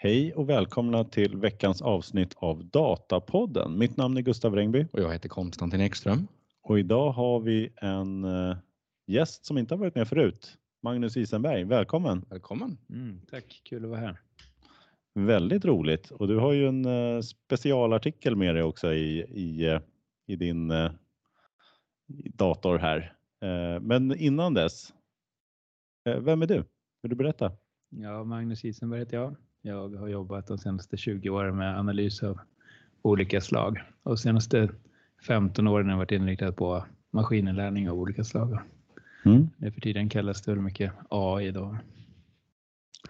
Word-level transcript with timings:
Hej 0.00 0.34
och 0.34 0.48
välkomna 0.48 1.04
till 1.04 1.36
veckans 1.36 1.82
avsnitt 1.82 2.34
av 2.36 2.64
Datapodden. 2.64 3.78
Mitt 3.78 3.96
namn 3.96 4.16
är 4.16 4.20
Gustav 4.20 4.54
Rengby 4.54 4.86
Och 4.92 5.00
jag 5.00 5.12
heter 5.12 5.28
Konstantin 5.28 5.80
Ekström. 5.80 6.28
och 6.62 6.78
idag 6.78 7.10
har 7.10 7.40
vi 7.40 7.70
en 7.76 8.24
eh, 8.24 8.56
gäst 9.06 9.46
som 9.46 9.58
inte 9.58 9.74
har 9.74 9.78
varit 9.78 9.94
med 9.94 10.08
förut. 10.08 10.58
Magnus 10.82 11.16
Isenberg, 11.16 11.64
välkommen! 11.64 12.24
Välkommen! 12.30 12.78
Mm, 12.90 13.20
tack, 13.30 13.60
kul 13.64 13.84
att 13.84 13.90
vara 13.90 14.00
här. 14.00 14.20
Väldigt 15.14 15.64
roligt 15.64 16.10
och 16.10 16.28
du 16.28 16.36
har 16.36 16.52
ju 16.52 16.68
en 16.68 16.84
eh, 16.84 17.20
specialartikel 17.20 18.36
med 18.36 18.54
dig 18.54 18.62
också 18.62 18.92
i, 18.92 19.18
i, 19.18 19.66
eh, 19.66 19.80
i 20.26 20.36
din 20.36 20.72
i 22.08 22.28
dator 22.34 22.78
här. 22.78 23.14
Men 23.80 24.16
innan 24.16 24.54
dess, 24.54 24.94
vem 26.04 26.42
är 26.42 26.46
du? 26.46 26.64
Vill 27.02 27.10
du 27.10 27.16
berätta? 27.16 27.52
Ja, 27.88 28.24
Magnus 28.24 28.64
Isenberg 28.64 29.00
heter 29.00 29.16
jag. 29.16 29.36
Jag 29.68 29.96
har 29.96 30.08
jobbat 30.08 30.46
de 30.46 30.58
senaste 30.58 30.96
20 30.96 31.30
åren 31.30 31.56
med 31.56 31.78
analys 31.78 32.22
av 32.22 32.38
olika 33.02 33.40
slag 33.40 33.82
och 34.02 34.10
de 34.10 34.16
senaste 34.16 34.68
15 35.26 35.68
åren 35.68 35.86
har 35.86 35.92
jag 35.92 35.98
varit 35.98 36.12
inriktad 36.12 36.52
på 36.52 36.84
maskininlärning 37.10 37.90
av 37.90 37.98
olika 37.98 38.24
slag. 38.24 38.58
Mm. 39.24 39.48
Nu 39.56 39.72
för 39.72 39.80
tiden 39.80 40.08
kallas 40.08 40.42
det 40.42 40.52
väl 40.52 40.60
mycket 40.60 40.92
AI 41.08 41.50
då. 41.50 41.76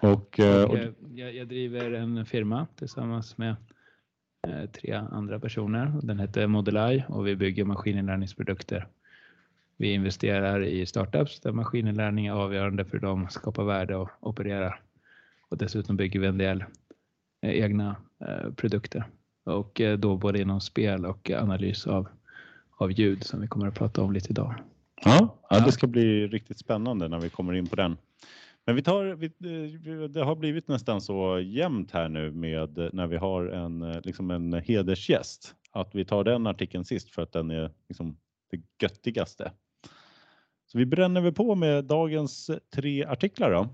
Och, 0.00 0.40
eh, 0.40 0.64
Och, 0.64 0.70
och, 0.70 0.78
jag, 1.14 1.34
jag 1.34 1.48
driver 1.48 1.92
en 1.92 2.26
firma 2.26 2.66
tillsammans 2.76 3.38
med 3.38 3.56
eh, 4.48 4.70
tre 4.70 4.92
andra 4.92 5.40
personer. 5.40 6.00
Den 6.02 6.18
heter 6.18 6.46
Modeleye 6.46 7.04
och 7.08 7.26
vi 7.26 7.36
bygger 7.36 7.64
maskininlärningsprodukter. 7.64 8.88
Vi 9.76 9.92
investerar 9.92 10.64
i 10.64 10.86
startups 10.86 11.40
där 11.40 11.52
maskininlärning 11.52 12.26
är 12.26 12.32
avgörande 12.32 12.84
för 12.84 12.98
dem 12.98 13.24
att 13.24 13.32
skapa 13.32 13.64
värde 13.64 13.96
och 13.96 14.10
operera. 14.20 14.74
Och 15.48 15.58
dessutom 15.58 15.96
bygger 15.96 16.20
vi 16.20 16.26
en 16.26 16.38
del 16.38 16.64
eh, 17.42 17.50
egna 17.50 17.96
eh, 18.20 18.52
produkter 18.52 19.04
och 19.44 19.80
eh, 19.80 19.98
då 19.98 20.16
både 20.16 20.40
inom 20.40 20.60
spel 20.60 21.06
och 21.06 21.30
analys 21.30 21.86
av, 21.86 22.08
av 22.76 22.92
ljud 22.92 23.24
som 23.24 23.40
vi 23.40 23.48
kommer 23.48 23.66
att 23.66 23.74
prata 23.74 24.02
om 24.02 24.12
lite 24.12 24.30
idag. 24.30 24.54
Ja, 25.04 25.38
ja, 25.50 25.60
det 25.60 25.72
ska 25.72 25.86
bli 25.86 26.26
riktigt 26.26 26.58
spännande 26.58 27.08
när 27.08 27.20
vi 27.20 27.30
kommer 27.30 27.52
in 27.52 27.66
på 27.66 27.76
den. 27.76 27.96
Men 28.66 28.76
vi 28.76 28.82
tar, 28.82 29.04
vi, 29.04 29.28
det 30.08 30.24
har 30.24 30.36
blivit 30.36 30.68
nästan 30.68 31.00
så 31.00 31.40
jämnt 31.40 31.90
här 31.90 32.08
nu 32.08 32.30
med 32.30 32.90
när 32.92 33.06
vi 33.06 33.16
har 33.16 33.44
en, 33.46 33.92
liksom 34.04 34.30
en 34.30 34.52
hedersgäst. 34.52 35.54
Att 35.70 35.94
vi 35.94 36.04
tar 36.04 36.24
den 36.24 36.46
artikeln 36.46 36.84
sist 36.84 37.10
för 37.10 37.22
att 37.22 37.32
den 37.32 37.50
är 37.50 37.70
liksom 37.88 38.16
det 38.50 38.60
göttigaste. 38.82 39.52
Så 40.66 40.78
vi 40.78 40.86
bränner 40.86 41.20
väl 41.20 41.32
på 41.32 41.54
med 41.54 41.84
dagens 41.84 42.50
tre 42.74 43.04
artiklar 43.04 43.50
då. 43.50 43.68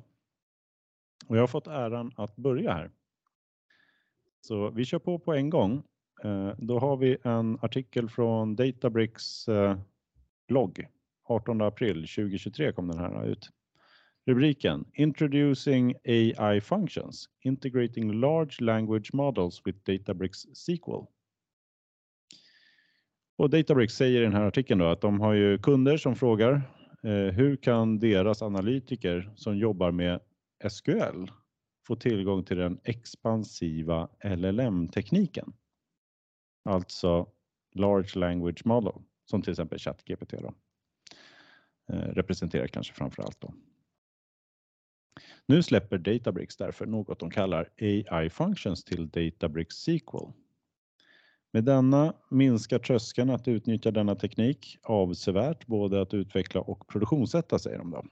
Och 1.29 1.37
jag 1.37 1.43
har 1.43 1.47
fått 1.47 1.67
äran 1.67 2.13
att 2.17 2.37
börja 2.37 2.73
här. 2.73 2.91
Så 4.41 4.71
vi 4.71 4.85
kör 4.85 4.99
på 4.99 5.19
på 5.19 5.35
en 5.35 5.51
gång. 5.51 5.83
Eh, 6.25 6.53
Då 6.59 6.79
har 6.79 6.97
vi 6.97 7.17
en 7.23 7.59
artikel 7.63 8.09
från 8.09 8.57
Databricks 8.57 9.49
eh, 9.49 9.79
blogg 10.49 10.87
18 11.25 11.61
april 11.61 11.95
2023 11.95 12.73
kom 12.73 12.89
den 12.89 12.99
här 12.99 13.27
ut. 13.27 13.51
Rubriken 14.27 14.85
Introducing 14.95 15.95
AI 16.05 16.61
Functions 16.61 17.29
Integrating 17.41 18.13
Large 18.13 18.65
Language 18.65 19.15
Models 19.15 19.63
with 19.65 19.79
Databricks 19.79 20.39
SQL. 20.39 21.05
Och 23.37 23.51
Databricks 23.51 23.95
säger 23.95 24.21
i 24.21 24.25
den 24.25 24.33
här 24.33 24.43
artikeln 24.43 24.81
då 24.81 24.87
att 24.87 25.01
de 25.01 25.21
har 25.21 25.33
ju 25.33 25.59
kunder 25.59 25.97
som 25.97 26.17
frågar 26.17 26.53
eh, 27.03 27.11
hur 27.11 27.57
kan 27.57 27.99
deras 27.99 28.43
analytiker 28.43 29.33
som 29.37 29.59
jobbar 29.59 29.91
med 29.91 30.21
SQL 30.71 31.27
få 31.87 31.97
tillgång 31.97 32.45
till 32.45 32.57
den 32.57 32.81
expansiva 32.85 34.09
LLM-tekniken? 34.25 35.53
Alltså 36.65 37.27
Large 37.75 38.19
Language 38.19 38.67
Model 38.67 39.03
som 39.25 39.43
till 39.43 39.51
exempel 39.51 39.79
ChatGPT 39.79 40.31
då 40.31 40.55
eh, 41.93 41.97
representerar 41.97 42.67
kanske 42.67 42.95
framför 42.95 43.23
allt 43.23 43.41
då. 43.41 43.55
Nu 45.47 45.63
släpper 45.63 45.99
Databricks 45.99 46.57
därför 46.57 46.87
något 46.87 47.19
de 47.19 47.31
kallar 47.31 47.69
AI 47.81 48.31
Functions 48.31 48.85
till 48.85 49.09
Databricks 49.09 49.77
SQL. 49.77 50.33
Med 51.53 51.65
denna 51.65 52.15
minskar 52.31 52.79
tröskeln 52.79 53.31
att 53.31 53.49
utnyttja 53.49 53.91
denna 53.91 54.15
teknik 54.15 54.79
avsevärt, 54.83 55.67
både 55.67 56.01
att 56.01 56.15
utveckla 56.15 56.61
och 56.61 56.89
produktionssätta 56.89 57.59
säger 57.59 57.79
de 57.79 57.91
då. 57.91 58.05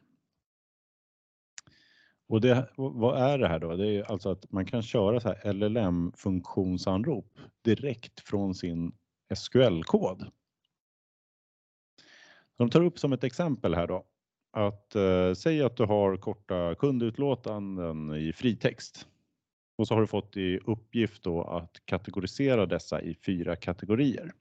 Och 2.32 2.40
det, 2.40 2.68
vad 2.76 3.22
är 3.22 3.38
det 3.38 3.48
här 3.48 3.58
då? 3.58 3.76
Det 3.76 3.88
är 3.88 4.10
alltså 4.12 4.30
att 4.30 4.52
man 4.52 4.66
kan 4.66 4.82
köra 4.82 5.20
så 5.20 5.28
här 5.28 5.52
LLM-funktionsanrop 5.52 7.38
direkt 7.62 8.20
från 8.20 8.54
sin 8.54 8.92
SQL-kod. 9.34 10.26
De 12.56 12.70
tar 12.70 12.84
upp 12.84 12.98
som 12.98 13.12
ett 13.12 13.24
exempel 13.24 13.74
här 13.74 13.86
då 13.86 14.04
att 14.52 14.94
eh, 14.94 15.32
säg 15.34 15.62
att 15.62 15.76
du 15.76 15.84
har 15.84 16.16
korta 16.16 16.74
kundutlåtanden 16.74 18.14
i 18.14 18.32
fritext 18.32 19.06
och 19.78 19.88
så 19.88 19.94
har 19.94 20.00
du 20.00 20.06
fått 20.06 20.36
i 20.36 20.58
uppgift 20.58 21.22
då 21.22 21.42
att 21.42 21.82
kategorisera 21.84 22.66
dessa 22.66 23.02
i 23.02 23.14
fyra 23.14 23.56
kategorier. 23.56 24.32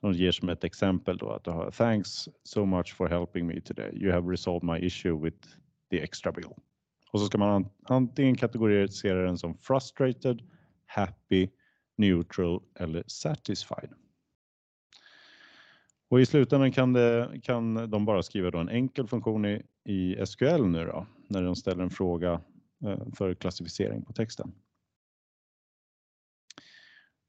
De 0.00 0.12
ger 0.12 0.32
som 0.32 0.48
ett 0.48 0.64
exempel 0.64 1.16
då 1.16 1.30
att 1.30 1.44
du 1.44 1.50
har 1.50 1.70
Thanks 1.70 2.28
so 2.42 2.64
much 2.64 2.94
for 2.94 3.08
helping 3.08 3.46
me 3.46 3.60
today. 3.60 3.90
You 3.94 4.12
have 4.12 4.30
resolved 4.30 4.62
my 4.62 4.86
issue 4.86 5.24
with 5.24 5.48
the 5.90 6.02
extra 6.02 6.32
bill. 6.32 6.54
Och 7.12 7.20
så 7.20 7.26
ska 7.26 7.38
man 7.38 7.68
antingen 7.82 8.36
kategorisera 8.36 9.26
den 9.26 9.38
som 9.38 9.58
frustrated, 9.58 10.42
happy, 10.86 11.48
neutral 11.96 12.62
eller 12.74 13.04
satisfied. 13.06 13.90
Och 16.08 16.20
i 16.20 16.26
slutändan 16.26 16.72
kan, 16.72 16.92
det, 16.92 17.40
kan 17.42 17.90
de 17.90 18.04
bara 18.04 18.22
skriva 18.22 18.50
då 18.50 18.58
en 18.58 18.68
enkel 18.68 19.06
funktion 19.06 19.44
i, 19.44 19.62
i 19.84 20.26
SQL 20.26 20.66
nu 20.66 20.84
då, 20.84 21.06
när 21.28 21.42
de 21.42 21.56
ställer 21.56 21.82
en 21.82 21.90
fråga 21.90 22.40
eh, 22.84 23.12
för 23.14 23.34
klassificering 23.34 24.04
på 24.04 24.12
texten. 24.12 24.52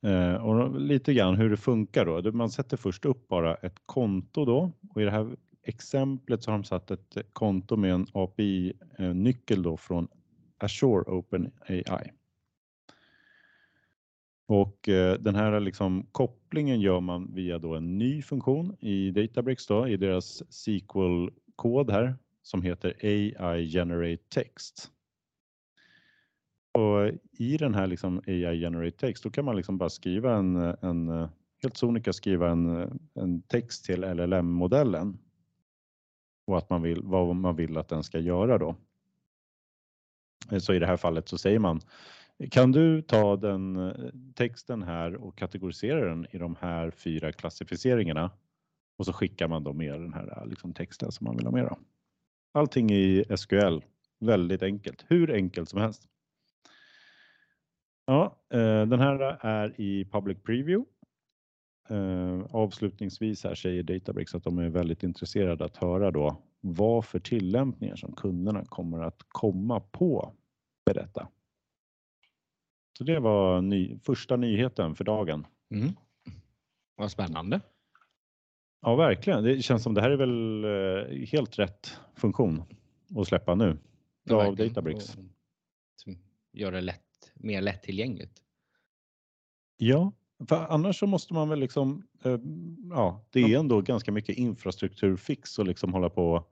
Eh, 0.05 0.33
och 0.33 0.79
lite 0.79 1.13
grann 1.13 1.35
hur 1.35 1.49
det 1.49 1.57
funkar 1.57 2.05
då. 2.05 2.31
Man 2.31 2.49
sätter 2.49 2.77
först 2.77 3.05
upp 3.05 3.27
bara 3.27 3.55
ett 3.55 3.81
konto 3.85 4.45
då 4.45 4.71
och 4.89 5.01
i 5.01 5.05
det 5.05 5.11
här 5.11 5.35
exemplet 5.63 6.43
så 6.43 6.51
har 6.51 6.57
de 6.57 6.63
satt 6.63 6.91
ett 6.91 7.17
konto 7.33 7.75
med 7.75 7.93
en 7.93 8.07
API-nyckel 8.13 9.63
då 9.63 9.77
från 9.77 10.07
Azure 10.57 11.11
OpenAI. 11.11 12.11
Och 14.47 14.89
eh, 14.89 15.19
den 15.19 15.35
här 15.35 15.59
liksom 15.59 16.07
kopplingen 16.11 16.81
gör 16.81 16.99
man 16.99 17.33
via 17.33 17.59
då 17.59 17.75
en 17.75 17.97
ny 17.97 18.21
funktion 18.21 18.75
i 18.79 19.11
Databricks 19.11 19.67
då 19.67 19.87
i 19.87 19.97
deras 19.97 20.43
SQL-kod 20.49 21.91
här 21.91 22.15
som 22.41 22.61
heter 22.61 22.93
AI 23.01 23.65
Generate 23.67 24.23
Text. 24.29 24.91
Och 26.71 27.11
i 27.31 27.57
den 27.57 27.75
här 27.75 27.87
liksom 27.87 28.21
AI 28.27 28.59
Generate 28.59 28.97
Text 28.97 29.23
då 29.23 29.29
kan 29.29 29.45
man 29.45 29.55
liksom 29.55 29.77
bara 29.77 29.89
skriva 29.89 30.35
en, 30.35 30.55
en 30.55 31.09
eh, 31.09 31.29
helt 31.61 31.77
sonika 31.77 32.13
skriva 32.13 32.49
en, 32.49 32.99
en 33.13 33.41
text 33.41 33.85
till 33.85 34.01
LLM-modellen 34.01 35.17
och 36.45 36.57
att 36.57 36.69
man 36.69 36.81
vill, 36.81 37.01
vad 37.03 37.35
man 37.35 37.55
vill 37.55 37.77
att 37.77 37.87
den 37.87 38.03
ska 38.03 38.19
göra 38.19 38.57
då. 38.57 38.75
Eh, 40.51 40.59
så 40.59 40.73
i 40.73 40.79
det 40.79 40.87
här 40.87 40.97
fallet 40.97 41.27
så 41.27 41.37
säger 41.37 41.59
man 41.59 41.81
kan 42.51 42.71
du 42.71 43.01
ta 43.01 43.35
den 43.35 43.75
eh, 43.75 44.11
texten 44.35 44.83
här 44.83 45.15
och 45.15 45.37
kategorisera 45.37 46.05
den 46.05 46.27
i 46.31 46.37
de 46.37 46.55
här 46.59 46.91
fyra 46.91 47.31
klassificeringarna? 47.31 48.31
Och 48.97 49.05
så 49.05 49.13
skickar 49.13 49.47
man 49.47 49.63
då 49.63 49.73
med 49.73 50.01
den 50.01 50.13
här 50.13 50.37
eh, 50.37 50.47
liksom 50.47 50.73
texten 50.73 51.11
som 51.11 51.25
man 51.25 51.37
vill 51.37 51.45
ha 51.45 51.51
med. 51.51 51.65
Då. 51.65 51.77
Allting 52.51 52.91
i 52.91 53.25
SQL, 53.37 53.79
väldigt 54.19 54.63
enkelt, 54.63 55.05
hur 55.07 55.31
enkelt 55.31 55.69
som 55.69 55.81
helst. 55.81 56.07
Ja, 58.05 58.37
den 58.87 58.99
här 58.99 59.19
är 59.45 59.81
i 59.81 60.05
public 60.05 60.37
preview. 60.43 60.92
Eh, 61.89 62.41
Avslutningsvis 62.51 63.43
här 63.43 63.55
säger 63.55 63.83
Databricks 63.83 64.35
att 64.35 64.43
de 64.43 64.57
är 64.57 64.69
väldigt 64.69 65.03
intresserade 65.03 65.65
att 65.65 65.77
höra 65.77 66.11
då 66.11 66.41
vad 66.61 67.05
för 67.05 67.19
tillämpningar 67.19 67.95
som 67.95 68.15
kunderna 68.15 68.65
kommer 68.65 68.99
att 69.01 69.21
komma 69.27 69.79
på 69.79 70.33
med 70.85 70.95
detta. 70.95 71.27
Så 72.97 73.03
det 73.03 73.19
var 73.19 73.61
ny, 73.61 73.99
första 73.99 74.35
nyheten 74.35 74.95
för 74.95 75.03
dagen. 75.03 75.47
Mm. 75.71 75.89
Vad 76.95 77.11
spännande. 77.11 77.61
Ja, 78.81 78.95
verkligen. 78.95 79.43
Det 79.43 79.61
känns 79.61 79.83
som 79.83 79.93
det 79.93 80.01
här 80.01 80.09
är 80.09 80.17
väl 80.17 80.63
eh, 80.63 81.27
helt 81.27 81.59
rätt 81.59 81.99
funktion 82.15 82.63
att 83.17 83.27
släppa 83.27 83.55
nu. 83.55 83.77
Ja, 84.23 84.47
Av. 84.47 84.55
Databricks. 84.55 85.09
Och 85.09 85.23
som 85.95 86.17
Gör 86.51 86.71
det 86.71 86.81
lätt, 86.81 87.31
mer 87.33 87.61
lättillgängligt. 87.61 88.41
Ja, 89.77 90.11
för 90.49 90.65
annars 90.69 90.99
så 90.99 91.07
måste 91.07 91.33
man 91.33 91.49
väl 91.49 91.59
liksom, 91.59 92.03
eh, 92.23 92.39
ja, 92.89 93.25
det 93.31 93.39
är 93.39 93.59
ändå 93.59 93.81
ganska 93.81 94.11
mycket 94.11 94.37
infrastrukturfix 94.37 95.59
och 95.59 95.65
liksom 95.67 95.93
hålla 95.93 96.09
på 96.09 96.43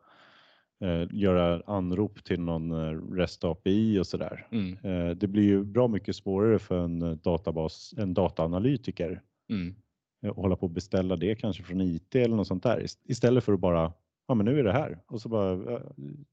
eh, 0.84 1.08
göra 1.12 1.62
anrop 1.68 2.24
till 2.24 2.40
någon 2.40 2.72
eh, 2.72 3.14
REST 3.16 3.44
API 3.44 4.00
och 4.00 4.08
sådär. 4.08 4.48
Mm. 4.52 4.78
Eh, 4.84 5.16
det 5.16 5.28
blir 5.28 5.44
ju 5.44 5.64
bra 5.64 5.88
mycket 5.88 6.16
svårare 6.16 6.60
för 6.60 6.84
en 6.84 7.02
eh, 7.02 7.12
databas, 7.12 7.94
en 7.98 8.14
dataanalytiker 8.14 9.22
Mm. 9.50 9.76
eh, 10.24 10.30
att 10.30 10.36
hålla 10.36 10.56
på 10.56 10.66
och 10.66 10.70
beställa 10.72 11.16
det 11.16 11.36
kanske 11.36 11.64
från 11.64 11.82
IT 11.82 12.16
eller 12.16 12.36
något 12.36 12.48
sånt 12.48 12.64
där 12.64 12.80
Ist- 12.80 13.00
istället 13.06 13.44
för 13.44 13.54
att 13.54 13.60
bara 13.60 13.94
ja, 14.28 14.34
men 14.36 14.46
nu 14.46 14.60
är 14.60 14.64
det 14.64 14.72
här 14.72 15.00
och 15.08 15.22
så 15.22 15.30
bara 15.30 15.82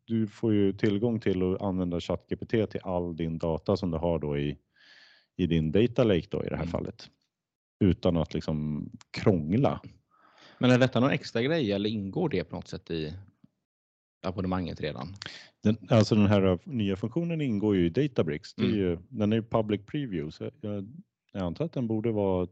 du 0.05 0.27
får 0.27 0.53
ju 0.53 0.73
tillgång 0.73 1.21
till 1.21 1.43
att 1.55 1.63
använda 1.63 2.01
ChatGPT 2.01 2.51
till 2.51 2.81
all 2.83 3.17
din 3.17 3.39
data 3.39 3.77
som 3.77 3.91
du 3.91 3.99
har 3.99 4.19
då 4.19 4.39
i 4.39 4.59
i 5.37 5.47
din 5.47 5.73
data 5.73 6.05
lake 6.05 6.27
då 6.31 6.45
i 6.45 6.49
det 6.49 6.57
här 6.57 6.63
Mm. 6.63 6.73
fallet 6.73 7.11
utan 7.81 8.17
att 8.17 8.35
liksom 8.35 8.89
krångla. 9.11 9.81
Men 10.59 10.71
är 10.71 10.79
detta 10.79 11.01
någon 11.01 11.11
extra 11.11 11.43
grej 11.43 11.73
eller 11.73 11.91
ingår 11.91 12.29
det 12.29 12.45
på 12.45 12.57
något 12.57 12.69
sätt 12.69 12.91
i 12.91 13.15
abonnemanget 14.27 14.81
redan? 14.81 15.15
Den, 15.63 15.77
alltså 15.91 16.15
den 16.15 16.27
här 16.27 16.59
nya 16.65 16.97
funktionen 16.97 17.41
ingår 17.41 17.77
ju 17.77 17.87
i 17.87 17.89
Databricks. 17.91 18.55
Det 18.55 18.63
är 18.63 18.67
Mm. 18.67 18.79
ju, 18.79 18.99
den 19.09 19.33
är 19.33 19.37
ju 19.37 19.43
public 19.43 19.81
preview 19.87 20.31
så 20.31 20.51
jag, 20.61 20.89
jag 21.33 21.43
antar 21.43 21.65
att 21.65 21.73
den 21.73 21.87
borde 21.87 22.13
vara 22.13 22.49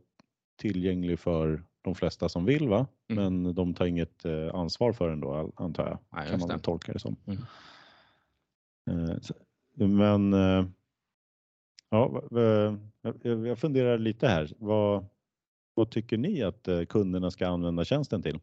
tillgänglig 0.56 1.18
för 1.18 1.62
de 1.82 1.94
flesta 1.94 2.28
som 2.28 2.44
vill 2.44 2.68
va? 2.68 2.86
Mm. 3.08 3.42
Men 3.42 3.54
de 3.54 3.74
tar 3.74 3.86
inget 3.86 4.24
eh, 4.24 4.54
ansvar 4.54 4.92
för 4.92 5.08
den 5.10 5.20
då 5.20 5.52
antar 5.56 5.86
jag. 5.86 5.98
Nej, 6.12 6.30
kan 6.30 6.40
man 6.40 6.48
det. 6.48 6.58
tolka 6.58 6.92
det 6.92 6.98
som. 6.98 7.16
Mm. 7.26 7.38
Eh, 9.10 9.18
så, 9.20 9.34
men 9.74 10.32
eh, 10.34 10.66
ja, 11.90 12.22
jag 13.22 13.58
funderar 13.58 13.98
lite 13.98 14.28
här. 14.28 14.52
Vad, 14.58 15.06
vad 15.76 15.90
tycker 15.90 16.16
ni 16.16 16.42
att 16.42 16.68
eh, 16.68 16.84
kunderna 16.84 17.30
ska 17.30 17.48
använda 17.48 17.84
tjänsten 17.84 18.22
till? 18.22 18.38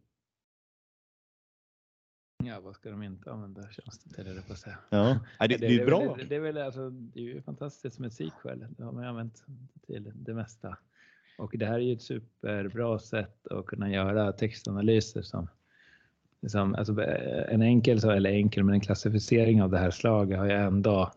Ja, 2.44 2.59
vad 2.59 2.75
ska 2.75 2.89
de 2.89 3.03
inte 3.03 3.31
använda 3.31 3.71
tjänsten 3.71 4.13
till, 4.13 4.27
eller 4.27 4.41
på 4.41 4.53
att 4.53 4.59
säga. 4.59 4.77
Ja, 4.89 5.19
Nej, 5.39 5.50
det, 5.50 5.57
det, 5.57 5.80
är 5.80 5.85
bra. 5.85 6.15
Det, 6.15 6.24
det, 6.24 6.35
är 6.35 6.39
väl, 6.39 6.57
alltså, 6.57 6.89
det 6.89 7.19
är 7.19 7.24
ju 7.24 7.41
fantastiskt 7.41 8.00
med 8.00 8.13
SQL. 8.13 8.65
Det 8.77 8.83
har 8.83 8.91
man 8.91 9.03
använt 9.03 9.44
till 9.88 10.12
det 10.15 10.33
mesta. 10.33 10.77
Och 11.38 11.51
det 11.57 11.65
här 11.65 11.74
är 11.74 11.80
ju 11.80 11.94
ett 11.94 12.01
superbra 12.01 13.00
sätt 13.00 13.47
att 13.47 13.65
kunna 13.65 13.89
göra 13.89 14.31
textanalyser 14.31 15.21
som, 15.21 15.47
som 16.47 16.75
alltså 16.75 17.01
en 17.47 17.62
enkel, 17.62 18.09
eller 18.09 18.29
enkel, 18.29 18.63
men 18.63 18.74
en 18.74 18.81
klassificering 18.81 19.63
av 19.63 19.69
det 19.69 19.77
här 19.77 19.91
slaget 19.91 20.38
har 20.38 20.45
ju 20.45 20.51
ändå 20.51 21.12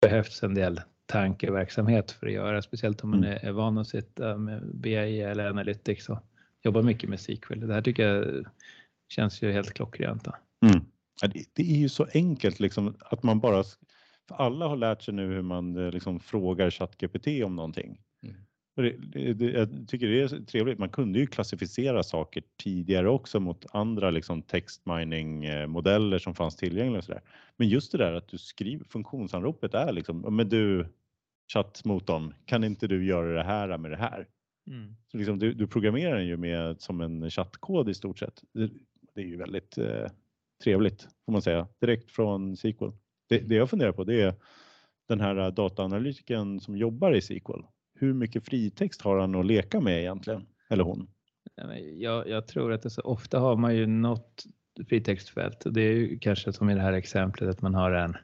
behövts 0.00 0.42
en 0.42 0.54
del 0.54 0.80
tankeverksamhet 1.10 2.10
för 2.10 2.26
att 2.26 2.32
göra, 2.32 2.62
speciellt 2.62 3.04
om 3.04 3.10
man 3.10 3.24
Mm. 3.24 3.30
är, 3.32 3.44
är 3.44 3.52
van 3.52 3.78
att 3.78 3.88
sitta 3.88 4.36
med 4.36 4.62
BI 4.74 5.20
eller 5.20 5.46
Analytics 5.50 6.08
och 6.08 6.18
jobba 6.64 6.82
mycket 6.82 7.08
med 7.10 7.20
SQL. 7.20 7.60
Det 7.60 7.74
här 7.74 7.82
tycker 7.82 8.02
jag 8.08 8.46
känns 9.08 9.42
ju 9.42 9.52
helt 9.52 9.72
klockrent. 9.74 10.24
Då. 10.24 10.32
Mm. 10.66 10.80
Det, 11.54 11.62
är 11.62 11.76
ju 11.76 11.88
så 11.88 12.06
enkelt 12.14 12.60
liksom 12.60 12.94
att 13.00 13.22
man 13.22 13.40
bara, 13.40 13.64
för 14.28 14.34
alla 14.34 14.68
har 14.68 14.76
lärt 14.76 15.02
sig 15.02 15.14
nu 15.14 15.26
hur 15.26 15.42
man 15.42 15.76
eh, 15.76 15.92
liksom 15.92 16.20
frågar 16.20 16.70
ChatGPT 16.70 17.26
om 17.44 17.56
någonting. 17.56 18.00
Mm. 18.22 18.36
Och 18.76 18.82
Det, 18.82 18.96
det, 19.12 19.32
det, 19.34 19.50
jag 19.50 19.88
tycker 19.88 20.06
det 20.06 20.22
är 20.22 20.44
trevligt. 20.44 20.78
Man 20.78 20.88
kunde 20.88 21.18
ju 21.18 21.26
klassificera 21.26 22.02
saker 22.02 22.42
tidigare 22.62 23.08
också 23.08 23.40
mot 23.40 23.66
andra 23.72 24.10
liksom 24.10 24.42
textmining 24.42 25.44
eh, 25.44 26.18
som 26.18 26.34
fanns 26.34 26.56
tillgängliga 26.56 26.98
och 26.98 27.04
så 27.04 27.12
där. 27.12 27.22
Men 27.56 27.68
just 27.68 27.92
det 27.92 27.98
där 27.98 28.12
att 28.12 28.28
du 28.28 28.38
skriver 28.38 28.84
funktionsanropet 28.84 29.74
är 29.74 29.92
liksom, 29.92 30.20
"Ja, 30.24 30.30
men 30.30 30.48
du 30.48 30.86
chattmotorn, 31.52 32.34
kan 32.44 32.64
inte 32.64 32.86
du 32.86 33.04
göra 33.04 33.32
det 33.32 33.42
här 33.42 33.78
med 33.78 33.90
det 33.90 33.96
här? 33.96 34.26
Så 35.10 35.16
liksom, 35.16 35.38
du, 35.38 35.54
du 35.54 35.66
programmerar 35.66 36.16
den 36.16 36.26
ju 36.26 36.36
med 36.36 36.80
som 36.80 37.00
en 37.00 37.30
chattkod 37.30 37.88
i 37.88 37.94
stort 37.94 38.18
sett. 38.18 38.42
Det, 38.52 38.70
det 39.14 39.20
är 39.20 39.26
ju 39.26 39.36
väldigt 39.36 39.78
eh, 39.78 40.06
trevligt 40.64 41.08
får 41.24 41.32
man 41.32 41.42
säga 41.42 41.68
direkt 41.80 42.10
från 42.10 42.56
SQL. 42.56 42.90
Det, 43.28 43.38
det 43.38 43.54
jag 43.54 43.70
funderar 43.70 43.92
på 43.92 44.04
det 44.04 44.22
är 44.22 44.34
den 45.08 45.20
här 45.20 45.36
eh, 45.36 45.48
dataanalytikern 45.48 46.60
som 46.60 46.76
jobbar 46.76 47.12
i 47.12 47.20
SQL. 47.20 47.62
Hur 47.94 48.12
mycket 48.12 48.44
fritext 48.44 49.02
har 49.02 49.18
han 49.18 49.34
att 49.34 49.46
leka 49.46 49.80
med 49.80 50.00
egentligen? 50.00 50.46
Eller 50.68 50.84
hon? 50.84 51.10
Jag, 51.96 52.28
jag 52.28 52.46
tror 52.46 52.72
att 52.72 52.92
så 52.92 53.02
ofta 53.02 53.38
har 53.38 53.56
man 53.56 53.76
ju 53.76 53.86
något 53.86 54.44
fritextfält 54.88 55.66
och 55.66 55.72
det 55.72 55.82
är 55.82 55.92
ju 55.92 56.18
kanske 56.18 56.52
som 56.52 56.70
i 56.70 56.74
det 56.74 56.80
här 56.80 56.92
exemplet 56.92 57.48
att 57.48 57.62
man 57.62 57.74
har 57.74 57.92
en 57.92 58.16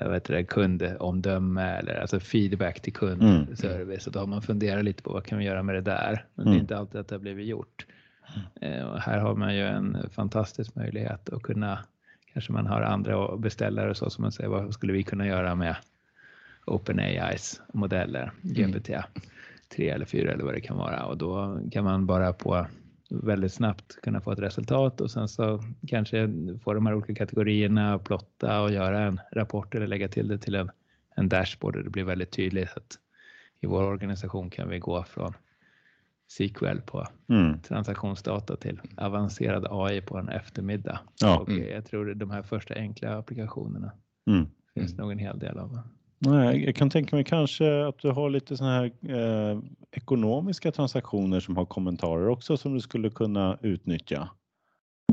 vad 0.00 0.12
heter 0.14 0.34
det, 0.34 0.44
kundomdöme 0.44 1.62
eller 1.78 2.00
alltså 2.00 2.20
feedback 2.20 2.80
till 2.80 2.92
kundservice 2.92 4.06
och 4.06 4.12
då 4.12 4.18
har 4.18 4.26
man 4.26 4.42
funderat 4.42 4.84
lite 4.84 5.02
på 5.02 5.12
vad 5.12 5.24
kan 5.24 5.38
vi 5.38 5.44
göra 5.44 5.62
med 5.62 5.74
det 5.74 5.80
där. 5.80 6.24
Men 6.34 6.44
det 6.44 6.50
Mm. 6.50 6.56
är 6.56 6.60
inte 6.60 6.76
alltid 6.76 7.00
att 7.00 7.08
det 7.08 7.14
har 7.14 7.20
blivit 7.20 7.46
gjort. 7.46 7.86
Eh, 8.60 8.82
Och 8.82 9.00
här 9.00 9.18
har 9.18 9.34
man 9.34 9.54
ju 9.54 9.62
en 9.66 9.96
fantastisk 10.10 10.74
möjlighet 10.74 11.28
att 11.28 11.42
kunna, 11.42 11.78
kanske 12.32 12.52
man 12.52 12.66
har 12.66 12.80
andra 12.82 13.36
beställare 13.36 13.90
och 13.90 13.96
så 13.96 14.10
som 14.10 14.22
man 14.22 14.32
säger, 14.32 14.50
vad 14.50 14.74
skulle 14.74 14.92
vi 14.92 15.02
kunna 15.02 15.26
göra 15.26 15.54
med 15.54 15.76
OpenAIs 16.66 17.60
modeller, 17.72 18.30
GPT 18.42 18.90
3 19.76 19.88
eller 19.90 20.04
4 20.06 20.32
eller 20.32 20.44
vad 20.44 20.54
det 20.54 20.60
kan 20.60 20.76
vara 20.76 21.04
och 21.04 21.18
då 21.18 21.60
kan 21.72 21.84
man 21.84 22.06
bara 22.06 22.32
på 22.32 22.66
väldigt 23.22 23.52
snabbt 23.52 24.00
kunna 24.02 24.20
få 24.20 24.32
ett 24.32 24.38
resultat 24.38 25.00
och 25.00 25.10
sen 25.10 25.28
så 25.28 25.60
kanske 25.86 26.30
få 26.64 26.74
de 26.74 26.86
här 26.86 26.94
olika 26.94 27.14
kategorierna 27.14 27.94
och 27.94 28.04
plotta 28.04 28.62
och 28.62 28.72
göra 28.72 29.00
en 29.02 29.20
rapport 29.32 29.74
eller 29.74 29.86
lägga 29.86 30.08
till 30.08 30.28
det 30.28 30.38
till 30.38 30.54
en, 30.54 30.70
en 31.16 31.28
dashboard 31.28 31.76
och 31.76 31.84
det 31.84 31.90
blir 31.90 32.04
väldigt 32.04 32.30
tydligt 32.30 32.68
att 32.76 32.98
i 33.60 33.66
vår 33.66 33.82
organisation 33.82 34.50
kan 34.50 34.68
vi 34.68 34.78
gå 34.78 35.02
från 35.04 35.32
SQL 36.28 36.80
på 36.86 37.06
Mm. 37.28 37.60
transaktionsdata 37.60 38.56
till 38.56 38.80
avancerad 38.96 39.66
AI 39.70 40.00
på 40.00 40.18
en 40.18 40.28
eftermiddag. 40.28 41.00
Ja. 41.20 41.38
Och 41.38 41.48
Mm. 41.50 41.68
jag 41.70 41.86
tror 41.86 42.14
de 42.14 42.30
här 42.30 42.42
första 42.42 42.74
enkla 42.74 43.18
applikationerna 43.18 43.92
Mm. 44.26 44.46
finns 44.74 44.96
nog 44.98 45.12
en 45.12 45.18
hel 45.18 45.38
del 45.38 45.58
av. 45.58 45.78
Nej, 46.24 46.64
jag 46.64 46.76
kan 46.76 46.90
tänka 46.90 47.16
mig 47.16 47.24
kanske 47.24 47.86
att 47.86 47.98
du 47.98 48.10
har 48.10 48.30
lite 48.30 48.56
såna 48.56 48.70
här 48.70 48.92
eh, 49.08 49.60
ekonomiska 49.90 50.72
transaktioner 50.72 51.40
som 51.40 51.56
har 51.56 51.64
kommentarer 51.64 52.28
också 52.28 52.56
som 52.56 52.74
du 52.74 52.80
skulle 52.80 53.10
kunna 53.10 53.58
utnyttja 53.62 54.28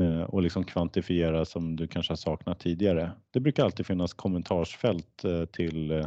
eh, 0.00 0.22
och 0.22 0.42
liksom 0.42 0.64
kvantifiera 0.64 1.44
som 1.44 1.76
du 1.76 1.88
kanske 1.88 2.10
har 2.10 2.16
saknat 2.16 2.60
tidigare. 2.60 3.12
Det 3.30 3.40
brukar 3.40 3.64
alltid 3.64 3.86
finnas 3.86 4.14
kommentarsfält 4.14 5.24
eh, 5.24 5.44
till 5.44 5.90
eh, 5.90 6.06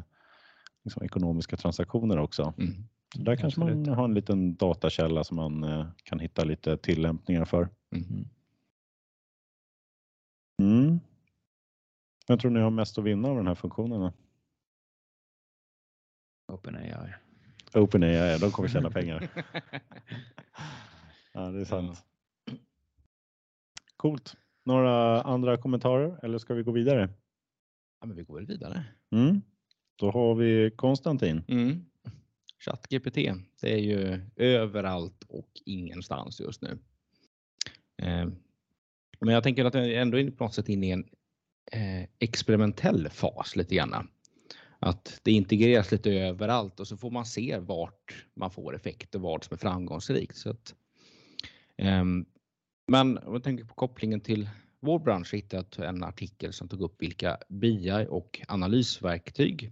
liksom 0.84 1.04
ekonomiska 1.04 1.58
transaktioner 1.58 2.20
också. 2.20 2.54
Mm. 2.58 2.74
Där 3.16 3.36
kanske 3.36 3.60
man 3.60 3.70
Absolut. 3.70 3.98
har 3.98 4.06
en 4.06 4.14
liten 4.14 4.56
datakälla 4.56 5.24
som 5.24 5.38
man 5.38 5.64
eh, 5.64 5.86
kan 6.04 6.20
hitta 6.20 6.44
lite 6.44 6.78
tillämpningar 6.78 7.46
för. 7.46 7.70
Mm. 7.96 8.26
Mm. 10.62 11.00
Jag 12.28 12.40
tror 12.40 12.52
ni 12.52 12.60
har 12.60 12.70
mest 12.70 12.98
att 12.98 13.04
vinna 13.04 13.30
av 13.30 13.36
den 13.36 13.48
här 13.48 13.56
funktionen. 13.56 14.12
OpenAI. 16.48 17.14
OpenAI, 17.74 18.38
de 18.40 18.52
kommer 18.52 18.70
tjäna 18.70 18.90
pengar. 18.92 19.28
Ja, 21.34 21.42
det 21.52 21.62
är 21.62 21.66
sant. 21.66 22.06
Coolt. 23.98 24.36
Några 24.66 25.22
andra 25.22 25.58
kommentarer 25.58 26.20
eller 26.24 26.38
ska 26.38 26.54
vi 26.54 26.64
gå 26.64 26.72
vidare? 26.72 27.10
Ja, 28.00 28.08
men 28.08 28.18
vi 28.18 28.24
går 28.24 28.36
väl 28.36 28.46
vidare. 28.46 28.86
Mm. 29.12 29.42
Då 29.96 30.12
har 30.12 30.36
vi 30.36 30.72
Konstantin. 30.76 31.44
Mm. 31.48 31.86
ChatGPT, 32.60 33.16
det 33.62 33.74
är 33.74 33.78
ju 33.78 34.22
överallt 34.36 35.24
och 35.28 35.50
ingenstans 35.66 36.40
just 36.40 36.62
nu. 36.62 36.78
Eh, 37.98 38.28
Men 39.20 39.34
jag 39.34 39.44
tänker 39.44 39.66
att 39.66 39.74
jag 39.74 39.94
ändå 39.94 40.20
är 40.20 40.32
på 40.32 40.44
något 40.44 40.54
sätt 40.54 40.70
inne 40.70 40.88
i 40.88 40.92
en 40.92 41.10
eh, 41.72 42.10
experimentell 42.20 43.10
fas 43.10 43.56
lite 43.56 43.76
grann. 43.76 44.10
Att 44.86 45.20
det 45.24 45.32
integreras 45.32 45.92
lite 45.92 46.12
överallt 46.12 46.80
och 46.80 46.88
så 46.88 46.98
får 46.98 47.12
man 47.12 47.26
se 47.26 47.58
vart 47.60 48.26
man 48.34 48.52
får 48.52 48.76
effekt 48.76 49.16
och 49.16 49.22
vad 49.22 49.44
som 49.44 49.54
är 49.54 49.58
framgångsrikt. 49.58 50.38
Så 50.38 50.50
att, 50.50 50.76
um, 51.78 52.26
men 52.88 53.18
om 53.18 53.34
jag 53.34 53.44
tänker 53.44 53.66
på 53.66 53.74
kopplingen 53.74 54.22
till 54.22 54.50
vår 54.80 55.00
bransch 55.00 55.34
hittade 55.34 55.66
jag 55.78 55.88
en 55.88 56.04
artikel 56.04 56.54
som 56.54 56.68
tog 56.68 56.82
upp 56.82 57.02
vilka 57.02 57.38
BI 57.50 58.08
och 58.10 58.42
analysverktyg 58.48 59.72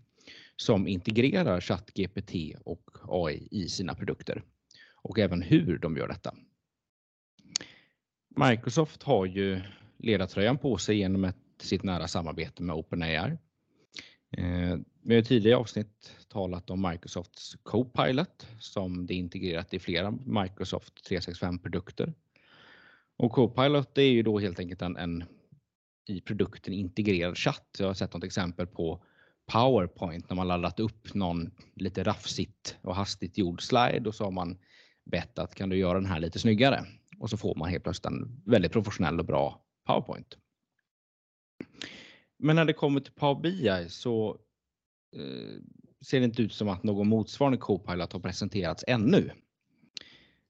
som 0.56 0.88
integrerar 0.88 1.62
ChatGPT 1.62 2.32
och 2.63 2.89
AI 3.08 3.48
i 3.51 3.70
sina 3.70 3.96
produkter 3.96 4.44
och 4.96 5.20
även 5.20 5.41
hur 5.41 5.77
de 5.77 5.98
gör 5.98 6.08
detta. 6.08 6.36
Microsoft 8.36 9.03
har 9.03 9.25
ju 9.25 9.62
ledartröjan 9.98 10.58
på 10.58 10.77
sig 10.77 10.98
genom 10.98 11.24
ett, 11.24 11.38
sitt 11.62 11.84
nära 11.84 12.08
samarbete 12.08 12.63
med 12.63 12.75
OpenAI. 12.75 13.38
Eh, 14.38 14.77
vi 15.03 15.13
har 15.13 15.21
i 15.21 15.25
tidigare 15.25 15.57
avsnitt 15.57 16.17
talat 16.29 16.69
om 16.69 16.89
Microsofts 16.89 17.57
Copilot 17.63 18.47
som 18.59 19.07
det 19.07 19.13
är 19.13 19.17
integrerat 19.17 19.73
i 19.73 19.79
flera 19.79 20.11
Microsoft 20.11 21.09
365-produkter. 21.09 22.13
Och 23.17 23.31
Copilot 23.31 23.97
är 23.97 24.01
ju 24.01 24.23
då 24.23 24.39
helt 24.39 24.59
enkelt 24.59 24.81
en, 24.81 24.97
en 24.97 25.23
i 26.07 26.21
produkten 26.21 26.73
integrerad 26.73 27.38
chatt. 27.38 27.75
Jag 27.79 27.88
har 27.88 27.93
sett 27.93 28.13
något 28.13 28.23
exempel 28.23 28.67
på 28.67 29.03
PowerPoint 29.45 30.29
när 30.29 30.35
man 30.35 30.47
laddat 30.47 30.79
upp 30.79 31.13
någon 31.13 31.51
lite 31.75 32.03
rafsigt 32.03 32.77
och 32.81 32.95
hastigt 32.95 33.38
gjord 33.38 33.61
slide 33.61 34.09
och 34.09 34.15
så 34.15 34.23
har 34.23 34.31
man 34.31 34.57
bett 35.05 35.39
att 35.39 35.55
kan 35.55 35.69
du 35.69 35.77
göra 35.77 35.93
den 35.93 36.05
här 36.05 36.19
lite 36.19 36.39
snyggare? 36.39 36.85
Och 37.19 37.29
så 37.29 37.38
får 37.38 37.55
man 37.55 37.69
helt 37.69 37.83
plötsligt 37.83 38.05
en 38.05 38.41
väldigt 38.45 38.71
professionell 38.71 39.19
och 39.19 39.25
bra 39.25 39.61
PowerPoint. 39.85 40.38
Men 42.43 42.55
när 42.55 42.65
det 42.65 42.74
kommer 42.74 43.00
till 43.00 43.13
Power 43.13 43.41
BI 43.41 43.89
så 43.89 44.38
eh, 45.15 45.62
ser 46.01 46.19
det 46.19 46.25
inte 46.25 46.41
ut 46.41 46.53
som 46.53 46.69
att 46.69 46.83
någon 46.83 47.07
motsvarande 47.07 47.57
Copilot 47.57 48.13
har 48.13 48.19
presenterats 48.19 48.83
ännu. 48.88 49.31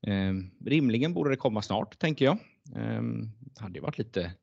Eh, 0.08 0.34
rimligen 0.66 1.14
borde 1.14 1.30
det 1.30 1.36
komma 1.36 1.62
snart, 1.62 2.00
tänker 2.00 2.26
jag. 2.26 2.38
Eh, 2.76 3.02
det 3.40 3.62
hade 3.62 3.76
ju 3.76 3.82
varit 3.82 3.98
lite, 3.98 4.34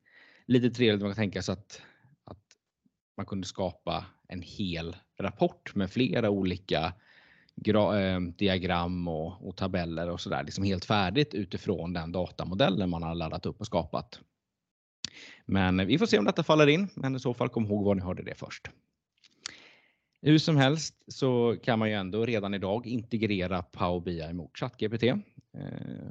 lite 0.46 0.70
trevligt 0.70 1.02
om 1.02 1.08
man 1.08 1.14
kan 1.14 1.22
tänka 1.22 1.42
sig 1.42 1.52
att, 1.52 1.82
att 2.24 2.44
man 3.16 3.26
kunde 3.26 3.46
skapa 3.46 4.06
en 4.28 4.42
hel 4.42 4.96
rapport 5.18 5.74
med 5.74 5.90
flera 5.90 6.30
olika 6.30 6.94
eh, 7.66 8.20
diagram 8.20 9.08
och, 9.08 9.48
och, 9.48 9.56
tabeller 9.56 10.10
och 10.10 10.20
sådär, 10.20 10.44
liksom 10.44 10.64
helt 10.64 10.84
färdigt 10.84 11.34
utifrån 11.34 11.92
den 11.92 12.12
datamodellen 12.12 12.90
man 12.90 13.02
har 13.02 13.14
laddat 13.14 13.46
upp 13.46 13.60
och 13.60 13.66
skapat. 13.66 14.20
Men 15.50 15.86
vi 15.86 15.98
får 15.98 16.06
se 16.06 16.18
om 16.18 16.24
detta 16.24 16.42
faller 16.42 16.66
in, 16.66 16.88
men 16.94 17.16
i 17.16 17.20
så 17.20 17.34
fall 17.34 17.48
kom 17.48 17.64
ihåg 17.64 17.84
var 17.84 17.94
ni 17.94 18.02
hörde 18.02 18.22
det 18.22 18.34
först. 18.34 18.68
Hur 20.22 20.38
som 20.38 20.56
helst 20.56 21.04
så 21.08 21.56
kan 21.62 21.78
man 21.78 21.88
ju 21.88 21.94
ändå 21.94 22.26
redan 22.26 22.54
idag 22.54 22.86
integrera 22.86 23.62
Power 23.62 24.00
BI 24.00 24.32
mot 24.32 24.58
ChatGPT. 24.58 25.02
Eh, 25.02 25.16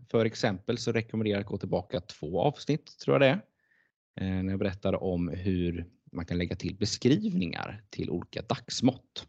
för 0.09 0.25
exempel 0.25 0.77
så 0.77 0.91
rekommenderar 0.91 1.35
jag 1.35 1.41
att 1.41 1.47
gå 1.47 1.57
tillbaka 1.57 2.01
två 2.01 2.41
avsnitt, 2.41 2.99
tror 2.99 3.15
jag 3.15 3.21
det 3.21 3.27
är, 3.27 3.41
eh, 4.25 4.43
när 4.43 4.51
jag 4.51 4.59
berättar 4.59 5.03
om 5.03 5.27
hur 5.27 5.85
man 6.11 6.25
kan 6.25 6.37
lägga 6.37 6.55
till 6.55 6.75
beskrivningar 6.75 7.83
till 7.89 8.09
olika 8.09 8.41
dagsmått. 8.41 9.27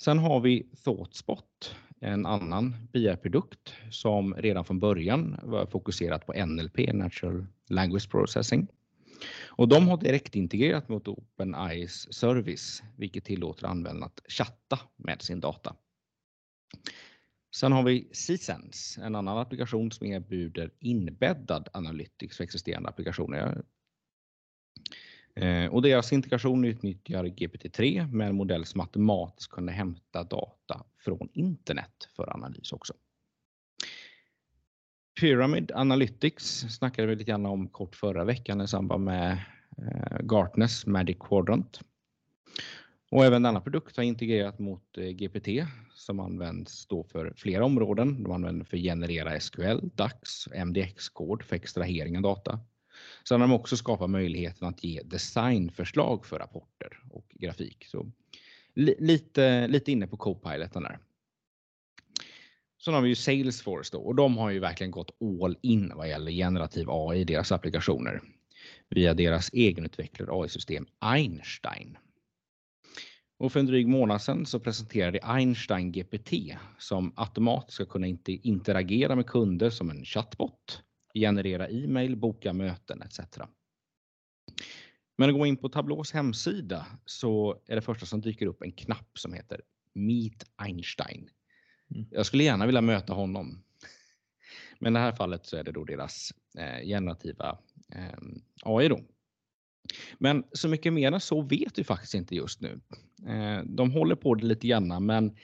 Sen 0.00 0.18
har 0.18 0.40
vi 0.40 0.66
ThoughtSpot, 0.84 1.76
en 2.00 2.26
annan 2.26 2.76
BI-produkt 2.92 3.74
som 3.90 4.34
redan 4.34 4.64
från 4.64 4.78
början 4.78 5.40
var 5.42 5.66
fokuserat 5.66 6.26
på 6.26 6.46
NLP, 6.46 6.92
Natural 6.92 7.46
Language 7.68 8.10
Processing. 8.10 8.68
Och 9.46 9.68
de 9.68 9.88
har 9.88 9.96
direkt 9.96 10.34
integrerat 10.34 10.88
mot 10.88 11.08
OpenAIs 11.08 12.12
service, 12.14 12.82
vilket 12.96 13.24
tillåter 13.24 13.66
användaren 13.66 14.02
att 14.04 14.20
chatta 14.28 14.78
med 14.96 15.22
sin 15.22 15.40
data. 15.40 15.76
Sen 17.54 17.72
har 17.72 17.82
vi 17.82 18.08
C-Sense, 18.12 19.00
en 19.00 19.14
annan 19.14 19.38
applikation 19.38 19.92
som 19.92 20.06
erbjuder 20.06 20.70
inbäddad 20.78 21.68
analytics 21.72 22.36
för 22.36 22.44
existerande 22.44 22.88
applikationer. 22.88 23.38
Jag 23.38 23.64
Eh, 25.34 25.66
och 25.66 25.82
deras 25.82 26.12
integration 26.12 26.64
utnyttjar 26.64 27.24
GPT-3 27.24 28.12
med 28.12 28.28
en 28.28 28.34
modell 28.34 28.64
som 28.64 28.78
matematiskt 28.78 29.52
kunde 29.52 29.72
hämta 29.72 30.24
data 30.24 30.84
från 31.04 31.28
internet 31.32 32.08
för 32.16 32.34
analys 32.34 32.72
också. 32.72 32.94
Pyramid 35.20 35.72
Analytics 35.74 36.60
snackade 36.60 37.08
vi 37.08 37.14
lite 37.14 37.30
grann 37.30 37.46
om 37.46 37.68
kort 37.68 37.96
förra 37.96 38.24
veckan 38.24 38.60
i 38.60 38.68
samband 38.68 39.04
med 39.04 39.38
eh, 39.78 40.18
Gartners 40.20 40.86
Magic 40.86 41.16
Quadrant. 41.20 41.80
Och 43.10 43.24
även 43.24 43.42
denna 43.42 43.60
produkt 43.60 43.96
har 43.96 44.04
integrerat 44.04 44.58
mot 44.58 44.98
eh, 44.98 45.04
GPT 45.04 45.48
som 45.94 46.20
används 46.20 46.86
då 46.86 47.04
för 47.04 47.32
flera 47.36 47.64
områden. 47.64 48.22
De 48.22 48.32
använder 48.32 48.64
för 48.64 48.76
att 48.76 48.82
generera 48.82 49.40
SQL, 49.40 49.78
DAX, 49.94 50.48
MDX-kod 50.66 51.42
för 51.42 51.56
extrahering 51.56 52.16
av 52.16 52.22
data. 52.22 52.60
Sen 53.28 53.40
har 53.40 53.48
de 53.48 53.54
också 53.54 53.76
skapat 53.76 54.10
möjligheten 54.10 54.68
att 54.68 54.84
ge 54.84 55.02
designförslag 55.02 56.26
för 56.26 56.38
rapporter 56.38 56.98
och 57.10 57.26
grafik. 57.30 57.86
Så 57.86 58.12
lite, 58.74 59.66
lite 59.66 59.92
inne 59.92 60.06
på 60.06 60.16
Copilot 60.16 60.72
där. 60.72 60.98
Sen 62.84 62.94
har 62.94 63.00
vi 63.00 63.08
ju 63.08 63.14
Salesforce 63.14 63.90
då 63.92 63.98
och 64.02 64.14
de 64.14 64.38
har 64.38 64.50
ju 64.50 64.58
verkligen 64.58 64.90
gått 64.90 65.10
all 65.42 65.56
in 65.62 65.92
vad 65.94 66.08
gäller 66.08 66.32
generativ 66.32 66.90
AI 66.90 67.20
i 67.20 67.24
deras 67.24 67.52
applikationer 67.52 68.22
via 68.88 69.14
deras 69.14 69.50
egenutvecklade 69.52 70.32
AI-system 70.32 70.86
Einstein. 70.98 71.98
Och 73.38 73.52
för 73.52 73.60
en 73.60 73.66
dryg 73.66 73.88
månad 73.88 74.22
sedan 74.22 74.46
så 74.46 74.60
presenterade 74.60 75.18
Einstein 75.22 75.92
GPT 75.92 76.32
som 76.78 77.12
automatiskt 77.16 77.74
ska 77.74 77.84
kunna 77.84 78.06
interagera 78.26 79.16
med 79.16 79.26
kunder 79.26 79.70
som 79.70 79.90
en 79.90 80.04
chatbot, 80.04 80.82
generera 81.20 81.68
e-mail, 81.68 82.16
boka 82.16 82.52
möten 82.52 83.02
etc. 83.02 83.20
Men 85.16 85.30
att 85.30 85.36
gå 85.36 85.46
in 85.46 85.56
på 85.56 85.68
Tableaus 85.68 86.12
hemsida 86.12 86.86
så 87.04 87.62
är 87.66 87.76
det 87.76 87.82
första 87.82 88.06
som 88.06 88.20
dyker 88.20 88.46
upp 88.46 88.62
en 88.62 88.72
knapp 88.72 89.18
som 89.18 89.32
heter 89.32 89.60
Meet 89.92 90.44
Einstein. 90.56 91.30
Mm. 91.94 92.06
Jag 92.10 92.26
skulle 92.26 92.44
gärna 92.44 92.66
vilja 92.66 92.80
möta 92.80 93.12
honom. 93.12 93.64
Men 94.78 94.92
i 94.92 94.94
det 94.94 95.00
här 95.00 95.12
fallet 95.12 95.46
så 95.46 95.56
är 95.56 95.64
det 95.64 95.72
då 95.72 95.84
deras 95.84 96.32
eh, 96.58 96.86
generativa 96.86 97.58
eh, 97.94 98.18
AI 98.62 98.88
då. 98.88 99.00
Men 100.18 100.44
så 100.52 100.68
mycket 100.68 100.92
mer 100.92 101.12
än 101.12 101.20
så 101.20 101.42
vet 101.42 101.78
vi 101.78 101.84
faktiskt 101.84 102.14
inte 102.14 102.34
just 102.34 102.60
nu. 102.60 102.80
Eh, 103.26 103.62
de 103.64 103.90
håller 103.90 104.14
på 104.14 104.34
det 104.34 104.46
lite 104.46 104.66
grann, 104.66 105.06
men 105.06 105.36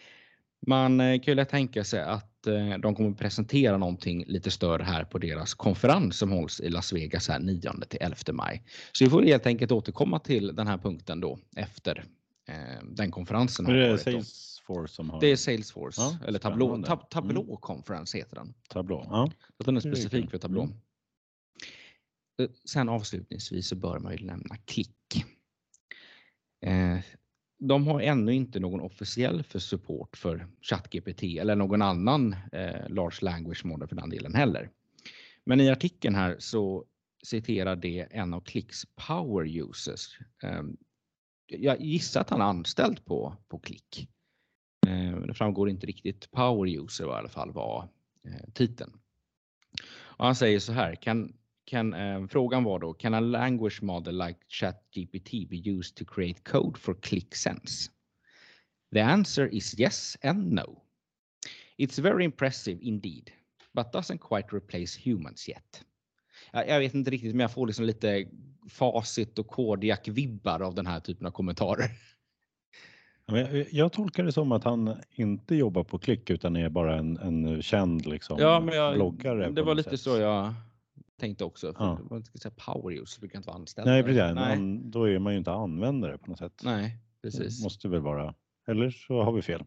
man 0.66 1.00
eh, 1.00 1.20
kan 1.20 1.32
ju 1.32 1.34
lätt 1.34 1.48
tänka 1.48 1.84
sig 1.84 2.02
att 2.02 2.46
eh, 2.46 2.78
de 2.78 2.94
kommer 2.94 3.12
presentera 3.12 3.76
någonting 3.76 4.24
lite 4.26 4.50
större 4.50 4.82
här 4.82 5.04
på 5.04 5.18
deras 5.18 5.54
konferens 5.54 6.18
som 6.18 6.30
hålls 6.30 6.60
i 6.60 6.68
Las 6.68 6.92
Vegas 6.92 7.28
här 7.28 7.38
9 7.38 7.72
till 7.88 7.98
11 8.02 8.16
maj. 8.32 8.62
Så 8.92 9.04
vi 9.04 9.10
får 9.10 9.22
helt 9.22 9.46
enkelt 9.46 9.72
återkomma 9.72 10.18
till 10.18 10.56
den 10.56 10.66
här 10.66 10.78
punkten 10.78 11.20
då 11.20 11.38
efter 11.56 12.04
eh, 12.48 12.84
den 12.84 13.10
konferensen. 13.10 13.66
Är 13.66 13.72
det 13.72 13.98
Salesforce 13.98 14.94
som 14.94 15.10
har? 15.10 15.20
Det 15.20 15.26
är 15.26 15.36
Salesforce 15.36 16.00
ja, 16.00 16.18
eller 16.26 16.38
Tableau. 16.38 16.82
Tab 16.82 17.10
Tableau 17.10 17.44
mm. 17.44 17.56
Conference 17.56 18.18
heter 18.18 18.36
den. 18.36 18.54
Tableau, 18.68 19.06
ja. 19.10 19.30
Den 19.64 19.76
är 19.76 19.80
specifik 19.80 20.30
för 20.30 20.38
Tableau. 20.38 20.64
Mm. 20.64 20.76
Sen 22.64 22.88
avslutningsvis 22.88 23.68
så 23.68 23.76
bör 23.76 23.98
man 23.98 24.12
ju 24.12 24.26
nämna 24.26 24.56
Klick. 24.56 25.24
Eh, 26.66 26.98
de 27.68 27.86
har 27.86 28.00
ännu 28.00 28.34
inte 28.34 28.60
någon 28.60 28.80
officiell 28.80 29.42
för 29.42 29.58
support 29.58 30.16
för 30.16 30.46
ChatGPT 30.62 31.22
eller 31.22 31.56
någon 31.56 31.82
annan 31.82 32.36
eh, 32.52 32.88
large 32.88 33.18
language 33.20 33.64
model 33.64 33.88
för 33.88 33.96
den 33.96 34.10
delen 34.10 34.34
heller. 34.34 34.70
Men 35.44 35.60
i 35.60 35.70
artikeln 35.70 36.14
här 36.14 36.36
så 36.38 36.84
citerar 37.24 37.76
det 37.76 38.06
en 38.10 38.34
av 38.34 38.40
Klicks 38.40 38.86
power 39.06 39.46
users. 39.46 40.18
Eh, 40.42 40.62
jag 41.46 41.80
gissar 41.80 42.20
att 42.20 42.30
han 42.30 42.40
är 42.40 42.44
anställd 42.44 43.04
på, 43.04 43.36
på 43.48 43.58
Klick. 43.58 44.08
Eh, 44.86 45.16
det 45.16 45.34
framgår 45.34 45.70
inte 45.70 45.86
riktigt. 45.86 46.30
Power 46.30 46.84
user 46.84 47.04
var 47.04 47.14
i 47.14 47.18
alla 47.18 47.28
fall 47.28 47.52
var 47.52 47.88
eh, 48.24 48.50
titeln. 48.54 48.92
Och 49.96 50.24
han 50.24 50.34
säger 50.34 50.60
så 50.60 50.72
här, 50.72 50.94
kan 50.94 51.32
kan, 51.64 51.94
eh, 51.94 52.26
frågan 52.26 52.64
var 52.64 52.78
då, 52.78 52.94
can 52.94 53.14
a 53.14 53.20
language 53.20 53.82
model 53.82 54.18
like 54.18 54.38
ChatGPT 54.48 55.48
be 55.50 55.70
used 55.70 55.96
to 55.96 56.04
create 56.04 56.40
code 56.44 56.78
for 56.78 56.94
ClickSense? 56.94 57.90
The 58.92 59.00
answer 59.00 59.54
is 59.54 59.80
yes 59.80 60.16
and 60.22 60.52
no. 60.52 60.82
It's 61.76 62.02
very 62.02 62.24
impressive 62.24 62.78
indeed, 62.82 63.30
but 63.72 63.92
doesn't 63.92 64.18
quite 64.18 64.56
replace 64.56 65.00
humans 65.04 65.48
yet. 65.48 65.84
Jag, 66.52 66.78
vet 66.78 66.94
inte 66.94 67.10
riktigt, 67.10 67.34
men 67.34 67.40
jag 67.40 67.52
får 67.52 67.66
liksom 67.66 67.84
lite 67.84 68.26
facit 68.68 69.38
och 69.38 69.46
Kodiak-vibbar 69.46 70.60
av 70.60 70.74
den 70.74 70.86
här 70.86 71.00
typen 71.00 71.26
av 71.26 71.30
kommentarer. 71.30 71.90
Jag, 73.26 73.66
jag 73.72 73.92
tolkar 73.92 74.24
det 74.24 74.32
som 74.32 74.52
att 74.52 74.64
han 74.64 74.96
inte 75.10 75.54
jobbar 75.54 75.84
på 75.84 75.98
Klick 75.98 76.30
utan 76.30 76.56
är 76.56 76.68
bara 76.68 76.98
en, 76.98 77.16
en 77.16 77.62
känd 77.62 78.06
liksom, 78.06 78.38
ja, 78.40 78.60
men 78.60 78.74
jag, 78.74 78.94
bloggare. 78.94 79.50
Det 79.50 79.62
var 79.62 79.74
lite 79.74 79.90
sätt. 79.90 80.00
så 80.00 80.18
jag 80.18 80.54
tänkte 81.16 81.44
också. 81.44 81.74
För 81.74 81.84
ja. 81.84 81.98
Man 82.10 82.24
ska 82.24 82.38
säga 82.38 82.54
power 82.56 83.02
use 83.02 83.20
brukar 83.20 83.38
inte 83.38 83.46
vara 83.46 83.58
anställd. 83.58 83.88
Nej, 83.88 84.02
precis. 84.02 84.16
Nej. 84.16 84.34
Man, 84.34 84.90
då 84.90 85.08
är 85.08 85.18
man 85.18 85.32
ju 85.32 85.38
inte 85.38 85.52
användare 85.52 86.18
på 86.18 86.30
något 86.30 86.38
sätt. 86.38 86.60
Nej, 86.64 86.98
precis. 87.22 87.58
Det 87.58 87.64
måste 87.64 87.88
väl 87.88 88.00
vara. 88.00 88.34
Eller 88.66 88.90
så 88.90 89.22
har 89.22 89.32
vi 89.32 89.42
fel. 89.42 89.64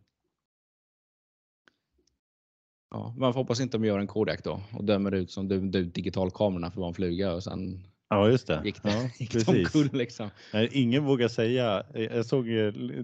Ja, 2.89 3.15
man 3.17 3.33
får 3.33 3.39
hoppas 3.39 3.59
inte 3.59 3.77
de 3.77 3.85
gör 3.85 3.99
en 3.99 4.07
Kodak 4.07 4.43
då 4.43 4.61
och 4.73 4.83
dömer 4.83 5.11
ut 5.11 5.31
som 5.31 5.47
dömde 5.47 5.77
ut 5.77 5.93
digitalkamerorna 5.93 6.67
för 6.67 6.71
att 6.71 6.77
vara 6.77 6.87
en 6.87 6.93
fluga 6.93 7.33
och 7.33 7.43
sen 7.43 7.83
Ja, 8.09 8.29
just 8.29 8.47
det. 8.47 8.61
Gick 8.65 8.83
det, 8.83 8.89
ja, 8.89 9.09
gick 9.19 9.31
precis. 9.31 9.69
Kull, 9.69 9.89
liksom. 9.93 10.29
Nej, 10.53 10.69
ingen 10.71 11.05
vågar 11.05 11.27
säga. 11.27 11.83
Jag 11.93 12.25
såg 12.25 12.45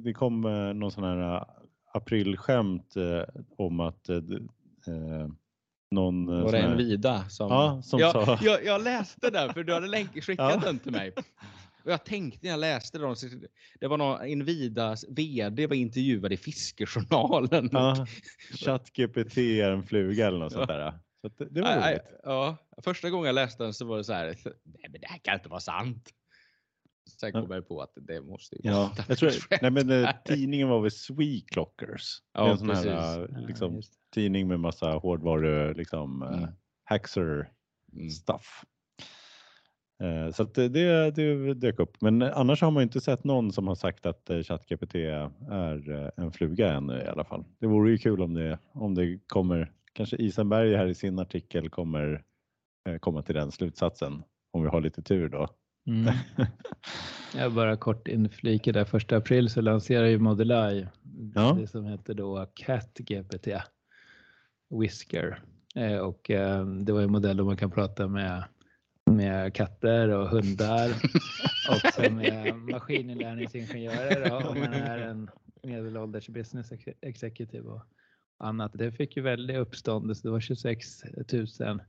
det 0.04 0.14
kom 0.14 0.42
någon 0.76 0.92
sån 0.92 1.04
här 1.04 1.46
aprilskämt 1.94 2.94
om 3.58 3.80
att 3.80 4.10
någon... 5.94 6.26
Var 6.44 6.52
det 6.52 6.58
en 6.58 6.78
vida 6.78 7.30
som... 7.30 7.50
Ja, 7.50 7.82
som 7.84 8.00
jag, 8.00 8.12
sa... 8.12 8.38
jag, 8.42 8.66
jag 8.66 8.84
läste 8.84 9.30
den 9.30 9.54
för 9.54 9.64
du 9.64 9.74
hade 9.74 9.88
länk, 9.88 10.12
skickat 10.24 10.52
ja. 10.54 10.62
den 10.66 10.80
till 10.80 10.92
mig. 10.92 11.12
Och 11.84 11.92
jag 11.92 12.04
tänkte 12.06 12.40
när 12.42 12.50
jag 12.50 12.60
läste 12.60 12.98
den, 12.98 13.16
det 13.80 13.88
var 13.88 13.98
någon 13.98 14.26
Invidas 14.26 15.06
VD 15.10 15.68
var 15.68 15.76
intervjuad 15.76 16.34
i 16.34 16.38
Fiskejournalen. 16.38 17.70
Ja, 17.72 18.08
ChatGPT 18.54 19.38
är 19.38 19.72
en 19.72 19.84
fluga 19.84 20.28
eller 20.28 20.40
något 20.40 20.54
ja. 20.54 20.58
sånt 20.58 20.68
där. 20.68 20.94
Så 21.22 21.30
det, 21.38 21.50
det 21.50 21.62
var 21.62 21.90
roligt. 21.90 22.02
Ja, 22.24 22.58
första 22.84 23.10
gången 23.10 23.26
jag 23.26 23.36
läste 23.36 23.64
den 23.64 23.74
så 23.74 23.86
var 23.86 23.98
det 23.98 24.04
så 24.04 24.14
här, 24.14 24.26
nej 24.64 24.90
men 24.90 25.02
det 25.02 25.08
här 25.08 25.18
kan 25.18 25.34
inte 25.34 25.50
vara 25.50 25.60
sant. 25.60 26.10
Sen 27.06 27.32
kom 27.32 27.52
jag 27.52 27.68
på 27.68 27.82
att 27.82 27.94
det 27.96 28.22
måste 28.22 28.56
ju 28.56 28.62
ja, 28.64 28.80
vara 28.80 29.06
jag 29.08 29.18
tror, 29.18 29.32
nej, 29.62 29.72
men, 29.72 30.04
eh, 30.04 30.10
Tidningen 30.26 30.70
var 30.70 30.82
väl 30.82 30.92
Sweeclockers. 30.92 32.22
Ja, 32.34 32.52
en 32.52 32.58
sån 32.58 32.68
precis. 32.68 32.86
här 32.86 33.46
liksom, 33.48 33.82
tidning 34.14 34.48
med 34.48 34.60
massa 34.60 34.92
hårdvaru, 34.92 35.74
liksom, 35.74 36.24
eh, 36.24 36.38
mm. 36.38 36.50
hackser 36.84 37.52
mm. 37.94 38.10
stuff. 38.10 38.64
Eh, 40.04 40.32
Så 40.32 40.44
att 40.44 40.54
det, 40.54 40.70
det, 40.70 41.12
det 41.12 41.54
dök 41.54 41.80
upp. 41.80 42.02
Men 42.02 42.22
annars 42.22 42.62
har 42.62 42.72
man 42.72 42.82
ju 42.82 42.84
inte 42.84 43.02
sett 43.02 43.24
någon 43.24 43.52
som 43.52 43.68
har 43.68 43.76
sagt 43.76 44.06
att 44.06 44.30
eh, 44.30 44.42
ChatGPT 44.42 44.96
är 44.96 45.92
eh, 45.92 46.10
en 46.18 46.32
fluga 46.32 46.74
än 46.74 46.90
i 46.90 47.08
alla 47.08 47.24
fall. 47.24 47.46
Det 47.60 47.68
vore 47.68 47.92
ju 47.92 47.98
kul 47.98 48.22
om 48.22 48.34
det, 48.34 48.60
om 48.72 48.96
det 48.96 49.20
kommer, 49.28 49.72
kanske 49.94 50.16
Isenberg 50.16 50.76
här 50.76 50.88
i 50.88 50.96
sin 50.96 51.20
artikel 51.20 51.70
kommer 51.70 52.24
eh, 52.90 52.98
komma 52.98 53.22
till 53.22 53.36
den 53.36 53.52
slutsatsen 53.52 54.24
om 54.52 54.64
vi 54.64 54.70
har 54.70 54.82
lite 54.82 55.02
tur 55.02 55.30
då. 55.30 55.48
Mm. 55.88 56.14
Jag 57.36 57.54
bara 57.54 57.78
kort 57.78 58.08
inflika 58.08 58.72
där. 58.72 58.86
Första 58.86 59.18
april 59.18 59.50
så 59.50 59.62
lanserar 59.62 60.06
ju 60.06 60.20
Modeleye 60.20 60.88
Ja. 61.36 61.58
det 61.62 61.68
som 61.68 61.86
heter 61.86 62.14
då 62.14 62.48
CatGPT 62.54 63.48
Whisker. 64.82 65.40
Eh, 65.76 65.98
och 65.98 66.32
eh, 66.32 66.66
det 66.66 66.94
var 66.94 67.02
en 67.02 67.12
modell 67.12 67.38
där 67.38 67.44
man 67.44 67.58
kan 67.58 67.72
prata 67.72 68.08
med, 68.08 68.44
med 69.12 69.54
katter 69.54 70.10
och 70.10 70.30
hundar 70.30 70.90
och 71.72 71.94
så 71.94 72.12
med 72.12 72.56
maskininlärningsingenjörer 72.56 74.32
om 74.32 74.60
man 74.60 74.74
är 74.74 74.98
en 74.98 75.30
medelålders 75.64 76.28
business 76.30 76.72
ex- 76.72 76.98
executive 77.02 77.70
och 77.70 77.82
annat. 78.38 78.72
Det 78.74 78.92
fick 78.92 79.18
ju 79.18 79.24
väldigt 79.24 79.58
uppståndelse. 79.58 80.28
Det 80.28 80.32
var 80.32 80.40
26 80.40 81.04
000 81.60 81.80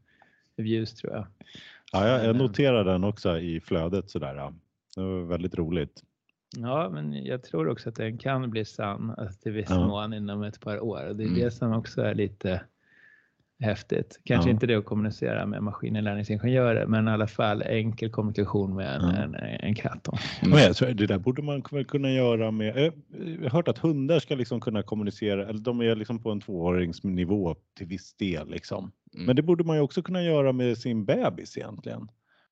views 0.56 0.94
tror 0.94 1.12
jag. 1.12 1.26
Ja, 1.94 2.08
jag, 2.08 2.24
eh, 2.26 2.34
noterar 2.36 2.84
den 2.84 3.04
också 3.04 3.38
i 3.38 3.60
flödet 3.60 4.10
sådär. 4.10 4.52
Det 4.96 5.02
var 5.02 5.24
väldigt 5.26 5.54
roligt. 5.54 6.02
Ja, 6.56 6.90
men 6.92 7.24
jag 7.24 7.42
tror 7.42 7.68
också 7.68 7.88
att 7.88 7.94
den 7.94 8.18
kan 8.18 8.50
bli 8.50 8.64
sann 8.64 9.14
till 9.42 9.52
viss 9.52 9.70
Ja. 9.70 9.86
mån 9.86 10.12
inom 10.12 10.42
ett 10.42 10.60
par 10.60 10.80
år. 10.80 11.00
Det 11.14 11.22
är 11.24 11.26
Mm. 11.28 11.40
det 11.40 11.50
som 11.50 11.72
också 11.72 12.02
är 12.02 12.14
lite 12.14 12.60
häftigt. 13.60 14.20
Kanske 14.24 14.48
Ja. 14.50 14.54
inte 14.54 14.66
det 14.66 14.74
att 14.74 14.84
kommunicera 14.84 15.46
med 15.46 15.62
maskininlärningsingenjörer, 15.62 16.86
men 16.86 17.08
i 17.08 17.10
alla 17.10 17.26
fall 17.26 17.62
enkel 17.62 18.10
kommunikation 18.10 18.74
med 18.74 18.94
en, 18.96 19.02
Ja. 19.02 19.12
en, 19.12 19.34
en 19.34 19.74
katt. 19.74 20.04
då. 20.04 20.12
Men 20.42 20.58
jag 20.58 20.76
tror, 20.76 20.88
det 20.88 21.06
där 21.06 21.18
borde 21.18 21.42
man 21.42 21.62
kunna 21.62 22.10
göra 22.10 22.50
med, 22.50 22.76
jag 22.76 22.92
jag 23.42 23.42
har 23.42 23.50
hört 23.50 23.68
att 23.68 23.78
hundar 23.78 24.18
ska 24.18 24.34
liksom 24.34 24.60
kunna 24.60 24.82
kommunicera, 24.82 25.48
eller 25.48 25.60
de 25.60 25.80
är 25.80 25.96
liksom 25.96 26.22
på 26.22 26.30
en 26.30 26.40
tvååringsnivå 26.40 27.54
till 27.78 27.86
viss 27.86 28.14
del 28.14 28.48
liksom. 28.50 28.92
Mm. 29.14 29.26
Men 29.26 29.36
det 29.36 29.42
borde 29.42 29.64
man 29.64 29.76
ju 29.76 29.82
också 29.82 30.02
kunna 30.02 30.22
göra 30.22 30.52
med 30.52 30.78
sin 30.78 31.04
bebis 31.04 31.56
egentligen. 31.58 32.00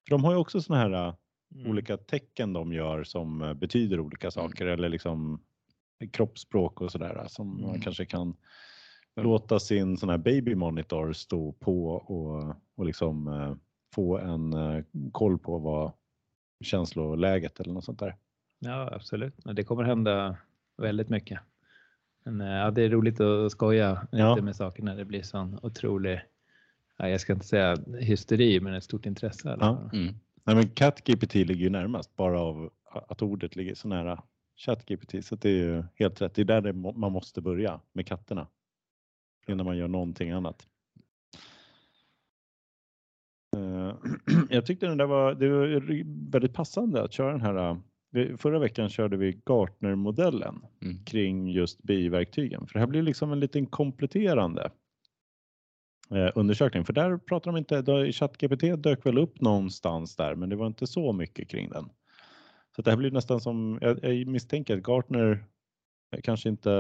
För 0.08 0.10
de 0.10 0.24
har 0.24 0.32
ju 0.32 0.38
också 0.38 0.60
såna 0.60 0.78
här 0.78 0.92
äh, 1.08 1.14
Mm. 1.54 1.70
olika 1.70 1.96
tecken 1.96 2.52
de 2.52 2.72
gör 2.72 3.04
som 3.04 3.42
äh, 3.42 3.54
betyder 3.54 4.00
olika 4.00 4.30
saker 4.30 4.66
eller 4.66 4.88
liksom 4.88 5.42
kroppsspråk 6.12 6.80
och 6.80 6.92
sådär 6.92 7.24
som 7.28 7.60
man 7.60 7.70
Mm. 7.70 7.80
kanske 7.80 8.06
kan 8.06 8.36
låta 9.16 9.60
sin 9.60 9.96
sån 9.96 10.08
här 10.08 10.18
baby 10.18 10.54
monitor 10.54 11.12
stå 11.12 11.52
på 11.52 11.86
och, 11.86 12.56
och 12.76 12.86
liksom 12.86 13.28
äh, 13.28 13.54
få 13.94 14.18
en 14.18 14.52
äh, 14.52 14.84
koll 15.12 15.38
på 15.38 15.58
vad 15.58 15.92
känsloläget 16.64 17.60
eller 17.60 17.72
något 17.72 17.84
sånt 17.84 17.98
där. 17.98 18.16
Ja, 18.58 18.90
absolut. 18.94 19.34
Det 19.56 19.64
kommer 19.64 19.82
hända 19.82 20.36
väldigt 20.76 21.08
mycket. 21.08 21.40
Men 22.24 22.40
eh, 22.40 22.46
ja, 22.48 22.70
det 22.70 22.82
är 22.82 22.88
roligt 22.90 23.20
att 23.20 23.52
skoja 23.52 24.06
Ja. 24.12 24.30
lite 24.34 24.44
med 24.44 24.56
saker 24.56 24.82
när 24.82 24.96
det 24.96 25.04
blir 25.04 25.22
sån 25.22 25.58
otrolig, 25.62 26.20
jag 26.96 27.20
ska 27.20 27.32
inte 27.32 27.46
säga 27.46 27.76
hysteri, 28.00 28.60
men 28.60 28.74
ett 28.74 28.84
stort 28.84 29.06
intresse. 29.06 29.56
Ja. 29.60 29.90
Mm. 29.92 30.14
Nej, 30.44 30.56
men 30.56 30.70
ChatGPT 30.74 31.34
ligger 31.34 31.54
ju 31.64 31.70
närmast 31.70 32.16
bara 32.16 32.40
av 32.40 32.70
att 33.08 33.22
ordet 33.22 33.56
ligger 33.56 33.74
så 33.74 33.88
nära 33.88 34.22
ChatGPT 34.56 35.24
så 35.24 35.36
det 35.36 35.48
är 35.48 35.52
ju 35.64 35.84
helt 35.94 36.22
rätt. 36.22 36.34
Det 36.34 36.42
är 36.42 36.44
där 36.46 36.60
det 36.60 36.72
må, 36.72 36.92
man 36.92 37.12
måste 37.12 37.40
börja 37.40 37.80
med 37.92 38.06
katterna 38.06 38.46
innan 39.46 39.66
man 39.66 39.76
gör 39.76 39.88
någonting 39.88 40.30
annat. 40.30 40.66
Eh, 43.56 43.94
Jag 44.50 44.66
tyckte 44.66 44.86
den 44.86 44.98
där 44.98 45.06
var, 45.06 45.34
det 45.34 45.48
var 45.48 46.30
väldigt 46.30 46.54
passande 46.54 47.02
att 47.02 47.12
köra 47.12 47.32
den 47.32 47.40
här. 47.40 47.70
eh, 48.16 48.36
Förra 48.36 48.58
veckan 48.58 48.88
körde 48.88 49.16
vi 49.16 49.32
Gartner-modellen 49.46 50.66
Mm. 50.82 51.04
kring 51.04 51.48
just 51.48 51.82
BI-verktygen. 51.82 52.66
För 52.66 52.72
det 52.74 52.80
här 52.80 52.86
blir 52.86 53.02
liksom 53.02 53.32
en 53.32 53.40
liten 53.40 53.66
kompletterande 53.66 54.70
undersökning. 56.34 56.84
För 56.84 56.92
där 56.92 57.18
pratar 57.18 57.52
de 57.52 57.58
inte, 57.58 58.12
ChatGPT 58.12 58.82
dök 58.82 59.06
väl 59.06 59.18
upp 59.18 59.40
någonstans 59.40 60.16
där, 60.16 60.34
men 60.34 60.48
det 60.48 60.56
var 60.56 60.66
inte 60.66 60.86
så 60.86 61.12
mycket 61.12 61.48
kring 61.48 61.68
den. 61.70 61.88
Så 62.76 62.82
det 62.82 62.90
här 62.90 62.96
blir 62.98 63.10
nästan 63.10 63.40
som, 63.40 63.78
jag, 63.80 64.04
jag 64.04 64.26
misstänker 64.26 64.76
att 64.76 64.82
Gartner 64.82 65.44
eh, 66.16 66.20
kanske 66.22 66.48
inte, 66.48 66.70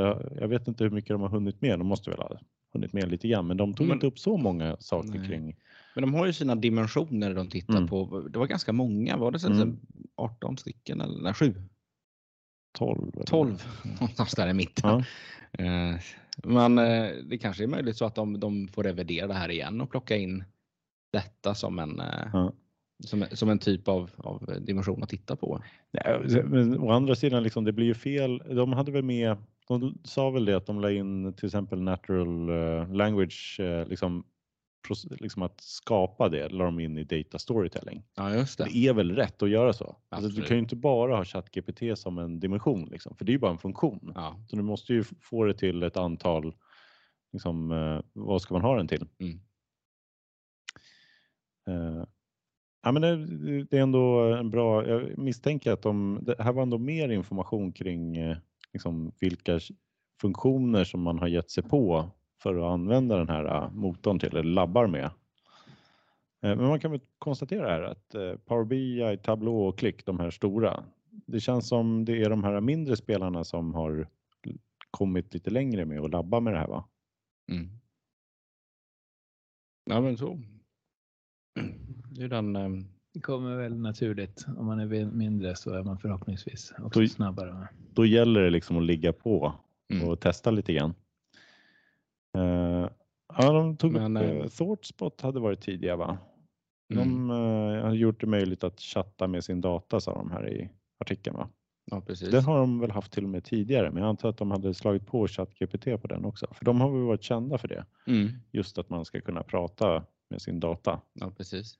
jag 0.40 0.48
vet 0.48 0.68
inte 0.68 0.84
hur 0.84 0.90
mycket 0.90 1.08
de 1.08 1.20
har 1.20 1.28
hunnit 1.28 1.60
med, 1.62 1.78
de 1.78 1.86
måste 1.86 2.10
väl 2.10 2.18
ha 2.18 2.38
hunnit 2.72 2.92
med 2.92 3.10
lite 3.10 3.28
grann, 3.28 3.46
men 3.46 3.56
de 3.56 3.74
tog 3.74 3.86
Men- 3.86 3.96
inte 3.96 4.06
upp 4.06 4.18
så 4.18 4.36
många 4.36 4.76
saker 4.80 5.08
Nej. 5.18 5.28
kring. 5.28 5.56
Men 5.94 6.02
de 6.02 6.14
har 6.14 6.26
ju 6.26 6.32
sina 6.32 6.54
dimensioner 6.54 7.34
de 7.34 7.48
tittar 7.48 7.76
Mm. 7.76 7.88
på. 7.88 8.20
Det 8.30 8.38
var 8.38 8.46
ganska 8.46 8.72
många, 8.72 9.16
var 9.16 9.30
det 9.30 9.38
så 9.38 9.48
Mm. 9.52 9.76
18 10.16 10.58
stycken 10.58 11.00
eller 11.00 11.22
nej, 11.22 11.34
7? 11.34 11.54
12. 12.72 13.10
eller? 13.14 13.24
12 13.24 13.62
någonstans 14.00 14.32
där 14.32 14.48
i 14.48 14.54
mitten. 14.54 15.04
Ja. 15.58 15.64
Eh, 15.64 15.96
Men 16.44 16.78
eh, 16.78 17.08
det 17.24 17.38
kanske 17.38 17.62
är 17.62 17.66
möjligt 17.68 17.96
så 17.96 18.04
att 18.04 18.14
de, 18.14 18.40
de 18.40 18.68
får 18.68 18.82
revidera 18.82 19.26
det 19.26 19.34
här 19.34 19.48
igen 19.50 19.80
och 19.80 19.90
plocka 19.90 20.16
in 20.16 20.44
detta 21.12 21.54
som 21.54 21.78
en, 21.78 22.00
eh, 22.00 22.28
Ja. 22.32 22.52
som, 23.04 23.24
som 23.32 23.48
en 23.50 23.58
typ 23.58 23.88
av, 23.88 24.10
av 24.16 24.54
dimension 24.60 25.02
att 25.02 25.08
titta 25.08 25.36
på. 25.36 25.62
Nej, 25.92 26.44
men 26.44 26.78
å 26.78 26.90
andra 26.90 27.14
sidan, 27.14 27.42
liksom, 27.42 27.64
det 27.64 27.72
blir 27.72 27.86
ju 27.86 27.94
fel. 27.94 28.38
De 28.38 28.72
hade 28.72 28.92
väl 28.92 29.02
med, 29.04 29.36
de 29.68 29.98
sa 30.04 30.30
väl 30.30 30.44
det 30.44 30.56
att 30.56 30.66
de 30.66 30.80
la 30.80 30.90
in 30.90 31.32
till 31.32 31.46
exempel 31.46 31.82
natural 31.82 32.46
language, 32.96 33.60
liksom, 33.86 34.24
liksom 35.20 35.42
att 35.42 35.60
skapa 35.60 36.28
det, 36.28 36.48
la 36.48 36.64
de 36.64 36.80
in 36.80 36.98
i 36.98 37.04
data 37.04 37.38
storytelling. 37.38 38.02
Ja, 38.14 38.28
det. 38.28 38.64
Det 38.64 38.76
är 38.76 38.92
väl 38.92 39.14
rätt 39.14 39.42
att 39.42 39.50
göra 39.50 39.72
så. 39.72 39.96
Alltså, 40.08 40.30
du 40.40 40.46
kan 40.46 40.56
ju 40.56 40.62
inte 40.62 40.76
bara 40.76 41.16
ha 41.16 41.24
ChatGPT 41.24 41.98
som 41.98 42.18
en 42.18 42.40
dimension, 42.40 42.88
liksom, 42.90 43.16
för 43.16 43.24
det 43.24 43.30
är 43.30 43.34
ju 43.34 43.38
bara 43.38 43.50
en 43.50 43.58
funktion. 43.58 44.12
Ja. 44.14 44.36
Så 44.48 44.56
du 44.56 44.62
måste 44.62 44.92
ju 44.92 45.04
få 45.20 45.44
det 45.44 45.54
till 45.54 45.82
ett 45.82 45.96
antal, 45.96 46.54
liksom, 47.32 47.72
eh, 47.72 48.00
vad 48.12 48.42
ska 48.42 48.54
man 48.54 48.62
ha 48.62 48.76
den 48.76 48.88
till? 48.88 49.06
Mm. 49.18 49.40
Eh, 51.68 52.04
ja, 52.82 52.92
men 52.92 53.02
det, 53.02 53.16
det 53.64 53.78
är 53.78 53.82
ändå 53.82 54.20
en 54.20 54.50
bra, 54.50 54.88
jag 54.88 55.18
misstänker 55.18 55.72
att 55.72 55.82
de, 55.82 56.18
det 56.22 56.42
här 56.42 56.52
var 56.52 56.62
ändå 56.62 56.78
mer 56.78 57.08
information 57.08 57.72
kring 57.72 58.16
eh, 58.16 58.36
liksom, 58.72 59.12
vilka 59.20 59.60
funktioner 60.20 60.84
som 60.84 61.02
man 61.02 61.18
har 61.18 61.28
gett 61.28 61.50
sig 61.50 61.62
på 61.62 62.10
för 62.42 62.56
att 62.56 62.72
använda 62.72 63.16
den 63.18 63.28
här 63.28 63.44
eh, 63.44 63.70
motorn 63.72 64.18
till, 64.18 64.28
eller 64.28 64.42
labbar 64.42 64.86
med. 64.86 65.04
Eh, 65.04 65.10
Men 66.56 66.64
man 66.66 66.80
kan 66.80 66.90
väl 66.90 67.00
konstatera 67.18 67.68
här 67.68 67.82
att 67.82 68.14
eh, 68.14 68.34
Power 68.36 68.64
BI, 68.64 69.18
Tableau 69.22 69.54
och 69.68 69.78
Click, 69.78 70.06
de 70.06 70.20
här 70.20 70.30
stora, 70.30 70.84
det 71.10 71.40
känns 71.40 71.68
som 71.68 72.04
det 72.04 72.22
är 72.22 72.30
de 72.30 72.44
här 72.44 72.60
mindre 72.60 72.96
spelarna 72.96 73.44
som 73.44 73.74
har 73.74 74.08
kommit 74.90 75.34
lite 75.34 75.50
längre 75.50 75.84
med 75.84 76.00
att 76.00 76.10
labba 76.10 76.40
med 76.40 76.52
det 76.54 76.58
här 76.58 76.68
va? 76.68 76.88
Mm. 77.52 77.68
Ja, 79.84 80.00
men 80.00 80.16
så. 80.16 80.38
Det 82.10 82.22
är 82.22 82.28
den, 82.28 82.56
eh, 82.56 82.68
Det 83.14 83.20
kommer 83.20 83.56
väl 83.56 83.76
naturligt. 83.78 84.46
Om 84.58 84.66
man 84.66 84.80
är 84.80 85.04
mindre 85.04 85.56
så 85.56 85.70
är 85.74 85.82
man 85.82 85.98
förhoppningsvis 85.98 86.72
också 86.78 87.00
Då- 87.00 87.06
snabbare. 87.08 87.68
Då 87.94 88.06
gäller 88.06 88.40
det 88.42 88.50
liksom 88.50 88.76
att 88.76 88.82
ligga 88.84 89.12
på 89.12 89.54
Mm. 89.92 90.08
och 90.08 90.20
testa 90.20 90.50
lite 90.50 90.72
grann. 90.72 90.94
Eh, 92.38 92.88
ja, 93.38 93.52
de 93.52 93.76
tog 93.76 93.92
Men, 93.92 94.16
upp, 94.16 94.22
eh, 94.22 94.36
uh, 94.36 94.46
ThoughtSpot 94.46 95.20
hade 95.20 95.40
varit 95.40 95.60
tidiga 95.60 95.96
va? 95.96 96.18
mm. 96.94 97.04
De 97.04 97.30
eh, 97.30 97.84
har 97.84 97.94
gjort 97.94 98.20
det 98.20 98.26
möjligt 98.26 98.64
att 98.64 98.80
chatta 98.80 99.26
med 99.26 99.44
sin 99.44 99.60
data 99.60 100.00
sa 100.00 100.14
de 100.14 100.30
här 100.30 100.48
i 100.48 100.70
artikeln 100.98 101.36
va? 101.36 101.48
Ja, 101.84 102.00
precis. 102.00 102.30
Det 102.30 102.40
har 102.40 102.58
de 102.58 102.80
väl 102.80 102.90
haft 102.90 103.12
till 103.12 103.24
och 103.24 103.30
med 103.30 103.44
tidigare 103.44 103.90
men 103.90 104.02
jag 104.02 104.08
antar 104.08 104.28
att 104.28 104.36
de 104.36 104.50
hade 104.50 104.74
slagit 104.74 105.06
på 105.06 105.28
ChatGPT 105.28 105.84
på 105.84 106.08
den 106.08 106.24
också. 106.24 106.46
För 106.52 106.64
de 106.64 106.80
har 106.80 106.90
väl 106.90 107.02
varit 107.02 107.22
kända 107.22 107.58
för 107.58 107.68
det. 107.68 107.84
Mm. 108.06 108.28
Just 108.50 108.78
att 108.78 108.90
man 108.90 109.04
ska 109.04 109.20
kunna 109.20 109.42
prata 109.42 110.04
med 110.30 110.42
sin 110.42 110.60
data. 110.60 111.00
Ja, 111.12 111.30
precis. 111.36 111.78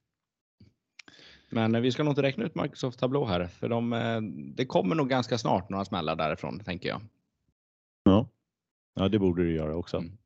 Men 1.51 1.75
eh, 1.75 1.81
vi 1.81 1.93
ska 1.93 2.03
nog 2.03 2.11
inte 2.11 2.23
räkna 2.23 2.45
ut 2.45 2.55
Microsoft 2.55 2.99
Tableau 2.99 3.25
här, 3.25 3.47
för 3.47 3.69
de, 3.69 3.93
eh, 3.93 4.21
det 4.55 4.67
kommer 4.67 4.95
nog 4.95 5.09
ganska 5.09 5.39
snart 5.39 5.69
några 5.69 5.85
smällar 5.85 6.17
därifrån, 6.17 6.61
tänker 6.61 6.89
jag. 6.89 7.01
Ja, 8.05 8.29
ja 8.95 9.09
det 9.09 9.19
borde 9.19 9.45
det 9.45 9.53
göra 9.53 9.77
också. 9.77 9.97
Mm. 9.97 10.19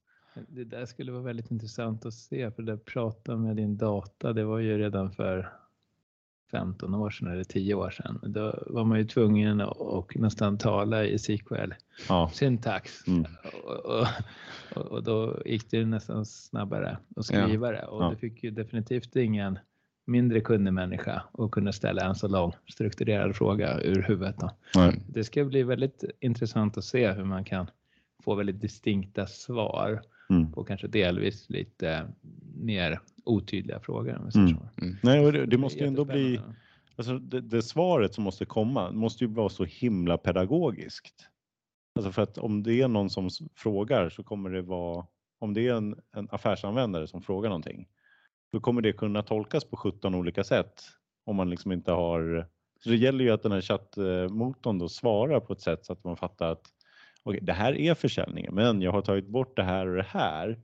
Det 0.48 0.64
där 0.64 0.86
skulle 0.86 1.12
vara 1.12 1.22
väldigt 1.22 1.50
intressant 1.50 2.06
att 2.06 2.14
se, 2.14 2.50
för 2.50 2.62
det 2.62 2.76
prata 2.76 3.36
med 3.36 3.56
din 3.56 3.76
data, 3.76 4.32
det 4.32 4.44
var 4.44 4.58
ju 4.58 4.78
redan 4.78 5.12
för 5.12 5.52
15 6.50 6.94
år 6.94 7.10
sedan 7.10 7.28
eller 7.28 7.44
10 7.44 7.74
år 7.74 7.90
sedan. 7.90 8.20
Då 8.22 8.64
var 8.66 8.84
man 8.84 8.98
ju 8.98 9.04
tvungen 9.04 9.60
att 9.60 9.76
och 9.76 10.16
nästan 10.16 10.58
tala 10.58 11.04
i 11.04 11.18
SQL 11.18 11.72
Ja, 12.08 12.30
syntax. 12.34 13.06
Mm. 13.06 13.24
Och, 13.64 13.86
och, 13.86 14.06
och, 14.74 14.86
och 14.92 15.02
då 15.02 15.42
gick 15.46 15.70
det 15.70 15.86
nästan 15.86 16.26
snabbare 16.26 16.98
att 17.16 17.24
skriva 17.24 17.72
det 17.72 17.86
och 17.86 18.02
Ja. 18.02 18.10
du 18.10 18.16
fick 18.16 18.44
ju 18.44 18.50
definitivt 18.50 19.16
ingen 19.16 19.58
mindre 20.04 20.40
kunnig 20.40 20.72
människa 20.72 21.22
att 21.32 21.50
kunna 21.50 21.72
ställa 21.72 22.04
en 22.04 22.14
så 22.14 22.28
lång 22.28 22.52
strukturerad 22.68 23.36
fråga 23.36 23.80
ur 23.80 24.02
huvudet. 24.02 24.36
Det 25.08 25.24
ska 25.24 25.44
bli 25.44 25.62
väldigt 25.62 26.04
intressant 26.20 26.78
att 26.78 26.84
se 26.84 27.12
hur 27.12 27.24
man 27.24 27.44
kan 27.44 27.70
få 28.24 28.34
väldigt 28.34 28.60
distinkta 28.60 29.26
svar 29.26 30.02
Mm. 30.30 30.52
på 30.52 30.64
kanske 30.64 30.88
delvis 30.88 31.50
lite 31.50 32.06
mer 32.54 33.00
otydliga 33.24 33.80
frågor. 33.80 34.10
Mm. 34.10 34.30
så. 34.30 34.68
nej 35.02 35.26
och 35.26 35.32
det, 35.32 35.46
Det 35.46 35.58
måste 35.58 35.78
ju 35.78 35.86
ändå 35.86 36.04
bli. 36.04 36.40
Alltså 36.96 37.18
det, 37.18 37.40
det 37.40 37.62
svaret 37.62 38.14
som 38.14 38.24
måste 38.24 38.44
komma 38.44 38.90
måste 38.90 39.24
ju 39.24 39.30
vara 39.30 39.48
så 39.48 39.64
himla 39.64 40.18
pedagogiskt. 40.18 41.28
Alltså 41.96 42.12
för 42.12 42.22
att 42.22 42.38
om 42.38 42.62
det 42.62 42.80
är 42.80 42.88
någon 42.88 43.10
som 43.10 43.30
frågar 43.54 44.08
så 44.08 44.22
kommer 44.22 44.50
det 44.50 44.62
vara, 44.62 45.06
om 45.38 45.54
det 45.54 45.68
är 45.68 45.74
en, 45.74 45.96
en 46.16 46.28
affärsanvändare 46.30 47.06
som 47.06 47.22
frågar 47.22 47.48
någonting, 47.48 47.88
då 48.52 48.60
kommer 48.60 48.82
det 48.82 48.92
kunna 48.92 49.22
tolkas 49.22 49.64
på 49.64 49.76
17 49.76 50.14
olika 50.14 50.44
sätt 50.44 50.82
om 51.26 51.36
man 51.36 51.50
liksom 51.50 51.72
inte 51.72 51.92
har, 51.92 52.48
så 52.84 52.90
det 52.90 52.96
gäller 52.96 53.24
ju 53.24 53.30
att 53.30 53.42
den 53.42 53.52
här 53.52 53.60
chattmotorn 53.60 54.78
då 54.78 54.88
svarar 54.88 55.40
på 55.40 55.52
ett 55.52 55.60
sätt 55.60 55.84
så 55.84 55.92
att 55.92 56.04
man 56.04 56.16
fattar 56.16 56.52
att 56.52 56.75
okej, 57.26 57.40
det 57.42 57.52
här 57.52 57.72
är 57.78 57.94
försäljningen, 57.94 58.54
men 58.54 58.82
jag 58.82 58.92
har 58.92 59.02
tagit 59.02 59.28
bort 59.28 59.56
det 59.56 59.62
här 59.62 59.86
och 59.88 59.96
det 59.96 60.06
här 60.08 60.58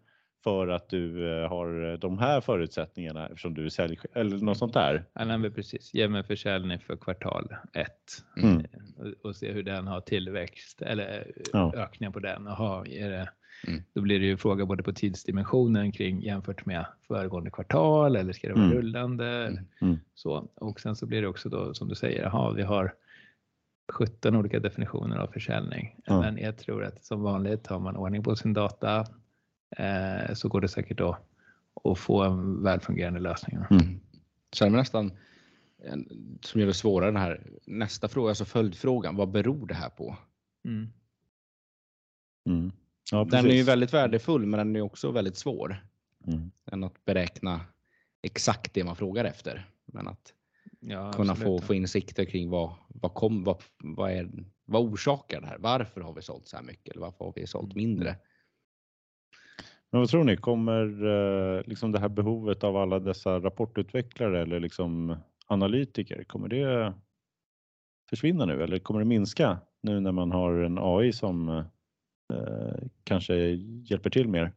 för 0.45 0.69
att 0.69 0.89
du 0.89 1.31
eh, 1.43 1.49
har 1.49 1.97
de 1.97 2.19
här 2.19 2.41
förutsättningarna 2.41 3.27
eftersom 3.29 3.55
du 3.55 3.65
är 3.65 3.69
sälj 3.69 3.99
eller 4.15 4.39
något 4.39 4.59
sånt 4.59 4.75
där. 4.75 5.05
Ja, 5.13 5.25
nej, 5.25 5.39
men 5.39 5.53
precis. 5.53 5.95
Ge 5.95 6.09
mig 6.09 6.23
försäljning 6.25 6.79
för 6.79 6.97
kvartal 6.97 7.55
ett 7.73 8.43
Mm. 8.43 8.59
Eh, 8.59 8.65
och, 9.07 9.27
och 9.29 9.37
se 9.37 9.53
hur 9.53 9.63
den 9.63 9.87
har 9.87 10.01
tillväxt 10.01 10.83
eller 10.83 11.19
eh, 11.37 11.43
Ja. 11.53 11.73
ökningar 11.77 12.11
på 12.13 12.19
den. 12.21 12.49
Aha, 12.49 12.87
är 12.87 13.11
det, 13.11 13.29
Mm. 13.69 13.83
Då 13.95 14.01
blir 14.01 14.21
det 14.21 14.27
ju 14.27 14.37
fråga 14.37 14.67
både 14.67 14.83
på 14.83 14.93
tidsdimensionen 14.93 15.93
kring 15.93 16.23
jämfört 16.23 16.67
med 16.67 16.87
föregående 17.09 17.51
kvartal 17.51 18.17
eller 18.17 18.33
ska 18.33 18.49
det 18.49 18.55
vara 18.55 18.65
Mm. 18.65 18.77
rullande? 18.77 19.27
Mm. 19.47 19.65
Mm. 19.83 19.99
Så. 20.15 20.49
Och 20.55 20.81
sen 20.81 20.97
så 20.97 21.07
blir 21.07 21.23
det 21.23 21.29
också 21.29 21.49
då 21.49 21.75
som 21.75 21.89
du 21.89 21.95
säger, 21.95 22.25
aha, 22.27 22.51
vi 22.51 22.63
har 22.63 22.93
17 23.93 24.37
olika 24.37 24.61
definitioner 24.61 25.17
av 25.17 25.27
försäljning. 25.27 25.97
Ja. 26.05 26.21
Men 26.21 26.39
jag 26.39 26.59
tror 26.59 26.85
att 26.85 27.05
som 27.05 27.23
vanligt 27.23 27.67
har 27.67 27.79
man 27.79 27.97
ordning 27.97 28.23
på 28.23 28.37
sin 28.37 28.53
data 28.53 29.07
eh, 29.77 30.35
så 30.35 30.49
går 30.49 30.61
det 30.61 30.69
säkert 30.69 30.99
då 30.99 31.19
att 31.85 31.99
få 31.99 32.23
en 32.23 32.63
välfungerande 32.63 33.21
lösning. 33.21 33.59
Mm. 33.71 34.01
Så 34.53 34.65
är 34.65 34.71
det 34.71 34.77
nästan 34.77 35.13
som 36.41 36.61
gör 36.61 36.67
det 36.67 36.75
svårare 36.75 37.11
den 37.11 37.21
här 37.21 37.47
nästa 37.67 38.09
fråga, 38.09 38.29
alltså 38.29 38.45
följdfrågan. 38.45 39.17
Vad 39.17 39.31
beror 39.31 39.67
det 39.67 39.75
här 39.75 39.89
på? 39.89 40.17
Mm. 40.65 40.89
Mm. 42.47 42.73
Ja, 43.11 43.25
Den 43.25 43.47
är 43.47 43.55
ju 43.55 43.63
väldigt 43.63 43.95
värdefull, 43.95 44.47
men 44.47 44.59
den 44.59 44.77
är 44.77 44.81
också 44.81 45.11
väldigt 45.11 45.37
svår. 45.37 45.87
Mm. 46.27 46.51
Än 46.73 46.85
att 46.85 47.05
beräkna 47.05 47.61
exakt 48.23 48.75
det 48.75 48.85
man 48.85 48.97
frågar 48.97 49.25
efter. 49.25 49.71
Men 49.85 50.09
att 50.09 50.33
Ja, 50.85 51.13
kunna 51.13 51.35
få, 51.35 51.43
absolut. 51.43 51.65
få 51.65 51.75
insikter 51.75 52.25
kring 52.25 52.51
vad, 52.51 52.75
vad, 52.89 53.15
kom, 53.15 53.45
vad, 53.45 53.63
vad, 53.79 54.13
är, 54.13 54.31
vad 54.65 54.83
orsakar 54.83 55.41
det 55.41 55.47
här? 55.47 55.59
Varför 55.59 56.01
har 56.01 56.15
vi 56.15 56.23
sålt 56.23 56.47
så 56.47 56.57
här 56.57 56.65
mycket? 56.65 56.95
Eller 56.95 57.01
varför 57.01 57.25
har 57.25 57.33
vi 57.37 57.47
sålt 57.47 57.75
mindre? 57.75 58.17
Men 59.91 60.01
vad 60.01 60.09
tror 60.09 60.25
ni, 60.25 60.37
kommer 60.37 61.07
eh, 61.07 61.63
liksom 61.67 61.93
det 61.93 61.99
här 61.99 62.09
behovet 62.09 62.65
av 62.65 62.77
alla 62.77 62.99
dessa 62.99 63.41
rapportutvecklare 63.41 64.43
eller 64.43 64.61
liksom 64.61 65.17
analytiker, 65.47 66.25
kommer 66.25 66.49
det 66.49 66.95
försvinna 68.11 68.45
nu 68.45 68.63
eller 68.63 68.79
kommer 68.79 69.01
det 69.01 69.07
minska 69.07 69.59
nu 69.81 70.01
när 70.01 70.13
man 70.13 70.33
har 70.33 70.53
en 70.53 70.79
AI 70.79 71.13
som 71.13 71.49
eh, 71.49 72.89
kanske 73.05 73.35
hjälper 73.85 74.11
till 74.11 74.29
mer? 74.29 74.53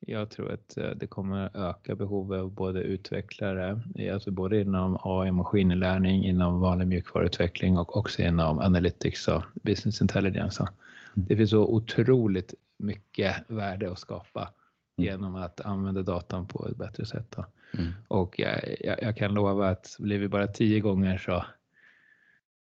Jag 0.00 0.30
tror 0.30 0.52
att 0.52 0.76
eh, 0.76 0.90
det 0.90 1.06
kommer 1.06 1.68
öka 1.70 1.94
behovet 1.94 2.40
av 2.40 2.50
både 2.50 2.80
utvecklare, 2.80 3.80
alltså 4.12 4.30
både 4.30 4.60
inom 4.60 4.98
AI 5.02 5.30
maskininlärning, 5.30 6.24
inom 6.24 6.60
vanlig 6.60 6.88
mjukvaruutveckling 6.88 7.78
och 7.78 7.96
också 7.96 8.22
inom 8.22 8.58
analytics 8.58 9.28
och 9.28 9.42
business 9.54 10.00
intelligence. 10.00 10.56
Så 10.56 10.68
Det 11.14 11.36
finns 11.36 11.50
så 11.50 11.66
otroligt 11.66 12.54
mycket 12.78 13.36
värde 13.48 13.90
att 13.90 13.98
skapa 13.98 14.52
genom 14.96 15.34
att 15.34 15.60
använda 15.60 16.02
datan 16.02 16.46
på 16.46 16.68
ett 16.68 16.76
bättre 16.76 17.06
sätt. 17.06 17.36
Mm. 17.78 17.92
Och 18.08 18.38
jag, 18.38 18.76
jag, 18.80 19.02
jag 19.02 19.16
kan 19.16 19.34
lova 19.34 19.68
att 19.68 19.96
blir 19.98 20.18
vi 20.18 20.28
bara 20.28 20.46
tio 20.46 20.80
gånger 20.80 21.18
så 21.18 21.44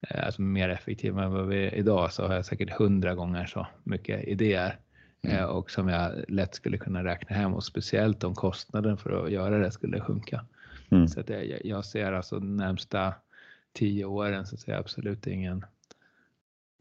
eh, 0.09 0.27
alltså 0.27 0.42
mer 0.42 0.68
effektiva 0.68 1.25
än 1.25 1.33
vad 1.33 1.49
vi 1.49 1.66
är 1.66 1.75
idag 1.75 2.12
så 2.12 2.27
har 2.27 2.35
jag 2.35 2.47
säkert 2.47 2.70
hundra 2.70 3.14
gånger 3.14 3.47
så 3.47 3.66
mycket 3.85 4.25
idéer 4.25 4.79
Mm. 5.25 5.37
eh, 5.37 5.45
och 5.45 5.71
som 5.71 5.89
jag 5.89 6.13
lätt 6.29 6.55
skulle 6.55 6.79
kunna 6.79 7.05
räkna 7.05 7.37
hem 7.37 7.55
och 7.55 7.65
speciellt 7.65 8.25
om 8.25 8.35
kostnaden 8.35 8.97
för 8.97 9.25
att 9.25 9.31
göra 9.33 9.59
det 9.59 9.71
skulle 9.71 10.01
sjunka. 10.01 10.45
Mm. 10.91 11.09
Så 11.09 11.21
att 11.21 11.29
jag, 11.29 11.67
jag- 11.67 11.85
ser 11.85 12.13
alltså 12.13 12.39
de 12.39 12.57
närmsta 12.57 13.15
tio 13.73 14.05
åren 14.05 14.47
så 14.47 14.57
ser 14.57 14.73
jag 14.73 14.79
absolut 14.81 15.27
ingen 15.27 15.65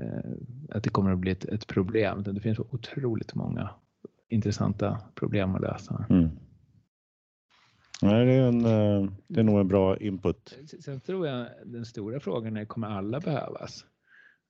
eh, 0.04 0.32
att 0.70 0.84
det 0.84 0.90
kommer 0.90 1.12
att 1.12 1.20
bli 1.20 1.32
ett, 1.32 1.46
ett 1.46 1.68
problem. 1.68 2.24
Det 2.24 2.40
finns 2.42 2.60
otroligt 2.60 3.36
många 3.36 3.70
intressanta 4.30 4.98
problem 5.16 5.56
att 5.56 5.62
lösa. 5.62 6.06
Mm. 6.10 6.30
Nej, 8.02 8.26
det, 8.26 8.32
är 8.34 8.48
en, 8.48 8.66
eh, 8.66 9.12
det 9.28 9.40
är 9.40 9.44
nog 9.44 9.60
en 9.60 9.68
bra 9.68 9.98
input. 9.98 10.58
Sen 10.80 11.00
tror 11.00 11.28
jag 11.28 11.48
den 11.66 11.86
stora 11.86 12.20
frågan 12.20 12.58
är, 12.58 12.66
kommer 12.66 12.88
alla 12.88 13.20
behövas? 13.20 13.86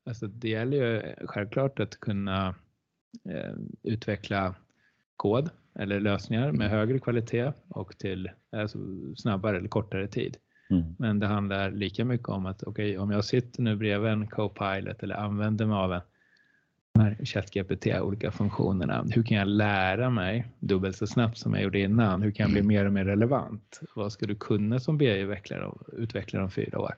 Alltså 0.06 0.28
det 0.28 0.50
gäller 0.50 0.78
ju 0.78 1.16
självklart 1.28 1.80
att 1.80 2.00
kunna 2.00 2.56
utveckla 3.84 4.56
kod 5.18 5.50
eller 5.76 6.00
lösningar 6.00 6.52
med 6.52 6.70
högre 6.70 7.00
kvalitet 7.00 7.52
och 7.68 7.98
till 7.98 8.30
alltså, 8.52 8.78
snabbare 9.16 9.58
eller 9.58 9.68
kortare 9.68 10.08
tid. 10.08 10.38
Mm. 10.70 10.96
Men 11.00 11.20
det 11.20 11.28
handlar 11.28 11.72
lika 11.72 12.06
mycket 12.06 12.30
om 12.30 12.46
att 12.46 12.64
okej, 12.64 12.98
om 12.98 13.12
jag 13.12 13.26
sitter 13.26 13.62
nu 13.62 13.76
bredvid 13.76 14.12
en 14.12 14.28
Copilot 14.28 15.04
eller 15.04 15.16
använder 15.16 15.66
mig 15.66 15.76
av 15.76 15.94
en 15.94 17.26
ChatGPT, 17.26 17.88
olika 18.02 18.32
funktionerna. 18.32 19.06
Hur 19.12 19.24
kan 19.24 19.38
jag 19.38 19.48
lära 19.48 20.10
mig 20.10 20.48
dubbelt 20.60 20.96
så 20.98 21.08
snabbt 21.08 21.38
som 21.38 21.54
jag 21.54 21.64
gjorde 21.64 21.80
innan? 21.80 22.22
Hur 22.22 22.32
kan 22.32 22.44
jag 22.44 22.52
bli 22.54 22.62
mer 22.62 22.86
och 22.86 22.94
mer 22.94 23.06
relevant? 23.06 23.80
Vad 23.96 24.12
ska 24.12 24.26
du 24.26 24.36
kunna 24.36 24.80
som 24.80 24.98
BI-utvecklare 24.98 25.72
utvecklare 25.94 26.44
om 26.44 26.52
fyra 26.52 26.80
år? 26.80 26.96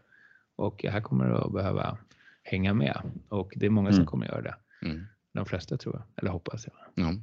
Och 0.55 0.83
här 0.83 1.01
kommer 1.01 1.29
du 1.29 1.35
att 1.35 1.53
behöva 1.53 1.97
hänga 2.43 2.73
med 2.73 3.01
och 3.29 3.53
det 3.55 3.65
är 3.65 3.69
många 3.69 3.89
som 3.89 3.95
Mm. 3.95 4.05
kommer 4.07 4.25
göra 4.25 4.41
det. 4.41 4.55
Mm. 4.81 5.05
De 5.35 5.45
flesta 5.45 5.77
tror 5.77 5.95
jag, 5.95 6.03
eller 6.21 6.31
hoppas 6.31 6.67
jag. 6.67 7.05
Ja. 7.05 7.13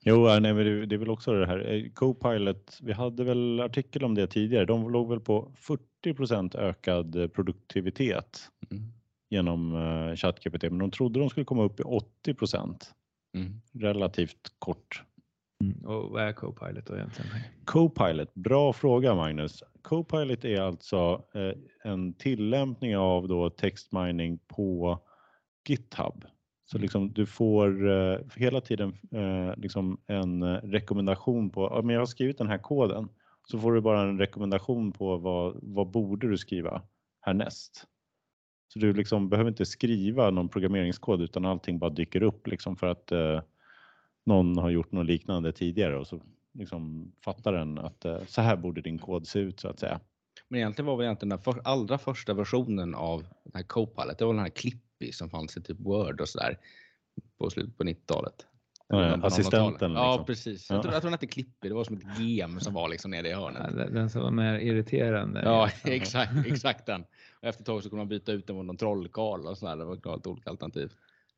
Jo, 0.00 0.28
ja, 0.28 0.38
nej, 0.40 0.54
men 0.54 0.64
det, 0.64 0.86
det 0.86 0.94
är 0.94 0.98
väl 0.98 1.10
också 1.10 1.32
det 1.32 1.46
här. 1.46 1.72
eh, 1.74 1.90
Copilot, 1.92 2.78
vi 2.82 2.92
hade 2.92 3.24
väl 3.24 3.60
artikel 3.60 4.04
om 4.04 4.14
det 4.14 4.26
tidigare. 4.26 4.64
De 4.64 4.90
låg 4.90 5.08
väl 5.10 5.20
på 5.20 5.52
40% 6.04 6.56
ökad 6.56 7.16
eh, 7.16 7.28
produktivitet 7.28 8.50
Mm. 8.70 8.92
genom 9.30 9.74
uh, 9.74 10.14
ChatGPT, 10.16 10.62
men 10.62 10.78
de 10.78 10.90
trodde 10.90 11.20
de 11.20 11.30
skulle 11.30 11.44
komma 11.44 11.62
upp 11.62 11.80
i 11.80 11.82
80 11.82 12.34
Mm. 13.34 13.60
relativt 13.72 14.52
kort. 14.58 15.02
Och 15.84 16.10
vad 16.10 16.22
är 16.22 16.32
Copilot 16.32 16.86
då 16.86 16.94
egentligen? 16.96 17.30
Copilot, 17.64 18.34
bra 18.34 18.72
fråga 18.72 19.14
Magnus. 19.14 19.62
Copilot 19.82 20.44
är 20.44 20.60
alltså 20.60 21.24
eh, 21.34 21.90
en 21.92 22.14
tillämpning 22.14 22.96
av 22.96 23.28
då 23.28 23.50
textmining 23.50 24.38
på 24.38 24.98
GitHub. 25.68 26.24
Så 26.64 26.78
liksom 26.78 27.12
du 27.12 27.26
får 27.26 27.90
eh, 27.90 28.18
hela 28.36 28.60
tiden 28.60 28.96
eh, 29.10 29.56
liksom 29.56 29.98
en 30.06 30.42
eh, 30.42 30.56
rekommendation 30.62 31.50
på, 31.50 31.68
ja, 31.70 31.82
men 31.82 31.94
jag 31.94 32.00
har 32.00 32.06
skrivit 32.06 32.38
den 32.38 32.48
här 32.48 32.58
koden, 32.58 33.08
så 33.50 33.58
får 33.58 33.72
du 33.72 33.80
bara 33.80 34.02
en 34.02 34.18
rekommendation 34.18 34.92
på 34.92 35.16
vad, 35.16 35.56
vad 35.62 35.90
borde 35.90 36.28
du 36.28 36.38
skriva 36.38 36.82
härnäst. 37.20 37.86
Så 38.68 38.78
du 38.78 38.92
liksom 38.92 39.28
behöver 39.28 39.50
inte 39.50 39.66
skriva 39.66 40.30
någon 40.30 40.48
programmeringskod 40.48 41.22
utan 41.22 41.44
allting 41.44 41.78
bara 41.78 41.90
dyker 41.90 42.22
upp 42.22 42.46
liksom 42.46 42.76
för 42.76 42.86
att 42.86 43.12
eh, 43.12 43.40
någon 44.26 44.58
har 44.58 44.70
gjort 44.70 44.92
något 44.92 45.06
liknande 45.06 45.52
tidigare 45.52 45.98
och 45.98 46.06
så 46.06 46.20
liksom 46.52 47.12
fattar 47.24 47.52
den 47.52 47.78
att 47.78 48.04
eh, 48.04 48.24
så 48.26 48.40
här 48.40 48.56
borde 48.56 48.80
din 48.80 48.98
kod 48.98 49.26
se 49.26 49.38
ut 49.38 49.60
så 49.60 49.68
att 49.68 49.80
säga. 49.80 50.00
Men 50.48 50.60
egentligen 50.60 50.86
var 50.86 50.96
väl 50.96 51.04
egentligen 51.04 51.30
den 51.30 51.38
för, 51.38 51.60
allra 51.64 51.98
första 51.98 52.34
versionen 52.34 52.94
av 52.94 53.20
den 53.20 53.52
här 53.54 53.62
Copilot, 53.62 54.18
det 54.18 54.24
var 54.24 54.34
den 54.34 54.42
här 54.42 54.48
klipp 54.48 54.82
som 55.12 55.30
fanns 55.30 55.56
i 55.56 55.62
typ 55.62 55.80
Word 55.80 56.20
och 56.20 56.28
sådär 56.28 56.58
på 57.38 57.50
slutet 57.50 57.76
på 57.78 57.84
90-talet. 57.84 58.46
Ja, 58.88 58.98
assistenten, 59.26 59.74
00-talet. 59.74 59.96
Ja, 59.96 60.10
liksom. 60.12 60.26
precis. 60.26 60.70
Ja. 60.70 60.74
Jag 60.76 60.82
tror, 60.82 60.94
jag 60.94 61.02
tror 61.02 61.08
den 61.10 61.14
hette 61.14 61.26
Clippy, 61.26 61.68
det 61.68 61.74
var 61.74 61.84
som 61.84 61.96
ett 61.96 62.18
gem 62.20 62.60
som 62.60 62.74
var 62.74 62.88
liksom 62.88 63.10
nere 63.10 63.28
i 63.28 63.30
Ja, 63.30 63.40
hörnet. 63.40 63.76
den 63.76 63.94
den 63.94 64.10
som 64.10 64.22
var 64.22 64.30
mer 64.30 64.58
irriterande. 64.58 65.42
Ja, 65.44 65.68
exakt, 65.84 66.32
exakt 66.46 66.86
den. 66.86 67.02
Och 67.40 67.48
efter 67.48 67.62
ett 67.62 67.66
tag 67.66 67.82
så 67.82 67.90
kunde 67.90 68.00
man 68.00 68.08
byta 68.08 68.32
ut 68.32 68.46
den 68.46 68.56
mot 68.56 68.66
någon 68.66 68.76
trollkarl 68.76 69.46
och 69.46 69.58
sådär. 69.58 69.76
Det 69.76 69.84
var 69.84 69.96
klart 69.96 70.26
olika 70.26 70.50
alternativ. 70.50 70.92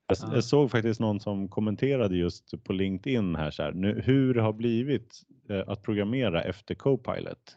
Jag, 0.06 0.18
Ja. 0.22 0.34
jag 0.34 0.44
såg 0.44 0.70
faktiskt 0.70 1.00
någon 1.00 1.20
som 1.20 1.48
kommenterade 1.48 2.16
just 2.16 2.64
på 2.64 2.72
LinkedIn 2.72 3.34
här 3.36 3.50
så 3.50 3.62
här, 3.62 3.72
nu, 3.72 4.00
hur 4.04 4.34
det 4.34 4.42
har 4.42 4.52
blivit 4.52 5.22
eh, 5.48 5.62
att 5.66 5.82
programmera 5.82 6.42
efter 6.42 6.74
Copilot. 6.74 7.56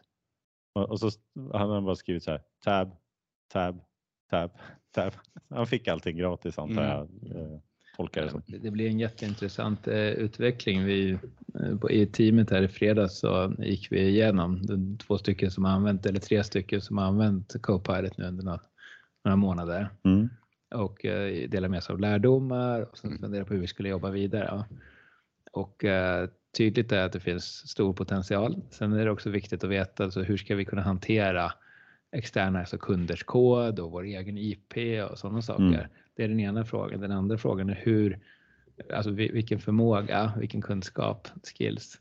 Och, 0.74 0.90
och 0.90 1.00
så 1.00 1.10
hade 1.52 1.74
han 1.74 1.84
bara 1.84 1.96
skrivit 1.96 2.22
så 2.22 2.30
här, 2.30 2.42
tab, 2.64 2.96
tab, 3.52 3.80
tab, 4.30 4.50
tab. 4.94 5.12
Han 5.50 5.66
fick 5.66 5.88
allting 5.88 6.16
gratis 6.16 6.58
antar 6.58 6.82
Mm. 6.82 6.88
jag. 7.32 7.60
Tolkar 7.96 8.22
det 8.22 8.30
som. 8.30 8.42
Det 8.46 8.58
det 8.58 8.70
blir 8.70 8.88
en 8.88 8.98
jätteintressant 8.98 9.88
eh, 9.88 9.94
utveckling. 9.96 10.84
Vi, 10.84 11.10
eh, 11.54 11.78
på, 11.80 11.90
I 11.90 12.06
teamet 12.06 12.50
här 12.50 12.62
i 12.62 12.68
fredags 12.68 13.18
så 13.18 13.54
gick 13.58 13.92
vi 13.92 14.00
igenom 14.08 14.62
två 14.98 15.18
stycken 15.18 15.50
som 15.50 15.64
har 15.64 15.72
använt, 15.72 16.06
eller 16.06 16.20
tre 16.20 16.44
stycken 16.44 16.80
som 16.80 16.98
har 16.98 17.04
använt 17.04 17.62
Copilot 17.62 18.18
nu 18.18 18.24
under 18.24 18.44
några, 18.44 18.60
några 19.24 19.36
månader 19.36 19.88
Mm. 20.04 20.28
och 20.74 21.04
eh, 21.04 21.48
delar 21.48 21.68
med 21.68 21.82
sig 21.82 21.92
av 21.92 22.00
lärdomar 22.00 22.80
och 22.80 22.98
sen 22.98 23.10
Mm. 23.10 23.20
fundera 23.22 23.44
på 23.44 23.54
hur 23.54 23.60
vi 23.60 23.66
skulle 23.66 23.88
jobba 23.88 24.10
vidare. 24.10 24.44
Ja. 24.50 24.64
Och 25.52 25.84
tydligt 26.56 26.92
är 26.92 27.04
att 27.04 27.12
det 27.12 27.20
finns 27.20 27.44
stor 27.70 27.92
potential. 27.92 28.62
Sen 28.70 28.92
är 28.92 29.04
det 29.04 29.10
också 29.10 29.30
viktigt 29.30 29.64
att 29.64 29.70
veta 29.70 30.04
alltså, 30.04 30.22
hur 30.22 30.36
ska 30.36 30.54
vi 30.56 30.64
kunna 30.64 30.82
hantera 30.82 31.52
externa, 32.12 32.58
alltså 32.58 32.78
kunders 32.78 33.22
kod 33.24 33.78
och 33.80 33.90
vår 33.90 34.02
egen 34.02 34.38
IP 34.38 34.74
och 35.10 35.18
sådana 35.18 35.42
saker. 35.42 35.62
Mm. 35.64 35.86
Det 36.16 36.24
är 36.24 36.28
den 36.28 36.40
ena 36.40 36.64
frågan. 36.64 37.00
Den 37.00 37.12
andra 37.12 37.38
frågan 37.38 37.70
är 37.70 37.74
hur, 37.82 38.18
alltså 38.94 39.10
vi- 39.10 39.30
vilken 39.32 39.58
förmåga, 39.58 40.32
vilken 40.38 40.62
kunskap, 40.62 41.28
skills 41.42 42.00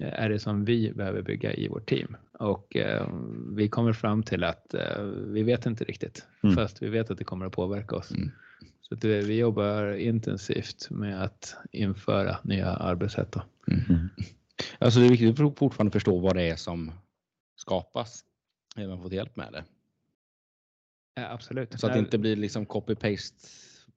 eh, 0.00 0.12
är 0.22 0.28
det 0.28 0.38
som 0.38 0.64
vi 0.64 0.92
behöver 0.92 1.22
bygga 1.22 1.52
i 1.54 1.68
vårt 1.68 1.88
team? 1.88 2.16
Och 2.38 2.76
eh, 2.76 3.08
vi 3.56 3.68
kommer 3.68 3.92
fram 3.92 4.22
till 4.22 4.44
att 4.44 4.74
eh, 4.74 5.02
vi 5.26 5.42
vet 5.42 5.66
inte 5.66 5.84
riktigt, 5.84 6.26
Mm. 6.42 6.56
fast 6.56 6.82
vi 6.82 6.88
vet 6.88 7.10
att 7.10 7.18
det 7.18 7.24
kommer 7.24 7.46
att 7.46 7.52
påverka 7.52 7.96
oss. 7.96 8.10
Mm. 8.10 8.30
Så 8.80 8.94
att 8.94 9.04
vi, 9.04 9.20
vi 9.20 9.38
jobbar 9.38 9.92
intensivt 9.92 10.90
med 10.90 11.22
att 11.22 11.56
införa 11.72 12.36
nya 12.42 12.66
arbetssätt. 12.70 13.36
Mm. 13.68 14.08
Alltså 14.78 15.00
det 15.00 15.06
är 15.06 15.10
viktigt 15.10 15.40
att 15.40 15.58
fortfarande 15.58 15.90
förstå 15.92 16.18
vad 16.18 16.36
det 16.36 16.42
är 16.50 16.56
som 16.56 16.92
skapas. 17.56 18.24
Även 18.78 19.02
fått 19.02 19.12
hjälp 19.12 19.36
med 19.36 19.52
det. 19.52 19.64
Ja, 21.14 21.30
absolut. 21.32 21.80
Så 21.80 21.86
att 21.86 21.92
det 21.92 21.96
Nej, 21.98 22.04
inte 22.04 22.18
blir 22.18 22.36
liksom 22.36 22.66
copy-paste. 22.66 23.46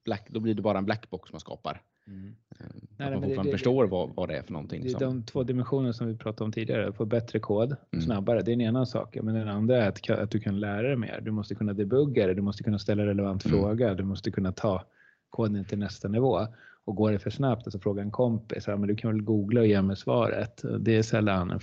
Black, 0.06 0.28
då 0.30 0.40
blir 0.40 0.54
det 0.54 0.62
bara 0.62 0.78
en 0.78 0.86
blackbox 0.86 1.32
man 1.32 1.40
skapar. 1.40 1.82
mm. 2.08 2.36
Eh, 2.60 2.66
Nej, 2.98 3.08
att 3.08 3.12
man 3.12 3.12
men 3.12 3.22
det- 3.22 3.28
fortfarande 3.28 3.52
det- 3.52 3.58
förstår 3.58 3.88
vad, 3.88 4.16
vad 4.16 4.30
det 4.30 4.38
är 4.38 4.42
för 4.42 4.54
någonting. 4.54 4.82
Det 4.84 4.88
är 4.90 4.92
som- 4.92 5.00
de 5.00 5.24
två 5.24 5.44
dimensioner 5.44 5.92
som 5.92 6.08
vi 6.08 6.18
pratade 6.18 6.44
om 6.44 6.52
tidigare. 6.52 6.94
Få 6.94 7.06
bättre 7.06 7.40
kod 7.40 7.76
Mm. 7.92 8.06
snabbare. 8.06 8.42
Det 8.42 8.52
är 8.52 8.54
en 8.54 8.62
ena 8.62 8.86
saken. 8.86 9.26
Men 9.26 9.36
den 9.36 9.48
andra 9.48 9.84
är 9.84 9.90
att, 9.90 10.10
att 10.10 10.32
du 10.32 10.40
kan 10.40 10.60
lära 10.60 10.82
dig 10.88 10.96
mer. 10.96 11.22
Du 11.22 11.32
måste 11.32 11.56
kunna 11.56 11.74
debugga 11.74 12.28
det. 12.28 12.34
Du 12.34 12.42
måste 12.42 12.64
kunna 12.64 12.80
ställa 12.80 13.06
relevant 13.06 13.46
Mm. 13.46 13.58
fråga. 13.60 13.94
Du 13.94 14.04
måste 14.04 14.32
kunna 14.32 14.52
ta 14.52 14.84
koden 15.30 15.66
till 15.66 15.78
nästa 15.80 16.08
nivå. 16.08 16.48
Och 16.86 16.96
går 16.96 17.12
det 17.12 17.20
för 17.20 17.30
snabbt, 17.30 17.68
alltså 17.68 17.80
fråga 17.80 18.02
en 18.02 18.12
kompis. 18.12 18.68
Men 18.68 18.82
du 18.82 18.96
kan 18.96 19.12
väl 19.12 19.22
googla 19.22 19.62
och 19.62 19.68
ge 19.68 19.82
mig 19.82 19.96
svaret. 19.98 20.62
Det 20.80 20.96
är 20.98 21.04
sällan 21.04 21.52
en 21.52 21.60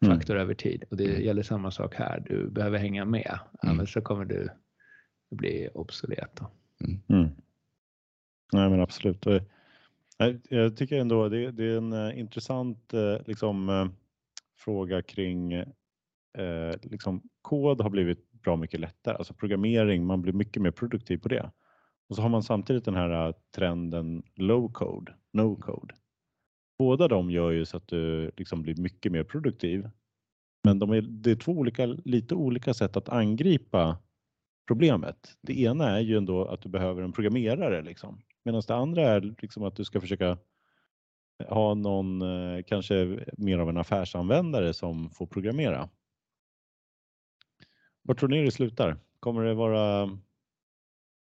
framgångsfaktor 0.00 0.36
över 0.36 0.54
tid. 0.54 0.84
Och 0.90 0.96
det 0.96 1.10
Mm. 1.10 1.22
gäller 1.22 1.42
samma 1.42 1.70
sak 1.70 1.94
här. 1.94 2.24
Du 2.28 2.50
behöver 2.50 2.78
hänga 2.78 3.04
med. 3.04 3.38
Mm. 3.62 3.72
Annars 3.76 3.92
så 3.92 4.00
kommer 4.00 4.24
du 4.24 4.48
bli 5.30 5.68
obsolet. 5.74 6.30
Då. 6.36 6.50
Mm. 7.14 7.30
Nej 8.52 8.70
men 8.70 8.80
absolut. 8.80 9.26
Nej, 10.18 10.40
Jag 10.50 10.76
tycker 10.76 10.98
ändå 11.00 11.28
det, 11.28 11.50
det 11.50 11.64
är 11.64 11.76
en 11.76 11.92
eh, 11.92 12.18
intressant 12.18 12.94
eh, 12.94 13.26
liksom, 13.26 13.68
eh, 13.68 13.86
fråga 14.56 15.02
kring 15.02 15.52
eh, 15.52 15.66
liksom, 16.82 17.22
kod 17.42 17.80
har 17.80 17.90
blivit 17.90 18.32
bra 18.32 18.56
mycket 18.56 18.80
lättare. 18.80 19.16
Alltså 19.16 19.34
programmering, 19.34 20.06
man 20.06 20.22
blir 20.22 20.32
mycket 20.32 20.62
mer 20.62 20.70
produktiv 20.70 21.18
på 21.18 21.28
det. 21.28 21.50
Och 22.08 22.16
så 22.16 22.22
har 22.22 22.28
man 22.28 22.42
samtidigt 22.42 22.84
den 22.84 22.94
här 22.94 23.26
eh, 23.28 23.34
trenden 23.56 24.22
low 24.34 24.72
code, 24.72 25.12
no 25.32 25.56
code. 25.56 25.94
Båda 26.78 27.08
de 27.08 27.30
gör 27.30 27.50
ju 27.50 27.64
så 27.64 27.76
att 27.76 27.88
du 27.88 28.30
liksom 28.36 28.62
blir 28.62 28.76
mycket 28.76 29.12
mer 29.12 29.24
produktiv. 29.24 29.90
Men 30.64 30.78
de 30.78 30.90
är, 30.90 31.00
det 31.00 31.30
är 31.30 31.36
två 31.36 31.52
olika, 31.52 31.86
lite 31.86 32.34
olika 32.34 32.74
sätt 32.74 32.96
att 32.96 33.08
angripa 33.08 33.98
problemet. 34.68 35.36
Det 35.40 35.60
ena 35.60 35.90
är 35.90 36.00
ju 36.00 36.16
ändå 36.16 36.44
att 36.44 36.62
du 36.62 36.68
behöver 36.68 37.02
en 37.02 37.12
programmerare 37.12 37.82
liksom. 37.82 38.22
Medan 38.44 38.62
det 38.68 38.74
andra 38.74 39.02
är 39.02 39.20
liksom 39.20 39.62
att 39.62 39.76
du 39.76 39.84
ska 39.84 40.00
försöka 40.00 40.38
ha 41.48 41.74
någon, 41.74 42.22
eh, 42.22 42.62
kanske 42.66 43.26
mer 43.38 43.58
av 43.58 43.68
en 43.68 43.76
affärsanvändare 43.76 44.74
som 44.74 45.10
får 45.10 45.26
programmera. 45.26 45.88
Var 48.02 48.14
tror 48.14 48.28
ni 48.28 48.44
det 48.44 48.50
slutar? 48.50 48.96
Kommer 49.20 49.44
det 49.44 49.54
vara 49.54 50.18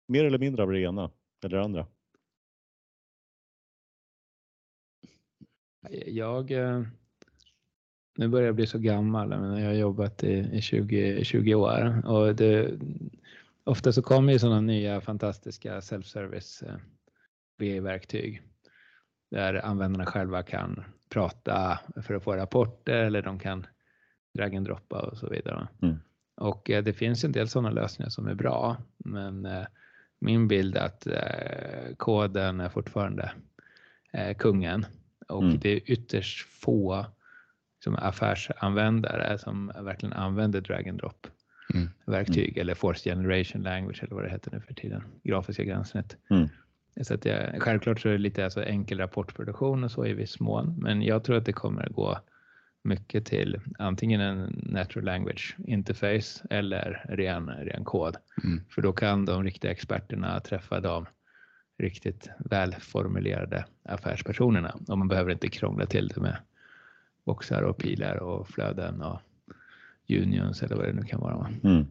mer 0.08 0.26
eller 0.26 0.40
mindre 0.40 0.64
av 0.64 0.72
det 0.72 0.80
ena 0.80 1.12
eller 1.44 1.58
det 1.58 1.64
andra? 1.64 1.88
Jag, 6.08 6.52
eh, 6.52 6.82
nu 8.18 8.28
börjar 8.28 8.46
jag 8.46 8.56
bli 8.56 8.68
så 8.68 8.80
gammal, 8.80 9.28
men 9.30 9.58
jag 9.58 9.68
har 9.68 9.74
jobbat 9.74 10.24
i, 10.24 10.50
i 10.54 10.62
20, 10.62 11.24
20 11.24 11.56
år. 11.56 12.08
Och 12.08 12.36
det, 12.36 12.72
ofta 13.64 13.92
så 13.94 14.02
kommer 14.02 14.34
ju 14.34 14.40
sådana 14.40 14.62
nya 14.62 15.02
fantastiska 15.02 15.80
self-service 15.80 16.64
eh, 16.64 16.76
BI-verktyg 17.60 18.42
där 19.32 19.66
användarna 19.66 20.06
själva 20.06 20.44
kan 20.44 20.84
prata 21.10 21.80
för 22.02 22.14
att 22.14 22.24
få 22.24 22.36
rapporter 22.36 22.96
eller 22.96 23.22
de 23.22 23.40
kan 23.40 23.68
drag 24.34 24.56
and 24.56 24.66
droppa 24.66 25.02
och 25.02 25.18
så 25.18 25.30
vidare. 25.30 25.68
Mm. 25.82 25.96
Och 26.36 26.70
eh, 26.70 26.84
det 26.84 26.94
finns 26.94 27.24
en 27.24 27.32
del 27.32 27.48
sådana 27.48 27.70
lösningar 27.70 28.10
som 28.10 28.28
är 28.28 28.36
bra, 28.36 28.78
men 28.98 29.46
eh, 29.46 29.66
min 30.20 30.48
bild 30.48 30.78
är 30.78 30.86
att 30.86 31.08
eh, 31.08 31.96
koden 31.98 32.60
är 32.60 32.70
fortfarande 32.70 33.32
eh, 34.14 34.38
kungen 34.38 34.86
och 35.30 35.44
Mm. 35.44 35.60
det 35.60 35.70
är 35.70 35.92
ytterst 35.92 36.48
få 36.48 37.06
som 37.84 37.96
affärsanvändare 37.96 39.38
som 39.38 39.72
verkligen 39.82 40.14
använder 40.14 40.62
drag 40.62 40.88
and 40.90 41.00
drop 41.00 41.28
Mm. 41.74 41.90
verktyg 42.06 42.58
eller 42.58 42.76
force 42.76 43.10
generation 43.10 43.62
language 43.64 44.04
eller 44.04 44.16
vad 44.16 44.24
det 44.24 44.30
heter 44.30 44.52
nu 44.52 44.62
för 44.62 44.74
tiden, 44.74 45.04
grafiska 45.24 45.64
gränssnitt. 45.64 46.18
Mm. 46.30 46.48
Så 47.02 47.14
att 47.14 47.26
jag, 47.26 47.62
självklart 47.62 48.00
så 48.00 48.08
är 48.10 48.12
det 48.12 48.18
lite 48.18 48.44
alltså 48.44 48.64
enkel 48.64 48.98
rapportproduktion 49.00 49.84
och 49.84 49.92
så 49.92 50.06
i 50.06 50.14
viss 50.14 50.40
mån, 50.40 50.76
men 50.78 51.02
jag 51.02 51.24
tror 51.24 51.38
att 51.38 51.46
det 51.46 51.54
kommer 51.54 51.86
att 51.86 51.92
gå 51.94 52.20
mycket 52.84 53.26
till 53.26 53.60
antingen 53.78 54.22
en 54.22 54.62
natural 54.64 55.06
language 55.06 55.56
interface 55.66 56.48
eller 56.50 57.06
ren, 57.10 57.50
ren 57.50 57.84
kod. 57.84 58.16
Mm. 58.44 58.62
För 58.70 58.82
då 58.82 58.94
kan 58.94 59.26
de 59.26 59.44
riktiga 59.44 59.72
experterna 59.72 60.40
träffa 60.40 60.80
de 60.80 61.06
riktigt 61.80 62.30
välformulerade 62.40 63.66
affärspersonerna 63.84 64.76
och 64.88 64.98
man 64.98 65.08
behöver 65.08 65.32
inte 65.32 65.48
krångla 65.48 65.86
till 65.86 66.08
det 66.08 66.22
med 66.22 66.38
boxar 67.26 67.62
och 67.62 67.78
pilar 67.78 68.16
och 68.18 68.48
flöden 68.50 69.02
och 69.02 69.20
unions 70.10 70.64
eller 70.64 70.76
vad 70.76 70.86
det 70.86 70.94
nu 70.94 71.04
kan 71.04 71.20
vara. 71.20 71.38
va? 71.38 71.50
Mm. 71.64 71.86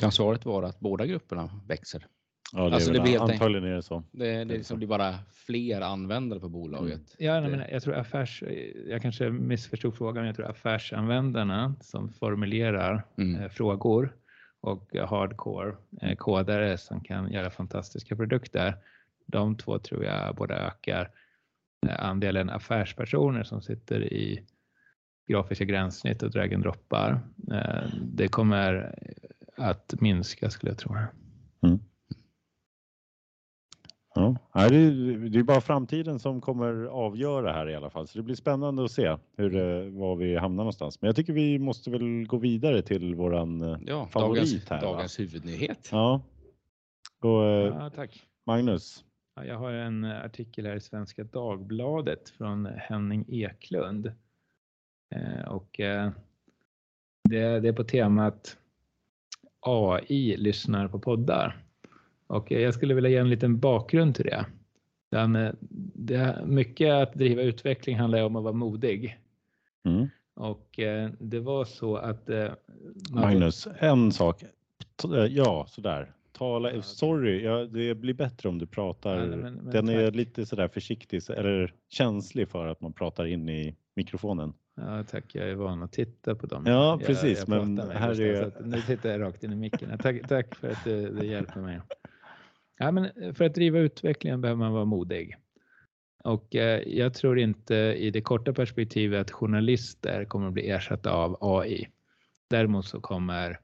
Kan 0.00 0.12
svaret 0.12 0.44
vara 0.44 0.66
att 0.66 0.80
båda 0.80 1.06
grupperna 1.06 1.50
växer? 1.68 2.06
Ja, 2.52 2.68
det 2.68 2.74
Alltså, 2.74 2.90
är 2.90 2.94
det 2.94 3.00
blir 3.00 3.10
helt 3.10 3.22
antagligen 3.32 3.64
är 3.64 3.74
det 3.74 3.82
så. 3.82 4.02
Det, 4.12 4.32
det 4.32 4.44
liksom 4.44 4.76
blir 4.78 4.88
bara 4.88 5.14
fler 5.46 5.80
användare 5.80 6.40
på 6.40 6.48
bolaget. 6.48 7.00
Ja, 7.18 7.40
nej, 7.40 7.50
men 7.50 7.60
jag 7.72 7.82
tror 7.82 7.94
affärs, 7.94 8.42
jag 8.88 9.02
kanske 9.02 9.30
missförstod 9.30 9.96
frågan, 9.96 10.14
men 10.16 10.26
jag 10.26 10.36
tror 10.36 10.50
affärsanvändarna 10.50 11.74
som 11.80 12.12
formulerar 12.12 13.04
Mm. 13.18 13.42
eh, 13.42 13.48
frågor 13.48 14.12
och 14.60 14.94
hardcore 15.08 15.76
eh, 16.02 16.16
kodare 16.16 16.78
som 16.78 17.00
kan 17.00 17.32
göra 17.32 17.50
fantastiska 17.50 18.16
produkter. 18.16 18.74
De 19.32 19.56
två 19.56 19.78
tror 19.78 20.04
jag 20.04 20.36
både 20.36 20.54
ökar 20.54 21.10
eh, 21.86 22.04
andelen 22.04 22.50
affärspersoner 22.50 23.42
som 23.42 23.62
sitter 23.62 24.12
i 24.12 24.46
grafiska 25.30 25.64
gränssnitt 25.64 26.22
och 26.22 26.30
drag 26.30 26.54
and 26.54 26.62
droppar. 26.62 27.20
Eh, 27.52 27.88
det 28.02 28.28
kommer 28.28 28.94
att 29.56 29.94
minska 30.00 30.50
skulle 30.50 30.70
jag 30.70 30.78
tro. 30.78 30.94
Ja. 34.14 34.36
Nej, 34.54 34.70
det, 34.70 34.76
är, 34.76 35.28
det 35.30 35.38
är 35.38 35.42
bara 35.42 35.60
framtiden 35.60 36.18
som 36.18 36.40
kommer 36.40 36.84
avgöra 36.84 37.52
här 37.52 37.68
i 37.68 37.74
alla 37.74 37.90
fall. 37.90 38.06
Så 38.08 38.18
det 38.18 38.22
blir 38.24 38.34
spännande 38.34 38.84
att 38.84 38.90
se 38.90 39.16
hur, 39.36 39.56
eh, 39.56 39.90
var 39.92 40.16
vi 40.16 40.36
hamnar 40.36 40.56
någonstans. 40.64 41.00
Men 41.02 41.08
jag 41.08 41.16
tycker 41.16 41.32
vi 41.32 41.58
måste 41.58 41.90
väl 41.90 42.26
gå 42.26 42.36
vidare 42.36 42.82
till 42.82 43.14
våran 43.14 43.78
Ja, 43.86 44.06
favorit 44.06 44.42
dagens, 44.42 44.70
här. 44.70 44.80
va? 44.82 44.92
dagens 44.92 45.20
huvudnyhet. 45.20 45.88
Ja. 45.92 46.22
Och, 47.22 47.30
Ja, 47.44 47.90
tack. 47.90 48.22
Magnus. 48.46 49.04
Ja, 49.38 49.44
jag 49.44 49.58
har 49.58 49.72
en 49.72 50.04
artikel 50.04 50.66
här 50.66 50.76
i 50.76 50.80
Svenska 50.80 51.24
Dagbladet 51.24 52.30
från 52.30 52.66
Henning 52.66 53.24
Eklund. 53.28 54.12
Eh, 55.10 55.48
och 55.48 55.80
eh, 55.80 56.10
det, 57.28 57.38
är 57.38 57.72
på 57.72 57.84
temat 57.84 58.56
AI 59.60 60.36
lyssnar 60.36 60.88
på 60.88 60.98
poddar. 60.98 61.56
Och 62.26 62.52
eh, 62.52 62.60
jag 62.60 62.74
skulle 62.74 62.94
vilja 62.94 63.10
ge 63.10 63.16
en 63.16 63.30
liten 63.30 63.58
bakgrund 63.58 64.14
till 64.14 64.24
det. 64.24 64.46
Den, 65.10 65.56
det 65.94 66.38
mycket 66.46 66.92
att 66.92 67.14
driva 67.14 67.42
utveckling 67.42 67.98
handlar 67.98 68.22
om 68.22 68.36
att 68.36 68.42
vara 68.44 68.54
modig. 68.54 69.18
Mm. 69.84 70.08
Och 70.34 70.80
det 71.18 71.40
var 71.40 71.64
så 71.64 71.96
att 71.96 72.30
Magnus, 73.10 73.68
en 73.78 74.12
sak. 74.12 74.44
Ja, 75.28 75.66
sådär. 75.68 76.12
Tala, 76.38 76.72
Ja, 76.72 76.82
sorry, 76.82 77.44
ja, 77.44 77.64
det 77.64 77.94
blir 77.94 78.14
bättre 78.14 78.48
om 78.48 78.58
du 78.58 78.66
pratar. 78.66 79.16
Nej, 79.26 79.26
men- 79.38 79.54
men 79.54 79.70
Den 79.72 79.88
är 79.88 80.06
tack. 80.06 80.14
lite 80.14 80.46
sådär 80.46 80.68
försiktig 80.68 81.20
eller 81.30 81.74
känslig 81.88 82.48
för 82.48 82.66
att 82.66 82.80
man 82.80 82.92
pratar 82.92 83.26
in 83.26 83.48
i 83.48 83.76
mikrofonen. 83.96 84.52
Ja, 84.76 85.04
tack. 85.04 85.24
Jag 85.34 85.48
är 85.50 85.54
van 85.54 85.82
att 85.82 85.92
titta 85.92 86.34
på 86.34 86.46
dem. 86.46 86.62
Ja, 86.66 86.90
jag, 86.90 87.06
precis, 87.06 87.38
Jag 87.38 87.48
men 87.48 87.76
pratar 87.76 87.88
med 87.92 87.96
här 88.02 88.20
är- 88.20 88.42
att 88.46 88.66
Nu 88.66 88.80
tittar 88.80 89.08
jag 89.10 89.20
rakt 89.20 89.44
in 89.44 89.52
i 89.52 89.56
micken. 89.56 89.98
Tack, 89.98 90.28
tack 90.28 90.54
för 90.54 90.70
att 90.70 90.84
det, 90.84 91.10
det 91.10 91.26
hjälper 91.26 91.60
mig. 91.60 91.80
Ja, 92.78 92.90
men 92.92 93.34
för 93.34 93.44
att 93.44 93.54
driva 93.54 93.78
utvecklingen 93.78 94.40
behöver 94.40 94.58
man 94.58 94.72
vara 94.72 94.84
modig. 94.84 95.36
Och 96.24 96.56
eh, 96.56 96.82
jag 96.88 97.14
tror 97.14 97.38
inte 97.38 97.74
i 97.74 98.10
det 98.10 98.20
korta 98.20 98.52
perspektivet 98.52 99.20
att 99.20 99.30
journalister 99.30 100.24
kommer 100.24 100.46
att 100.46 100.52
bli 100.52 100.70
ersatta 100.70 101.12
av 101.12 101.36
AI. 101.40 101.88
Däremot 102.50 102.84
så 102.86 103.00
kommer 103.00 103.58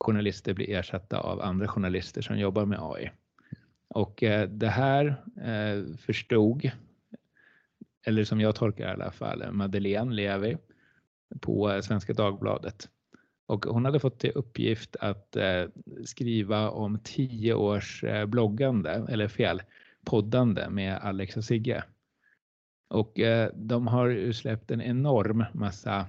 journalister 0.00 0.54
blir 0.54 0.70
ersatta 0.70 1.20
av 1.20 1.40
andra 1.40 1.68
journalister 1.68 2.22
som 2.22 2.38
jobbar 2.38 2.64
med 2.64 2.78
AI. 2.82 3.10
Och 3.88 4.22
eh, 4.22 4.48
det 4.48 4.68
här 4.68 5.22
eh, 5.42 5.96
förstod, 5.96 6.70
eller 8.06 8.24
som 8.24 8.40
jag 8.40 8.54
tolkar 8.54 8.88
i 8.88 8.92
alla 8.92 9.10
fall, 9.10 9.52
Madeleine 9.52 10.14
Levi 10.14 10.56
på 11.40 11.70
eh, 11.70 11.80
Svenska 11.80 12.12
Dagbladet. 12.12 12.88
Och 13.46 13.64
hon 13.64 13.84
hade 13.84 14.00
fått 14.00 14.18
till 14.18 14.32
uppgift 14.34 14.96
att 15.00 15.36
skriva 16.04 16.70
om 16.70 16.98
tio 16.98 17.54
års 17.54 18.04
bloggande, 18.26 19.06
eller 19.08 19.28
fel, 19.28 19.62
poddande 20.04 20.68
med 20.68 20.98
Alex 21.02 21.36
och 21.36 21.44
Sigge. 21.44 21.84
Och 22.88 23.20
de 23.54 23.86
har 23.86 24.06
ju 24.06 24.32
släppt 24.32 24.70
en 24.70 24.82
enorm 24.82 25.44
massa 25.52 26.06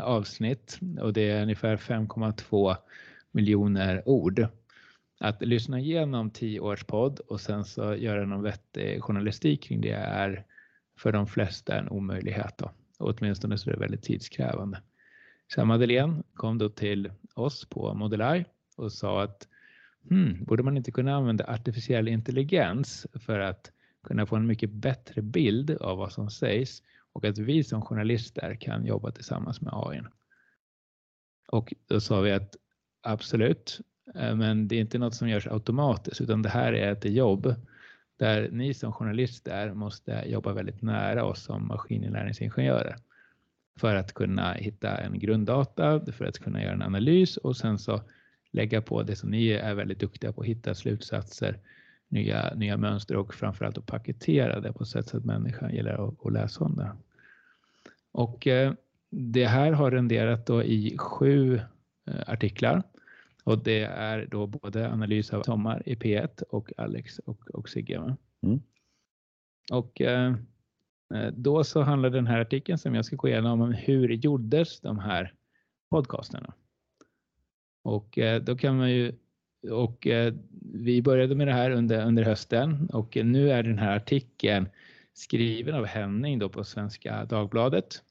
avsnitt 0.00 0.78
och 1.00 1.12
det 1.12 1.30
är 1.30 1.42
ungefär 1.42 1.76
5,2 1.76 2.76
miljoner 3.32 4.08
ord. 4.08 4.46
Att 5.20 5.42
lyssna 5.42 5.80
igenom 5.80 6.30
tio 6.30 6.60
års 6.60 6.84
podd 6.84 7.20
och 7.20 7.40
sen 7.40 7.64
så 7.64 7.94
göra 7.94 8.26
någon 8.26 8.42
vettig 8.42 9.02
journalistik 9.02 9.62
kring 9.62 9.80
det 9.80 9.92
är 9.92 10.46
för 10.98 11.12
de 11.12 11.26
flesta 11.26 11.78
en 11.78 11.88
omöjlighet. 11.88 12.58
Då. 12.58 12.70
Och 12.98 13.14
åtminstone 13.18 13.58
så 13.58 13.70
är 13.70 13.74
det 13.74 13.80
väldigt 13.80 14.02
tidskrävande. 14.02 14.82
Så 15.54 15.64
Madeleine 15.64 16.22
kom 16.34 16.58
då 16.58 16.68
till 16.68 17.12
oss 17.34 17.64
på 17.64 17.94
Modelai 17.94 18.44
och 18.76 18.92
sa 18.92 19.22
att 19.22 19.48
hmm, 20.08 20.44
borde 20.44 20.62
man 20.62 20.76
inte 20.76 20.90
kunna 20.90 21.14
använda 21.14 21.44
artificiell 21.44 22.08
intelligens 22.08 23.06
för 23.14 23.38
att 23.38 23.72
kunna 24.02 24.26
få 24.26 24.36
en 24.36 24.46
mycket 24.46 24.70
bättre 24.70 25.22
bild 25.22 25.70
av 25.70 25.98
vad 25.98 26.12
som 26.12 26.30
sägs 26.30 26.82
och 27.12 27.24
att 27.24 27.38
vi 27.38 27.64
som 27.64 27.82
journalister 27.82 28.56
kan 28.60 28.86
jobba 28.86 29.10
tillsammans 29.10 29.60
med 29.60 29.72
AI. 29.74 30.00
Och 31.48 31.74
då 31.86 32.00
sa 32.00 32.20
vi 32.20 32.32
att 32.32 32.56
absolut, 33.02 33.80
eh, 34.14 34.36
men 34.36 34.68
det 34.68 34.76
är 34.76 34.80
inte 34.80 34.98
något 34.98 35.14
som 35.14 35.28
görs 35.28 35.46
automatiskt 35.46 36.20
utan 36.20 36.42
det 36.42 36.48
här 36.48 36.72
är 36.72 36.92
ett 36.92 37.04
jobb 37.04 37.54
där 38.16 38.48
ni 38.52 38.74
som 38.74 38.92
journalister 38.92 39.74
måste 39.74 40.24
jobba 40.26 40.52
väldigt 40.52 40.82
nära 40.82 41.24
oss 41.24 41.42
som 41.42 41.68
maskininlärningsingenjörer 41.68 42.96
för 43.76 43.94
att 43.94 44.12
kunna 44.12 44.52
hitta 44.52 44.96
en 44.96 45.18
grunddata, 45.18 46.12
för 46.12 46.24
att 46.24 46.38
kunna 46.38 46.62
göra 46.62 46.72
en 46.72 46.82
analys 46.82 47.36
och 47.36 47.56
sen 47.56 47.78
så 47.78 48.00
lägga 48.50 48.82
på 48.82 49.02
det 49.02 49.16
som 49.16 49.30
ni 49.30 49.48
är 49.48 49.74
väldigt 49.74 50.00
duktiga 50.00 50.32
på, 50.32 50.40
att 50.40 50.46
hitta 50.46 50.74
slutsatser, 50.74 51.58
nya, 52.08 52.54
nya 52.54 52.76
mönster 52.76 53.16
och 53.16 53.34
framförallt 53.34 53.78
att 53.78 53.86
paketera 53.86 54.60
det 54.60 54.72
på 54.72 54.82
ett 54.82 54.88
sätt 54.88 55.08
så 55.08 55.16
att 55.16 55.24
människan 55.24 55.74
gillar 55.74 56.08
att, 56.08 56.26
att 56.26 56.32
läsa 56.32 56.64
om 56.64 56.76
det. 56.76 56.92
Och 58.12 58.46
eh, 58.46 58.72
det 59.10 59.46
här 59.46 59.72
har 59.72 59.90
renderat 59.90 60.46
då 60.46 60.62
i 60.62 60.96
sju 60.98 61.60
eh, 62.06 62.20
artiklar 62.26 62.82
och 63.44 63.58
det 63.58 63.82
är 63.84 64.26
då 64.30 64.46
både 64.46 64.92
analys 64.92 65.32
av 65.32 65.42
Sommar 65.42 65.82
i 65.86 65.94
P1 65.94 66.42
och 66.42 66.72
Alex 66.76 67.18
och, 67.18 67.50
och 67.50 67.68
Sigge. 67.68 68.16
Mm. 68.42 68.60
Och 69.70 70.00
eh, 70.00 70.34
Eh, 71.14 71.32
då 71.32 71.64
så 71.64 71.82
handlar 71.82 72.10
den 72.10 72.26
här 72.26 72.40
artikeln 72.40 72.78
som 72.78 72.94
jag 72.94 73.04
ska 73.04 73.16
gå 73.16 73.28
igenom 73.28 73.60
om 73.60 73.72
hur 73.72 74.08
gjordes 74.08 74.80
de 74.80 74.98
här 74.98 75.34
podcasterna. 75.90 76.54
Och 77.82 78.18
eh, 78.18 78.42
då 78.42 78.56
kan 78.56 78.76
man 78.76 78.90
ju 78.90 79.12
och 79.70 80.06
eh, 80.06 80.34
vi 80.74 81.02
började 81.02 81.34
med 81.34 81.46
det 81.46 81.52
här 81.52 81.70
under, 81.70 82.06
under 82.06 82.22
hösten 82.22 82.90
och 82.92 83.16
nu 83.24 83.50
är 83.50 83.62
den 83.62 83.78
här 83.78 83.96
artikeln 83.96 84.68
skriven 85.12 85.74
av 85.74 85.84
Henning 85.84 86.38
då 86.38 86.48
på 86.48 86.64
Svenska 86.64 87.24
Dagbladet. 87.24 88.02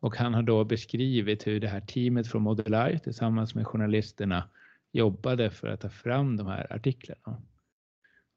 Och 0.00 0.16
han 0.16 0.34
har 0.34 0.42
då 0.42 0.64
beskrivit 0.64 1.46
hur 1.46 1.60
det 1.60 1.68
här 1.68 1.80
teamet 1.80 2.26
från 2.26 2.42
Modeleye 2.42 2.98
tillsammans 2.98 3.54
med 3.54 3.66
journalisterna 3.66 4.48
jobbade 4.92 5.50
för 5.50 5.68
att 5.68 5.80
ta 5.80 5.88
fram 5.88 6.36
de 6.36 6.46
här 6.46 6.72
artiklarna. 6.72 7.42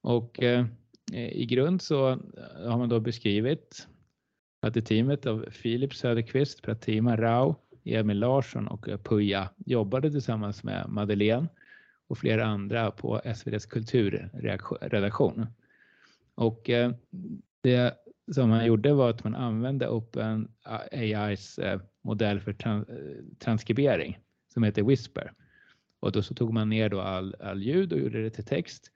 Och 0.01 0.43
eh, 0.43 0.65
i 1.13 1.45
grund 1.45 1.81
så 1.81 2.09
eh, 2.09 2.69
har 2.69 2.77
man 2.77 2.89
då 2.89 2.99
beskrivit 2.99 3.87
att 4.61 4.77
i 4.77 4.81
teamet 4.81 5.25
av 5.25 5.45
Filip 5.51 5.95
Söderqvist, 5.95 6.61
Pratima 6.61 7.17
Rao, 7.17 7.55
Emil 7.83 8.19
Larsson 8.19 8.67
och 8.67 8.87
Puja 9.03 9.49
jobbade 9.65 10.11
tillsammans 10.11 10.63
med 10.63 10.89
Madeleine 10.89 11.47
och 12.07 12.17
flera 12.17 12.45
andra 12.45 12.91
på 12.91 13.21
SVDs 13.23 13.65
kulturredaktion. 13.65 15.47
Och 16.35 16.69
eh, 16.69 16.91
det 17.61 17.97
som 18.31 18.49
man 18.49 18.65
gjorde 18.65 18.93
var 18.93 19.09
att 19.09 19.23
man 19.23 19.35
använde 19.35 19.89
Open 19.89 20.51
AIs 20.91 21.59
eh, 21.59 21.81
modell 22.01 22.39
för 22.39 22.55
eh, 22.67 22.81
transkribering 23.39 24.19
som 24.53 24.63
heter 24.63 24.83
Whisper. 24.83 25.33
Och 25.99 26.11
då 26.11 26.21
så 26.21 26.33
tog 26.33 26.53
man 26.53 26.69
ner 26.69 26.89
då 26.89 27.01
all, 27.01 27.35
all 27.39 27.63
ljud 27.63 27.93
och 27.93 27.99
gjorde 27.99 28.23
det 28.23 28.29
till 28.29 28.45
text. 28.45 28.91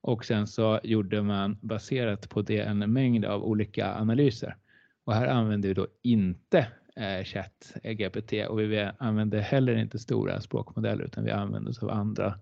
Och 0.00 0.24
sen 0.24 0.46
så 0.46 0.80
gjorde 0.82 1.22
man 1.22 1.58
baserat 1.60 2.28
på 2.28 2.42
det 2.42 2.60
en 2.60 2.92
mängd 2.92 3.24
av 3.24 3.44
olika 3.44 3.94
analyser. 3.94 4.56
Och 5.04 5.14
här 5.14 5.26
använder 5.26 5.68
vi 5.68 5.74
då 5.74 5.86
inte 6.02 6.66
eh, 6.96 7.24
Chat 7.24 7.74
eh, 7.82 7.92
GPT 7.92 8.32
och 8.48 8.60
vi 8.60 8.90
använder 8.98 9.40
heller 9.40 9.76
inte 9.76 9.98
stora 9.98 10.40
språkmodeller 10.40 11.04
utan 11.04 11.24
vi 11.24 11.30
använder 11.30 11.70
oss 11.70 11.82
av 11.82 11.90
andra, 11.90 12.38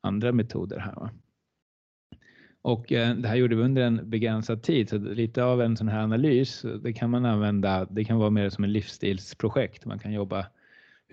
andra 0.00 0.32
metoder 0.32 0.78
här. 0.78 0.94
Va? 0.94 1.10
Och 2.62 2.92
eh, 2.92 3.16
det 3.16 3.28
här 3.28 3.36
gjorde 3.36 3.56
vi 3.56 3.62
under 3.62 3.82
en 3.82 4.10
begränsad 4.10 4.62
tid, 4.62 4.88
så 4.88 4.98
lite 4.98 5.44
av 5.44 5.62
en 5.62 5.76
sån 5.76 5.88
här 5.88 6.02
analys, 6.02 6.64
det 6.82 6.92
kan 6.92 7.10
man 7.10 7.24
använda, 7.24 7.84
det 7.84 8.04
kan 8.04 8.18
vara 8.18 8.30
mer 8.30 8.50
som 8.50 8.64
en 8.64 8.72
livsstilsprojekt, 8.72 9.84
man 9.84 9.98
kan 9.98 10.12
jobba 10.12 10.46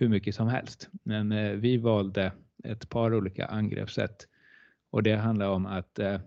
hur 0.01 0.09
mycket 0.09 0.35
som 0.35 0.47
helst. 0.47 0.89
Men 1.03 1.31
eh, 1.31 1.51
vi 1.51 1.77
valde 1.77 2.31
ett 2.63 2.89
par 2.89 3.13
olika 3.13 3.45
angreppssätt 3.45 4.27
och 4.91 5.03
det 5.03 5.15
handlar 5.15 5.49
om 5.49 5.65
att 5.65 5.99
eh, 5.99 6.19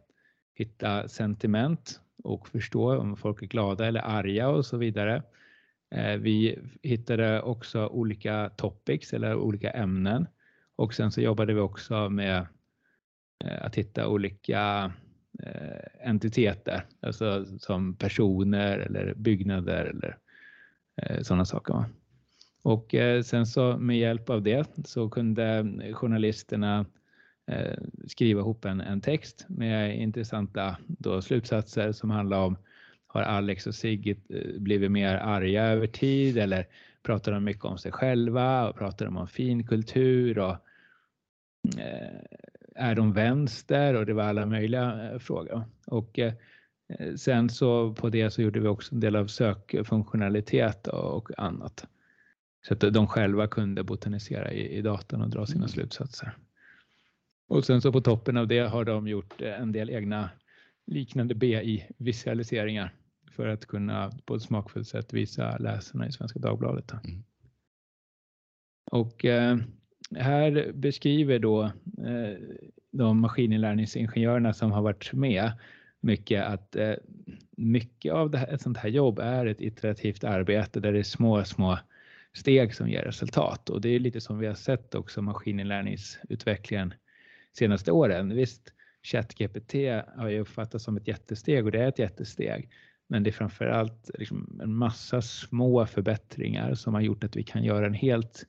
hitta 0.55 1.09
sentiment 1.09 2.01
och 2.23 2.49
förstå 2.49 2.99
om 2.99 3.17
folk 3.17 3.43
är 3.43 3.47
glada 3.47 3.87
eller 3.87 4.01
arga 4.01 4.49
och 4.49 4.67
så 4.67 4.77
vidare. 4.77 5.23
Eh, 5.91 6.17
vi 6.17 6.59
hittade 6.83 7.43
också 7.43 7.87
olika 7.87 8.51
topics 8.57 9.13
eller 9.13 9.35
olika 9.35 9.71
ämnen 9.71 10.27
och 10.77 10.95
sen 10.95 11.13
så 11.13 11.21
jobbade 11.21 11.55
vi 11.55 11.61
också 11.61 12.09
med 12.09 12.47
eh, 13.45 13.65
att 13.65 13.75
hitta 13.75 14.09
olika 14.09 14.93
eh, 15.43 16.09
entiteter, 16.09 16.87
alltså 17.01 17.45
som 17.59 17.97
personer 17.97 18.79
eller 18.79 19.15
byggnader 19.15 19.85
eller 19.85 20.19
eh, 20.97 21.23
sådana 21.23 21.45
saker. 21.45 21.85
Och 22.63 22.95
eh, 22.95 23.23
sen 23.23 23.47
så 23.47 23.77
med 23.79 23.99
hjälp 23.99 24.31
av 24.31 24.43
det 24.43 24.69
så 24.85 25.09
kunde 25.09 25.73
journalisterna 25.93 26.87
eh, 27.47 27.79
skriva 28.07 28.41
ihop 28.41 28.65
en, 28.65 28.81
en 28.81 29.01
text 29.01 29.47
med 29.49 29.99
intressanta 29.99 30.77
då, 30.87 31.23
slutsatser 31.23 31.93
som 31.93 32.11
handlar 32.11 32.41
om 32.41 32.57
har 33.07 33.23
Alex 33.23 33.67
och 33.67 33.75
Sigge 33.75 34.17
eh, 34.29 34.61
blivit 34.61 34.91
mer 34.91 35.17
arga 35.17 35.65
över 35.65 35.87
tid 35.87 36.39
eller 36.39 36.67
pratar 37.03 37.33
de 37.33 37.45
mycket 37.45 37.65
om 37.65 37.79
sig 37.79 37.93
själva 37.93 38.69
och 38.69 38.77
pratar 38.77 39.05
de 39.05 39.17
om 39.17 39.29
finkultur 39.29 40.39
och 40.39 40.57
är 42.75 42.95
de 42.95 43.13
vänster 43.13 43.95
och 43.95 44.07
det 44.07 44.13
var 44.13 44.23
alla 44.23 44.47
möjliga 44.47 45.19
frågor. 45.19 45.65
Och 45.87 46.19
sen 47.17 47.49
så 47.49 47.93
på 47.93 48.09
det 48.09 48.31
så 48.31 48.43
gjorde 48.43 48.61
vi 48.61 48.69
också 48.69 48.95
en 48.95 49.01
del 49.01 49.17
av 49.17 49.27
sökfunktionalitet 49.27 50.87
och 50.87 51.31
annat. 51.37 51.87
Så 52.63 52.75
att 52.75 52.81
de 52.81 53.07
själva 53.07 53.47
kunde 53.47 53.83
botanisera 53.83 54.53
i, 54.53 54.79
i 54.79 54.83
datorn 54.83 55.23
och 55.23 55.31
dra 55.31 55.47
sina 55.47 55.59
mm. 55.59 55.69
slutsatser. 55.69 56.37
Och 57.49 57.65
sen 57.65 57.81
så 57.81 57.93
på 57.93 58.01
toppen 58.01 58.37
av 58.37 58.49
det 58.49 58.59
har 58.59 58.85
de 58.85 59.09
gjort 59.09 59.43
eh, 59.43 59.61
en 59.61 59.73
del 59.73 59.91
egna 59.91 60.31
liknande 60.87 61.35
BI-visualiseringar 61.35 62.95
för 63.31 63.49
att 63.49 63.67
kunna 63.67 64.13
på 64.25 64.35
ett 64.35 64.43
smakfullt 64.43 64.89
sätt 64.89 65.13
visa 65.13 65.59
läsarna 65.59 66.07
i 66.07 66.13
Svenska 66.13 66.39
Dagbladet. 66.39 66.93
Mm. 66.93 67.25
Och 68.91 69.25
eh, 69.25 69.59
här 70.17 70.73
beskriver 70.75 71.39
då 71.39 71.65
eh, 71.65 72.39
de 72.91 73.21
maskininlärningsingenjörerna 73.21 74.53
som 74.53 74.73
har 74.73 74.83
varit 74.83 75.13
med 75.13 75.53
mycket 76.01 76.45
att 76.45 76.77
eh, 76.77 76.95
mycket 77.57 78.13
av 78.13 78.31
det 78.31 78.39
här, 78.39 78.55
ett 78.55 78.63
sånt 78.63 78.79
här 78.79 78.89
jobb 78.89 79.19
är 79.19 79.47
ett 79.47 79.61
iterativt 79.61 80.25
arbete 80.25 80.81
där 80.81 80.93
det 80.93 80.99
är 80.99 81.03
små, 81.03 81.45
små 81.45 81.79
steg 82.35 82.75
som 82.75 82.89
ger 82.89 83.03
resultat 83.03 83.71
och 83.71 83.81
det 83.81 83.89
är 83.89 83.99
lite 83.99 84.21
som 84.21 84.39
vi 84.39 84.47
har 84.47 84.55
sett 84.55 84.95
också 84.95 85.23
maskininlärningsutvecklingen 85.23 86.95
senaste 87.53 87.93
åren. 87.93 88.37
Visst, 88.37 88.73
ChatGPT 89.03 89.75
har 90.17 90.29
ju 90.29 90.41
uppfattats 90.41 90.85
som 90.85 90.97
ett 90.97 91.09
jättesteg 91.09 91.65
och 91.65 91.73
det 91.73 91.83
är 91.83 91.89
ett 91.89 91.99
jättesteg. 91.99 92.71
Men 93.07 93.23
det 93.23 93.31
är 93.31 93.33
framförallt 93.33 94.11
liksom 94.19 94.61
en 94.63 94.75
massa 94.75 95.23
små 95.23 95.87
förbättringar 95.87 96.75
som 96.75 96.95
har 96.95 97.01
gjort 97.01 97.25
att 97.25 97.37
vi 97.37 97.43
kan 97.43 97.65
göra 97.65 97.87
en 97.87 97.95
helt, 97.95 98.47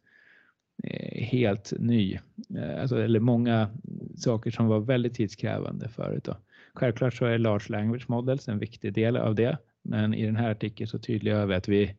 eh, 0.83 1.23
helt 1.23 1.73
ny, 1.79 2.19
eh, 2.57 2.81
alltså, 2.81 3.03
eller 3.03 3.19
många 3.19 3.69
saker 4.17 4.51
som 4.51 4.67
var 4.67 4.79
väldigt 4.79 5.13
tidskrävande 5.13 5.89
förut. 5.89 6.23
Då. 6.23 6.37
Självklart 6.73 7.13
så 7.13 7.25
är 7.25 7.37
Large 7.37 7.65
Language 7.69 8.09
Models 8.09 8.47
en 8.47 8.59
viktig 8.59 8.93
del 8.93 9.17
av 9.17 9.35
det, 9.35 9.57
men 9.81 10.13
i 10.13 10.25
den 10.25 10.35
här 10.35 10.51
artikeln 10.51 10.87
så 10.87 10.99
tydliggör 10.99 11.45
vi 11.45 11.55
att 11.55 11.67
vi 11.67 11.95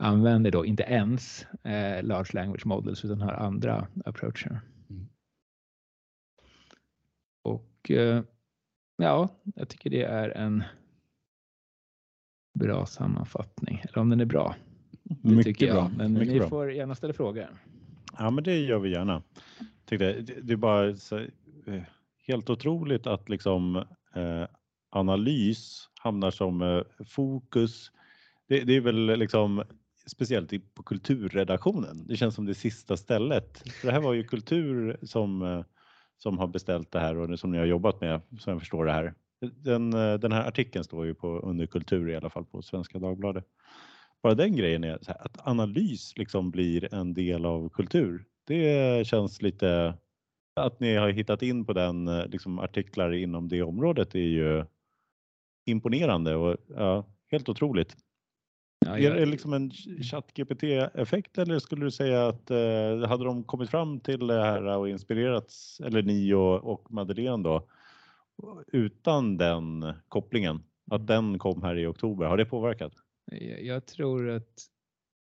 använder 0.00 0.50
då 0.50 0.66
inte 0.66 0.82
ens 0.82 1.46
eh, 1.64 2.02
Large 2.02 2.30
Language 2.32 2.66
Models 2.66 3.04
utan 3.04 3.20
har 3.20 3.32
andra 3.32 3.88
approacher. 4.04 4.60
Och 7.42 7.90
eh, 7.90 8.22
ja, 8.96 9.28
jag 9.54 9.68
tycker 9.68 9.90
det 9.90 10.02
är 10.02 10.30
en 10.30 10.64
bra 12.58 12.86
sammanfattning. 12.86 13.82
Eller 13.84 13.98
om 13.98 14.10
den 14.10 14.20
är 14.20 14.24
bra. 14.24 14.56
Det 15.02 15.28
Mycket 15.28 15.44
tycker 15.44 15.66
jag. 15.66 15.76
bra. 15.76 15.90
Men 15.96 16.12
Mycket 16.12 16.28
ni 16.28 16.38
bra. 16.38 16.48
får 16.48 16.72
gärna 16.72 16.94
ställa 16.94 17.12
frågor. 17.12 17.48
Ja, 18.18 18.30
men 18.30 18.44
det 18.44 18.58
gör 18.58 18.78
vi 18.78 18.90
gärna. 18.90 19.22
Det, 19.84 19.98
det 20.42 20.52
är 20.52 20.56
bara 20.56 20.96
så, 20.96 21.18
eh, 21.18 21.82
helt 22.26 22.50
otroligt 22.50 23.06
att 23.06 23.28
liksom 23.28 23.76
eh, 24.14 24.46
analys 24.90 25.88
hamnar 25.94 26.30
som 26.30 26.62
eh, 26.62 26.82
fokus. 27.06 27.92
Det, 28.48 28.60
det, 28.60 28.72
är 28.72 28.80
väl 28.80 29.18
liksom 29.18 29.62
speciellt 30.10 30.74
på 30.74 30.82
kulturredaktionen. 30.82 32.06
Det 32.06 32.16
känns 32.16 32.34
som 32.34 32.46
det 32.46 32.54
sista 32.54 32.96
stället. 32.96 33.72
För 33.72 33.86
det 33.86 33.92
här 33.92 34.00
var 34.00 34.12
ju 34.12 34.24
kultur 34.24 34.98
som, 35.02 35.42
eh, 35.42 35.64
som 36.18 36.38
har 36.38 36.46
beställt 36.46 36.92
det 36.92 37.00
här 37.00 37.16
och 37.16 37.38
som 37.38 37.50
ni 37.50 37.58
har 37.58 37.66
jobbat 37.66 38.00
med, 38.00 38.20
som 38.38 38.52
jag 38.52 38.60
förstår 38.60 38.84
det 38.84 38.92
här. 38.92 39.14
Den, 39.40 39.92
eh, 39.92 40.14
den 40.14 40.32
här 40.32 40.48
artikeln 40.48 40.84
står 40.84 41.06
ju 41.06 41.14
på 41.14 41.38
under 41.38 41.66
kultur 41.66 42.10
i 42.10 42.16
alla 42.16 42.30
fall 42.30 42.44
på 42.44 42.62
Svenska 42.62 42.98
Dagbladet. 42.98 43.44
Bara 44.22 44.34
den 44.34 44.56
grejen 44.56 44.84
är 44.84 44.98
här, 45.06 45.24
att 45.24 45.46
analys 45.48 46.12
liksom 46.16 46.50
blir 46.50 46.94
en 46.94 47.14
del 47.14 47.46
av 47.46 47.68
kultur. 47.68 48.24
Det 48.46 49.06
känns 49.06 49.42
lite 49.42 49.94
att 50.56 50.80
ni 50.80 50.94
har 50.94 51.08
hittat 51.08 51.42
in 51.42 51.64
på 51.64 51.72
den 51.72 52.08
eh, 52.08 52.26
liksom 52.26 52.58
artiklar 52.58 53.12
inom 53.12 53.48
det 53.48 53.62
området 53.62 54.14
är 54.14 54.18
ju 54.18 54.64
imponerande 55.66 56.36
och 56.36 56.56
ja, 56.76 57.06
helt 57.30 57.48
otroligt. 57.48 57.96
Ja. 58.86 58.98
Är 58.98 59.14
det 59.14 59.26
liksom 59.26 59.52
en 59.52 59.70
ChatGPT-effekt 60.02 61.38
eller 61.38 61.58
skulle 61.58 61.84
du 61.84 61.90
säga 61.90 62.28
att 62.28 62.50
eh, 62.50 63.08
hade 63.08 63.24
de 63.24 63.44
kommit 63.44 63.70
fram 63.70 64.00
till 64.00 64.26
det 64.26 64.42
här 64.42 64.62
och 64.62 64.88
inspirerats, 64.88 65.80
eller 65.80 66.02
ni 66.02 66.32
och, 66.32 66.72
och 66.72 66.92
Madeleine 66.92 67.42
då, 67.42 67.68
utan 68.72 69.36
den 69.36 69.92
kopplingen, 70.08 70.62
att 70.90 71.06
den 71.06 71.38
kom 71.38 71.62
här 71.62 71.78
i 71.78 71.86
oktober, 71.86 72.26
har 72.26 72.36
det 72.36 72.44
påverkat? 72.44 72.92
Jag, 73.30 73.62
jag 73.64 73.86
tror 73.86 74.28
att, 74.28 74.66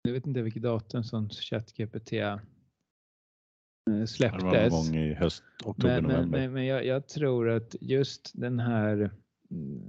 jag 0.03 0.13
vet 0.13 0.27
inte 0.27 0.41
vilket 0.41 0.63
datum 0.63 1.03
som 1.03 1.29
ChatGPT 1.29 2.09
släpptes. 4.07 4.43
Det 4.43 4.47
var 4.47 4.69
någon 4.69 4.69
gång 4.69 4.95
i 4.95 5.13
höst, 5.13 5.43
oktober, 5.65 6.01
men, 6.01 6.03
november. 6.03 6.39
Men, 6.39 6.53
men 6.53 6.65
jag, 6.65 6.85
jag, 6.85 7.07
tror 7.07 7.49
att 7.49 7.75
just 7.81 8.31
den 8.33 8.59
här 8.59 9.11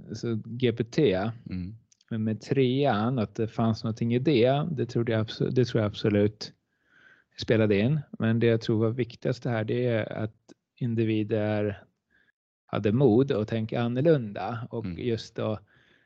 alltså 0.09 0.35
GPT 0.45 0.97
mm. 0.97 1.75
Med 2.09 2.41
trean, 2.41 3.19
att 3.19 3.35
det 3.35 3.47
fanns 3.47 3.83
någonting 3.83 4.13
i 4.13 4.19
det, 4.19 4.65
det, 4.71 4.85
trodde 4.85 5.11
jag, 5.11 5.27
det 5.51 5.65
tror 5.65 5.81
jag 5.81 5.87
absolut 5.87 6.53
spelade 7.41 7.79
in. 7.79 7.99
Men 8.19 8.39
det 8.39 8.47
jag 8.47 8.61
tror 8.61 8.79
var 8.79 8.89
viktigast 8.89 9.45
här, 9.45 9.63
det 9.63 9.85
är 9.85 10.13
att 10.13 10.35
individer 10.75 11.83
hade 12.65 12.91
mod 12.91 13.31
att 13.31 13.47
tänka 13.47 13.81
annorlunda 13.81 14.67
och 14.69 14.85
mm. 14.85 14.99
just 14.99 15.35
då 15.35 15.59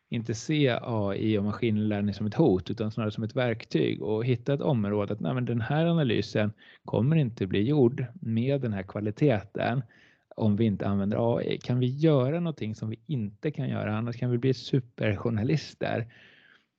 inte 0.10 0.36
se 0.36 0.80
AI 0.82 1.38
och 1.38 1.44
maskininlärning 1.44 2.14
som 2.14 2.26
ett 2.26 2.34
hot 2.34 2.70
utan 2.70 2.92
snarare 2.92 3.12
som 3.12 3.24
ett 3.24 3.36
verktyg 3.36 4.02
och 4.02 4.26
hitta 4.26 4.54
ett 4.54 4.62
område 4.62 5.14
att 5.14 5.20
nej, 5.20 5.34
men 5.34 5.46
den 5.46 5.62
här 5.62 5.86
analysen 5.86 6.54
kommer 6.86 7.16
inte 7.16 7.48
bli 7.48 7.62
gjord 7.62 8.06
med 8.22 8.62
den 8.62 8.74
här 8.74 8.84
kvaliteten 8.84 9.84
om 10.42 10.56
vi 10.56 10.66
inte 10.66 10.88
använder 10.88 11.38
AI. 11.38 11.58
Kan 11.58 11.80
vi 11.80 11.88
göra 11.88 12.40
någonting 12.40 12.76
som 12.76 12.90
vi 12.90 13.00
inte 13.08 13.52
kan 13.52 13.70
göra 13.70 13.98
annars 13.98 14.18
kan 14.18 14.32
vi 14.32 14.38
bli 14.38 14.54
superjournalister. 14.54 16.14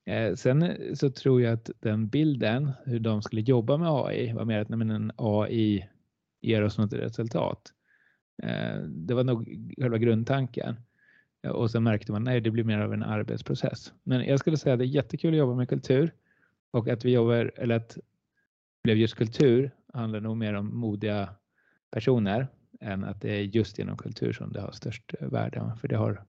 Eh, 0.05 0.35
sen 0.35 0.63
eh, 0.63 0.95
så 0.95 1.11
tror 1.11 1.43
jag 1.43 1.53
att 1.53 1.71
den 1.81 2.09
bilden, 2.09 2.73
hur 2.85 3.01
de 3.01 3.23
skulle 3.23 3.41
jobba 3.41 3.77
med 3.77 3.89
AI, 3.89 4.33
var 4.33 4.45
mer 4.45 4.59
att 4.59 4.69
nej, 4.69 4.79
men 4.79 4.91
en 4.91 5.13
AI 5.17 5.89
ger 6.41 6.63
oss 6.63 6.79
något 6.79 6.93
resultat. 6.93 7.73
Eh, 8.43 8.77
det 8.83 9.15
var 9.15 9.25
nog 9.25 9.73
själva 9.79 9.99
grundtanken. 9.99 10.77
Eh, 11.43 11.51
och 11.51 11.71
sen 11.71 11.83
märkte 11.83 12.13
man 12.13 12.25
nej, 12.25 12.41
det 12.41 12.51
blir 12.51 12.65
mer 12.65 12.79
av 12.79 12.93
en 12.93 13.03
arbetsprocess. 13.03 13.93
Men 14.03 14.25
jag 14.25 14.41
skulle 14.41 14.57
säga 14.57 14.73
att 14.73 14.79
det 14.79 14.85
är 14.85 14.87
jättekul 14.87 15.35
att 15.35 15.39
jobba 15.39 15.55
med 15.55 15.69
kultur 15.69 16.15
och 16.71 16.89
att 16.89 17.05
vi 17.05 17.13
jobbar, 17.13 17.53
eller 17.57 17.77
att 17.77 17.89
det 17.89 18.01
blev 18.85 18.97
just 18.97 19.15
kultur 19.15 19.71
handlar 19.93 20.21
nog 20.21 20.37
mer 20.37 20.55
om 20.55 20.77
modiga 20.77 21.29
personer 21.91 22.49
än 22.83 23.05
att 23.05 23.21
det 23.21 23.31
är 23.31 23.43
just 23.43 23.79
genom 23.79 23.97
kultur 23.97 24.33
som 24.33 24.53
det 24.53 24.61
har 24.61 24.73
störst 24.73 25.15
värde. 25.21 25.73
För 25.81 25.89
det 25.89 25.97
har 25.97 26.25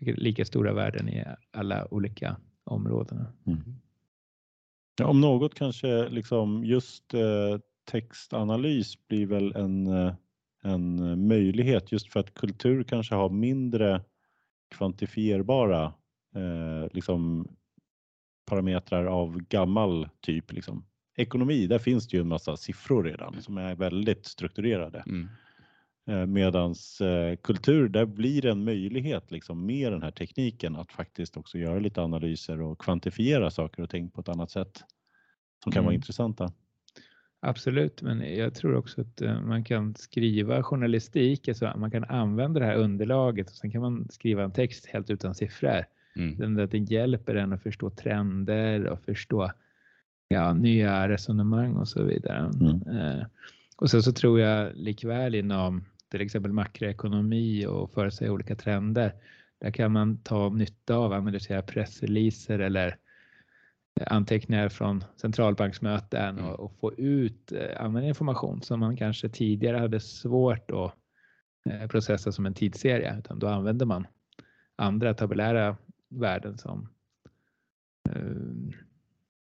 lika 0.00 0.44
stora 0.44 0.72
värden 0.72 1.08
i 1.08 1.24
alla 1.50 1.94
olika 1.94 2.36
områden. 2.64 3.26
Mm. 3.46 3.60
Ja, 4.98 5.06
om 5.06 5.20
något 5.20 5.54
kanske 5.54 6.08
liksom 6.08 6.64
just 6.64 7.14
eh, 7.14 7.58
textanalys 7.84 9.08
blir 9.08 9.26
väl 9.26 9.52
en, 9.56 9.86
eh, 9.86 10.14
en 10.62 11.26
möjlighet 11.28 11.92
just 11.92 12.12
för 12.12 12.20
att 12.20 12.34
kultur 12.34 12.82
kanske 12.84 13.14
har 13.14 13.30
mindre 13.30 14.02
kvantifierbara 14.70 15.84
eh, 16.34 16.88
liksom 16.92 17.48
parametrar 18.44 19.04
av 19.04 19.38
gammal 19.38 20.08
typ. 20.20 20.52
Liksom. 20.52 20.84
Ekonomi, 21.16 21.66
där 21.66 21.78
finns 21.78 22.08
det 22.08 22.16
ju 22.16 22.20
en 22.20 22.28
massa 22.28 22.56
siffror 22.56 23.04
redan 23.04 23.42
som 23.42 23.58
är 23.58 23.74
väldigt 23.74 24.26
strukturerade. 24.26 25.02
Mm. 25.06 25.28
Eh, 26.06 26.26
medans 26.26 27.00
eh, 27.00 27.36
kultur, 27.36 27.88
där 27.88 28.06
blir 28.06 28.42
det 28.42 28.50
en 28.50 28.64
möjlighet 28.64 29.30
liksom, 29.30 29.66
med 29.66 29.92
den 29.92 30.02
här 30.02 30.10
tekniken 30.10 30.76
att 30.76 30.92
faktiskt 30.92 31.36
också 31.36 31.58
göra 31.58 31.78
lite 31.78 32.02
analyser 32.02 32.60
och 32.60 32.80
kvantifiera 32.80 33.50
saker 33.50 33.82
och 33.82 33.90
ting 33.90 34.10
på 34.10 34.20
ett 34.20 34.28
annat 34.28 34.50
sätt 34.50 34.84
som 35.62 35.72
kan 35.72 35.80
mm. 35.80 35.84
vara 35.84 35.94
intressanta. 35.94 36.52
Absolut, 37.40 38.02
men 38.02 38.36
jag 38.36 38.54
tror 38.54 38.74
också 38.74 39.00
att 39.00 39.22
eh, 39.22 39.40
man 39.40 39.64
kan 39.64 39.94
skriva 39.94 40.62
journalistik, 40.62 41.48
alltså 41.48 41.72
man 41.76 41.90
kan 41.90 42.04
använda 42.04 42.60
det 42.60 42.66
här 42.66 42.76
underlaget 42.76 43.50
och 43.50 43.56
sen 43.56 43.70
kan 43.70 43.80
man 43.80 44.08
skriva 44.10 44.44
en 44.44 44.52
text 44.52 44.86
helt 44.86 45.10
utan 45.10 45.34
siffror. 45.34 45.84
Mm. 46.16 46.68
Den 46.68 46.84
hjälper 46.84 47.34
en 47.34 47.52
att 47.52 47.62
förstå 47.62 47.90
trender 47.90 48.86
och 48.86 49.00
förstå 49.00 49.52
ja, 50.28 50.52
nya 50.52 51.08
resonemang 51.08 51.74
och 51.74 51.88
så 51.88 52.02
vidare. 52.02 52.50
Mm. 52.60 52.98
Eh, 52.98 53.26
och 53.76 53.90
sen 53.90 54.02
så 54.02 54.12
tror 54.12 54.40
jag 54.40 54.76
likväl 54.76 55.34
inom 55.34 55.84
till 56.12 56.20
exempel 56.20 56.52
makroekonomi 56.52 57.66
och 57.66 57.92
förutsäga 57.92 58.32
olika 58.32 58.56
trender. 58.56 59.14
Där 59.60 59.70
kan 59.70 59.92
man 59.92 60.18
ta 60.18 60.48
nytta 60.48 60.96
av 60.96 61.12
att 61.12 61.18
analysera 61.18 61.62
pressreleaser 61.62 62.58
eller 62.58 62.96
anteckningar 64.06 64.68
från 64.68 65.04
centralbanksmöten 65.16 66.38
mm. 66.38 66.50
och, 66.50 66.72
få 66.80 66.92
ut 66.94 67.52
eh, 67.52 67.84
använda 67.84 68.08
information 68.08 68.62
som 68.62 68.80
man 68.80 68.96
kanske 68.96 69.28
tidigare 69.28 69.76
hade 69.76 70.00
svårt 70.00 70.70
att 70.70 70.94
eh, 71.70 71.88
processa 71.88 72.32
som 72.32 72.46
en 72.46 72.54
tidsserie 72.54 73.18
utan 73.18 73.38
då 73.38 73.48
använder 73.48 73.86
man 73.86 74.06
andra 74.76 75.14
tabellära 75.14 75.76
värden 76.08 76.58
som 76.58 76.88
eh, 78.10 78.74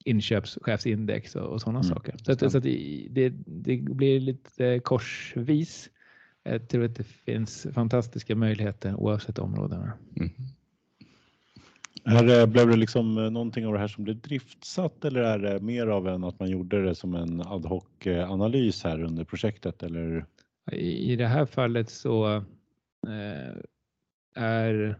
inköpschefsindex 0.05 1.36
och, 1.36 1.47
och 1.47 1.62
sådana 1.62 1.80
mm. 1.80 1.89
saker. 1.89 2.16
Så, 2.18 2.32
att, 2.32 2.51
så 2.51 2.57
att 2.57 2.64
det, 2.64 3.30
det, 3.45 3.78
blir 3.78 4.20
lite 4.20 4.80
korsvis. 4.80 5.89
Jag 6.43 6.69
tror 6.69 6.85
att 6.85 6.95
det 6.95 7.03
finns 7.03 7.67
fantastiska 7.73 8.35
möjligheter 8.35 8.95
oavsett 8.95 9.39
områdena. 9.39 9.93
Mm. 10.15 10.31
Här 12.05 12.47
blev 12.47 12.67
det 12.67 12.77
liksom 12.77 13.17
eh, 13.17 13.29
någonting 13.29 13.67
av 13.67 13.73
det 13.73 13.79
här 13.79 13.87
som 13.87 14.03
blev 14.03 14.21
driftsatt 14.21 15.05
eller 15.05 15.21
är 15.21 15.39
det 15.39 15.59
mer 15.59 15.87
av 15.87 16.07
en 16.07 16.23
att 16.23 16.39
man 16.39 16.49
gjorde 16.49 16.85
det 16.85 16.95
som 16.95 17.15
en 17.15 17.41
ad 17.41 17.67
hoc 17.67 17.83
eh, 18.05 18.31
analys 18.31 18.83
här 18.83 19.03
under 19.03 19.23
projektet? 19.23 19.83
Eller? 19.83 20.25
I 20.71 21.15
det 21.15 21.27
här 21.27 21.45
fallet 21.45 21.89
så 21.89 22.35
eh, 23.07 23.55
är 24.35 24.99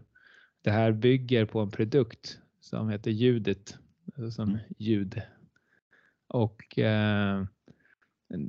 det 0.62 0.70
här 0.70 0.92
bygger 0.92 1.44
på 1.44 1.60
en 1.60 1.70
produkt 1.70 2.38
som 2.60 2.88
heter 2.88 3.10
ljudet, 3.10 3.78
som 4.34 4.48
mm. 4.48 4.60
ljud. 4.78 5.22
Och 6.28 6.78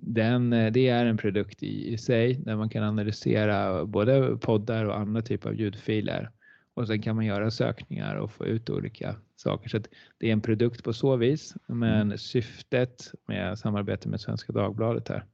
den, 0.02 0.50
det 0.50 0.88
är 0.88 1.06
en 1.06 1.18
produkt 1.18 1.64
i, 1.64 1.98
sig 1.98 2.34
där 2.34 2.56
man 2.56 2.70
kan 2.70 2.84
analysera 2.84 3.86
både 3.86 4.38
poddar 4.38 4.86
och 4.86 5.00
andra 5.00 5.22
typer 5.22 5.50
av 5.50 5.56
ljudfiler 5.56 6.30
och 6.74 6.88
sen 6.88 7.02
kan 7.02 7.16
man 7.16 7.26
göra 7.26 7.52
sökningar 7.52 8.16
och 8.16 8.32
få 8.32 8.46
ut 8.46 8.70
olika 8.70 9.16
saker. 9.36 9.70
Så 9.70 9.80
det 10.18 10.28
är 10.28 10.34
en 10.34 10.42
produkt 10.42 10.84
på 10.84 10.94
så 10.94 11.16
vis, 11.16 11.56
men 11.68 12.02
mm. 12.02 12.18
syftet 12.18 13.12
med 13.28 13.60
samarbete 13.60 14.10
med 14.10 14.22
Svenska 14.22 14.54
Dagbladet 14.54 15.10
här, 15.10 15.26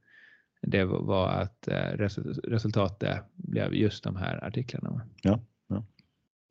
det 0.62 0.84
var 0.84 1.28
att 1.28 1.68
eh, 1.68 2.08
resultatet 2.44 3.18
blev 3.34 3.74
just 3.74 4.04
de 4.04 4.16
här 4.16 4.44
artiklarna. 4.44 5.00
Ja, 5.22 5.40
ja. 5.68 5.84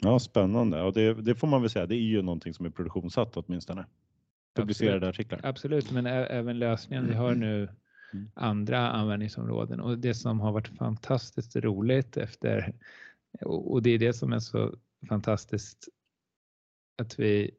ja 0.02 0.20
spännande 0.20 0.82
och 0.82 0.93
det, 0.93 1.14
det, 1.14 1.36
får 1.36 1.47
man 1.47 1.62
väl 1.62 1.70
säga. 1.70 1.86
Det 1.86 1.95
är 1.95 1.97
ju 1.97 2.22
någonting 2.22 2.54
som 2.54 2.66
är 2.66 2.70
produktionssatt 2.70 3.38
åtminstone. 3.38 3.86
Publicerade 4.56 5.08
Absolut. 5.08 5.16
artiklar. 5.16 5.50
Absolut, 5.50 5.91
men 5.91 6.06
även 6.06 6.60
lösningen. 6.60 7.08
Vi 7.08 7.14
har 7.14 7.36
nu 7.36 7.70
mm. 8.14 8.32
andra 8.34 8.89
användningsområden 8.89 9.80
och 9.80 9.97
det 9.97 10.14
som 10.14 10.39
har 10.39 10.51
varit 10.51 10.78
fantastiskt 10.78 11.55
roligt 11.55 12.18
efter 12.18 12.74
och 13.41 13.82
det 13.82 13.89
är 13.89 13.99
det 13.99 14.14
som 14.14 14.34
är 14.34 14.39
så 14.39 14.76
fantastiskt 15.10 15.89
att 16.97 17.20
vi 17.20 17.51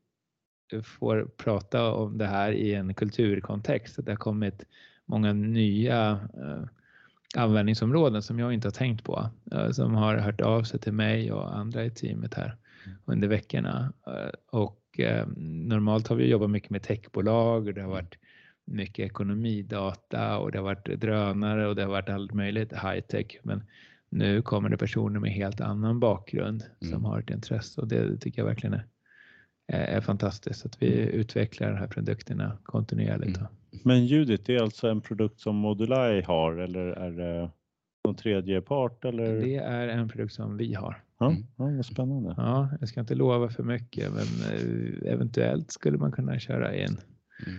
får 0.82 1.30
prata 1.36 1.92
om 1.92 2.18
det 2.18 2.26
här 2.26 2.52
i 2.52 2.74
en 2.74 2.94
kulturkontext. 2.94 4.04
Det 4.04 4.12
har 4.12 4.16
kommit 4.16 4.64
många 5.04 5.32
nya 5.32 6.10
eh, 6.34 6.64
användningsområden 7.36 8.22
som 8.22 8.38
jag 8.38 8.52
inte 8.52 8.68
har 8.68 8.72
tänkt 8.72 9.04
på, 9.04 9.30
eh, 9.52 9.70
som 9.70 9.94
har 9.94 10.16
hört 10.16 10.40
av 10.40 10.62
sig 10.62 10.80
till 10.80 10.92
mig 10.92 11.32
och 11.32 11.56
andra 11.56 11.84
i 11.84 11.90
teamet 11.90 12.34
här 12.34 12.56
mm. 12.86 12.98
under 13.04 13.28
veckorna. 13.28 13.92
Eh, 14.06 14.30
och 14.46 14.76
normalt 15.36 16.08
har 16.08 16.16
vi 16.16 16.30
jobbat 16.30 16.50
mycket 16.50 16.70
med 16.70 16.82
techbolag 16.82 17.66
och 17.66 17.74
det 17.74 17.82
har 17.82 17.90
varit 17.90 18.16
mycket 18.70 19.06
ekonomidata 19.06 20.38
och 20.38 20.52
det 20.52 20.58
har 20.58 20.64
varit 20.64 21.00
drönare 21.00 21.68
och 21.68 21.76
det 21.76 21.82
har 21.82 21.90
varit 21.90 22.08
allt 22.08 22.32
möjligt 22.34 22.72
high 22.72 23.00
tech. 23.00 23.38
Men 23.42 23.62
nu 24.08 24.42
kommer 24.42 24.68
det 24.68 24.76
personer 24.76 25.20
med 25.20 25.30
helt 25.30 25.60
annan 25.60 26.00
bakgrund 26.00 26.62
Mm. 26.80 26.92
som 26.92 27.04
har 27.04 27.20
ett 27.20 27.30
intresse 27.30 27.80
och 27.80 27.88
det 27.88 28.16
tycker 28.20 28.42
jag 28.42 28.46
verkligen 28.46 28.74
är, 28.74 28.84
är, 29.72 30.00
fantastiskt 30.00 30.66
att 30.66 30.82
vi 30.82 30.86
utvecklar 30.96 31.70
de 31.70 31.76
här 31.78 31.86
produkterna 31.86 32.58
kontinuerligt. 32.62 33.38
Mm. 33.38 33.48
Men 33.84 34.06
Judit, 34.06 34.46
det 34.46 34.56
är 34.56 34.62
alltså 34.62 34.88
en 34.88 35.00
produkt 35.00 35.40
som 35.40 35.56
Modulai 35.56 36.22
har 36.22 36.56
eller 36.56 36.86
är 36.86 37.10
det 37.10 37.50
någon 38.04 38.14
tredje 38.16 38.60
part? 38.60 39.04
Eller? 39.04 39.40
Det 39.40 39.56
är 39.56 39.88
en 39.88 40.08
produkt 40.08 40.32
som 40.34 40.56
vi 40.56 40.74
har. 40.74 41.02
Ja, 41.18 41.30
Mm. 41.30 41.42
ja, 41.56 41.64
vad 41.76 41.86
spännande. 41.86 42.34
Ja, 42.36 42.70
jag 42.80 42.88
ska 42.88 43.00
inte 43.00 43.14
lova 43.14 43.48
för 43.48 43.62
mycket, 43.62 44.10
men 44.12 44.52
eh, 44.52 45.12
eventuellt 45.12 45.70
skulle 45.70 45.98
man 45.98 46.12
kunna 46.12 46.38
köra 46.38 46.76
in. 46.76 46.98
Mm. 47.46 47.58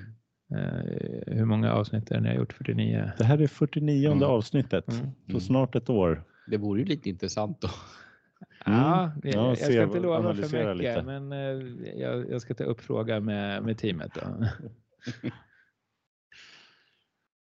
Eh, 0.51 1.33
hur 1.35 1.45
många 1.45 1.73
avsnitt 1.73 2.11
är 2.11 2.15
det 2.15 2.21
ni 2.21 2.27
har 2.29 2.35
gjort? 2.35 2.53
49? 2.53 3.11
Det 3.17 3.23
här 3.23 3.41
är 3.41 3.47
49 3.47 4.11
Mm. 4.11 4.23
avsnittet, 4.23 4.87
Mm. 4.87 5.07
så 5.31 5.39
snart 5.39 5.75
ett 5.75 5.89
år. 5.89 6.23
Det 6.47 6.57
vore 6.57 6.79
ju 6.79 6.85
lite 6.85 7.09
intressant 7.09 7.61
då. 7.61 7.67
Ja, 8.65 9.11
Ja, 9.23 9.29
jag, 9.29 9.33
jag 9.49 9.57
se- 9.57 9.63
ska 9.63 9.83
inte 9.83 9.99
lova 9.99 10.35
för 10.35 10.41
mycket, 10.43 10.77
lite. 10.77 11.03
men 11.03 11.31
eh, 11.31 11.99
jag, 12.01 12.29
jag 12.31 12.41
ska 12.41 12.53
ta 12.53 12.63
upp 12.63 12.81
frågan 12.81 13.25
med, 13.25 13.63
med 13.63 13.77
teamet. 13.77 14.11
Då. 14.13 14.21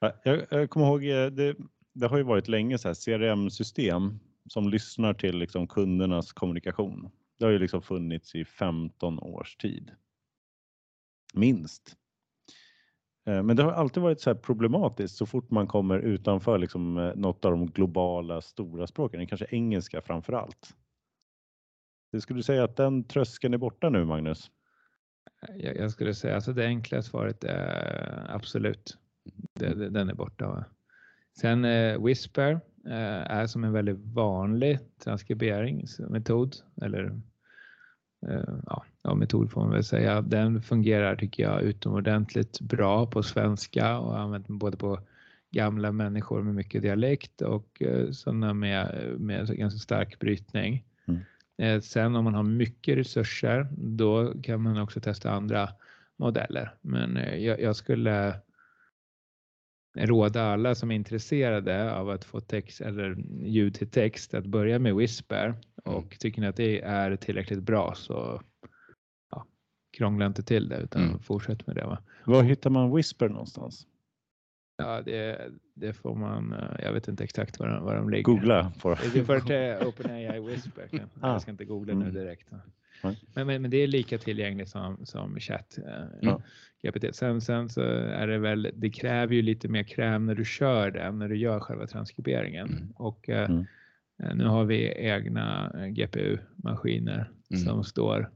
Ja, 0.00 0.12
Jag, 0.24 0.46
jag 0.50 0.70
kommer 0.70 0.86
ihåg, 0.86 1.04
eh, 1.04 1.26
det, 1.26 1.56
det 1.92 2.06
har 2.06 2.16
ju 2.16 2.22
varit 2.22 2.48
länge 2.48 2.78
så 2.78 2.88
här 2.88 2.94
CRM-system 2.94 4.18
som 4.48 4.68
lyssnar 4.68 5.14
till 5.14 5.38
liksom 5.38 5.68
kundernas 5.68 6.32
kommunikation. 6.32 7.11
Det 7.38 7.44
har 7.44 7.52
ju 7.52 7.58
liksom 7.58 7.82
funnits 7.82 8.34
i 8.34 8.44
15 8.44 9.18
års 9.18 9.56
tid. 9.56 9.90
Minst. 11.34 11.96
Eh, 13.31 13.43
Men 13.43 13.57
det 13.57 13.62
har 13.62 13.72
alltid 13.72 14.03
varit 14.03 14.20
så 14.20 14.31
här 14.31 14.35
problematiskt 14.35 15.16
så 15.16 15.26
fort 15.26 15.51
man 15.51 15.66
kommer 15.66 15.99
utanför 15.99 16.59
liksom 16.59 16.99
eh, 16.99 17.14
något 17.14 17.45
av 17.45 17.51
de 17.51 17.66
globala 17.66 18.41
stora 18.41 18.87
språken, 18.87 19.26
kanske 19.26 19.47
engelska 19.51 20.01
framför 20.01 20.33
allt. 20.33 20.74
Det 22.12 22.20
skulle 22.20 22.39
du 22.39 22.43
säga 22.43 22.64
att 22.64 22.76
den 22.76 23.05
tröskeln 23.05 23.55
är 23.55 23.59
borta 23.59 23.91
nu, 23.91 24.05
Magnus? 24.05 24.51
Jag, 25.57 25.76
jag 25.76 25.91
skulle 25.91 26.14
säga 26.14 26.35
alltså 26.35 26.53
det 26.53 26.66
enkla 26.66 27.03
svaret 27.03 27.45
är 27.45 28.26
absolut. 28.31 28.99
Det, 29.55 29.74
det, 29.74 29.91
den 29.91 30.09
är 30.09 30.14
borta. 30.14 30.49
Va? 30.49 30.64
Sen 31.41 31.64
eh, 31.64 32.05
Whisper 32.05 32.53
eh, 32.87 33.31
är 33.31 33.47
som 33.47 33.64
en 33.64 33.72
väldigt 33.72 33.99
vanlig 33.99 34.78
transkriberingsmetod 35.05 36.57
eller 36.83 37.05
eh, 37.05 37.12
ja, 38.66 38.85
ja, 39.03 39.14
metod 39.14 39.51
får 39.51 39.61
man 39.61 39.71
väl 39.71 39.85
säga. 39.85 40.23
Den 40.23 40.62
fungerar 40.62 41.16
tycker 41.16 41.43
jag 41.43 41.62
utomordentligt 41.62 42.61
bra 42.61 43.07
på 43.07 43.23
svenska 43.23 43.99
och 43.99 44.21
använt 44.21 44.49
både 44.49 44.77
på 44.77 45.01
gamla 45.51 45.93
människor 45.93 46.43
med 46.43 46.55
mycket 46.55 46.83
dialekt 46.83 47.43
och 47.43 47.83
eh, 47.83 48.11
sådana 48.11 48.55
med, 48.55 49.14
med 49.18 49.47
ganska 49.47 49.79
stark 49.79 50.18
brytning. 50.18 50.85
Mm. 51.09 51.21
Eh, 51.59 51.81
sen 51.81 52.16
om 52.16 52.25
man 52.25 52.35
har 52.35 52.43
mycket 52.43 52.99
resurser, 52.99 53.68
då 53.73 54.43
kan 54.43 54.62
man 54.62 54.81
också 54.81 55.01
testa 55.01 55.31
andra 55.31 55.68
modeller. 56.16 56.75
Men 56.81 57.16
eh, 57.16 57.37
jag, 57.37 57.61
jag 57.61 57.77
skulle 57.77 58.35
råda 59.99 60.43
alla 60.43 60.75
som 60.75 60.91
är 60.91 60.95
intresserade 60.95 61.95
av 61.95 62.11
att 62.11 62.25
få 62.25 62.41
text 62.41 62.81
eller 62.81 63.16
ljud 63.43 63.75
till 63.75 63.91
text 63.91 64.35
att 64.35 64.47
börja 64.47 64.79
med 64.79 64.95
Whisper 64.95 65.55
och 65.85 66.16
tycker 66.18 66.41
ni 66.41 66.47
att 66.47 66.57
det 66.57 66.81
är 66.81 67.16
tillräckligt 67.16 67.62
bra 67.62 67.95
så 67.97 68.43
ja, 69.31 69.47
krångla 69.99 70.26
inte 70.26 70.43
till 70.43 70.68
det 70.68 70.76
utan 70.78 71.03
Mm. 71.03 71.18
fortsätt 71.18 71.66
med 71.66 71.76
det. 71.76 71.85
Va? 71.87 71.99
Var 72.24 72.43
hittar 72.43 72.70
man 72.70 72.97
Whisper 72.97 73.28
någonstans? 73.28 73.87
Ja, 74.76 75.03
det, 75.03 75.51
det 75.74 75.93
får 75.93 76.14
man, 76.14 76.53
eh, 76.53 76.85
jag 76.85 76.93
vet 76.93 77.09
inte 77.09 77.24
exakt 77.24 77.59
var 77.59 77.68
de, 77.68 77.85
var 77.85 77.97
de 77.97 78.11
ligger. 78.11 78.24
Googla. 78.24 78.72
Får. 78.78 78.99
Det 79.12 79.20
är 79.20 79.24
för 79.24 79.37
att 79.76 79.87
OpenAI 79.87 80.41
Whisper. 80.41 80.89
Ah. 81.20 81.33
Jag 81.33 81.43
ska 81.43 81.51
inte 81.51 81.64
googla 81.64 81.95
nu 81.95 82.01
Mm. 82.05 82.14
direkt. 82.14 82.49
Nej. 82.51 83.16
Men, 83.35 83.47
men, 83.47 83.62
men 83.62 83.70
det 83.70 83.76
är 83.76 83.87
lika 83.87 84.18
tillgängligt 84.18 84.68
som, 84.68 85.07
som 85.07 85.41
chatt. 85.41 85.78
eh, 85.87 86.05
Ja. 86.20 86.43
GPT. 86.83 87.14
Sen, 87.16 87.41
sen 87.41 87.68
så 87.68 87.81
är 87.83 88.26
det 88.26 88.39
väl, 88.39 88.70
det 88.74 88.91
kräver 88.91 89.35
ju 89.35 89.43
lite 89.43 89.68
mer 89.68 89.83
kräm 89.83 90.26
när 90.26 90.35
du 90.35 90.45
kör 90.45 90.91
den, 90.91 91.18
när 91.18 91.28
du 91.28 91.37
gör 91.37 91.61
själva 91.61 91.87
transkriberingen. 91.87 92.68
Mm. 92.68 92.91
Och 92.97 93.28
eh, 93.28 93.51
Mm. 93.51 93.64
Eh, 94.23 94.35
nu 94.35 94.45
har 94.45 94.64
vi 94.64 94.93
egna 94.97 95.73
eh, 95.75 95.87
GPU-maskiner 95.87 97.31
Mm. 97.53 97.62
som 97.64 97.85
står 97.85 98.31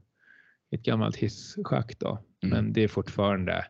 i 0.71 0.75
ett 0.75 0.83
gammalt 0.83 1.15
hisschakt 1.15 1.99
då. 1.99 2.09
Mm. 2.43 2.55
Men 2.55 2.73
det 2.73 2.83
är 2.83 2.87
fortfarande 2.87 3.65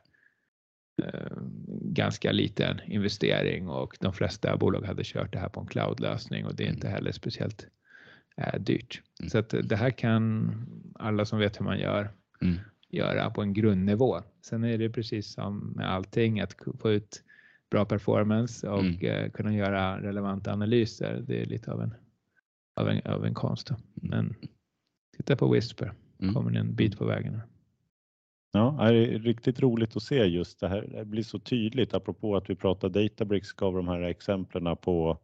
eh, 1.04 1.38
ganska 1.82 2.32
liten 2.32 2.80
investering 2.86 3.70
och 3.70 3.98
de 4.00 4.14
flesta 4.14 4.58
bolag 4.58 4.82
hade 4.86 5.04
kört 5.04 5.34
det 5.34 5.40
här 5.40 5.50
på 5.50 5.60
en 5.60 5.68
cloudlösning 5.68 6.46
och 6.46 6.56
det 6.56 6.64
är 6.64 6.70
inte 6.70 6.88
heller 6.90 7.12
speciellt 7.12 7.68
eh, 8.38 8.60
dyrt. 8.60 9.02
Mm. 9.20 9.30
Så 9.30 9.38
att 9.38 9.50
det 9.64 9.76
här 9.76 9.90
kan 9.90 10.52
alla 11.00 11.26
som 11.26 11.40
vet 11.40 11.60
hur 11.60 11.66
man 11.66 11.80
gör 11.80 12.12
Mm. 12.42 12.56
göra 12.90 13.30
på 13.30 13.42
en 13.42 13.54
grundnivå. 13.54 14.20
Sen 14.42 14.64
är 14.64 14.78
det 14.78 14.90
precis 14.90 15.34
som 15.34 15.74
med 15.76 15.92
allting 15.92 16.40
att 16.40 16.56
få 16.82 16.92
ut 16.92 17.24
bra 17.72 17.86
performance 17.86 18.70
och 18.70 18.80
Mm. 18.84 19.32
kunna 19.32 19.54
göra 19.56 20.02
relevanta 20.02 20.54
analyser. 20.54 21.24
Det 21.28 21.42
är 21.42 21.46
lite 21.46 21.72
av 21.72 21.82
en, 21.82 21.94
av 22.76 22.90
en, 22.90 23.02
av 23.12 23.26
en 23.26 23.34
konst. 23.34 23.68
då. 23.68 23.76
Men 23.94 24.36
titta 25.18 25.36
på 25.36 25.54
Whisper, 25.54 25.94
Mm. 26.20 26.34
kommer 26.34 26.52
ni 26.52 26.60
en 26.60 26.76
bit 26.76 26.98
på 26.98 27.06
vägen. 27.06 27.42
Ja, 28.52 28.78
det 28.80 29.16
är 29.16 29.20
riktigt 29.20 29.60
roligt 29.60 29.96
att 29.96 30.04
se 30.04 30.16
just 30.26 30.60
det 30.60 30.68
här. 30.68 30.82
Det 30.82 31.06
blir 31.06 31.24
så 31.24 31.40
tydligt 31.40 31.94
apropå 31.94 32.36
att 32.36 32.50
vi 32.50 32.56
pratar 32.56 32.90
Databricks 32.90 33.52
gav 33.54 33.74
de 33.76 33.88
här 33.88 34.02
exemplen 34.02 34.78
på 34.78 35.20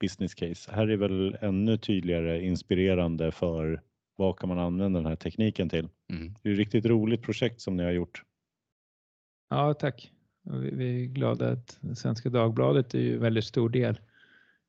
business 0.00 0.34
case. 0.34 0.72
Här 0.72 0.88
är 0.88 0.96
väl 0.96 1.36
ännu 1.40 1.76
tydligare 1.76 2.44
inspirerande 2.44 3.32
för 3.32 3.82
vad 4.16 4.38
kan 4.38 4.48
man 4.48 4.58
använda 4.58 4.98
den 4.98 5.06
här 5.06 5.16
tekniken 5.16 5.68
till? 5.68 5.88
Mm. 6.10 6.34
Det 6.42 6.48
är 6.48 6.52
ett 6.52 6.58
riktigt 6.58 6.86
roligt 6.86 7.22
projekt 7.22 7.60
som 7.60 7.76
ni 7.76 7.84
har 7.84 7.92
gjort. 7.92 8.22
Ja, 9.50 9.74
tack. 9.74 10.12
Vi 10.72 11.02
är 11.02 11.06
glada 11.06 11.50
att 11.52 11.78
Svenska 11.94 12.28
Dagbladet 12.30 12.94
är 12.94 13.00
ju 13.00 13.14
en 13.14 13.20
väldigt 13.20 13.44
stor 13.44 13.68
del 13.68 14.00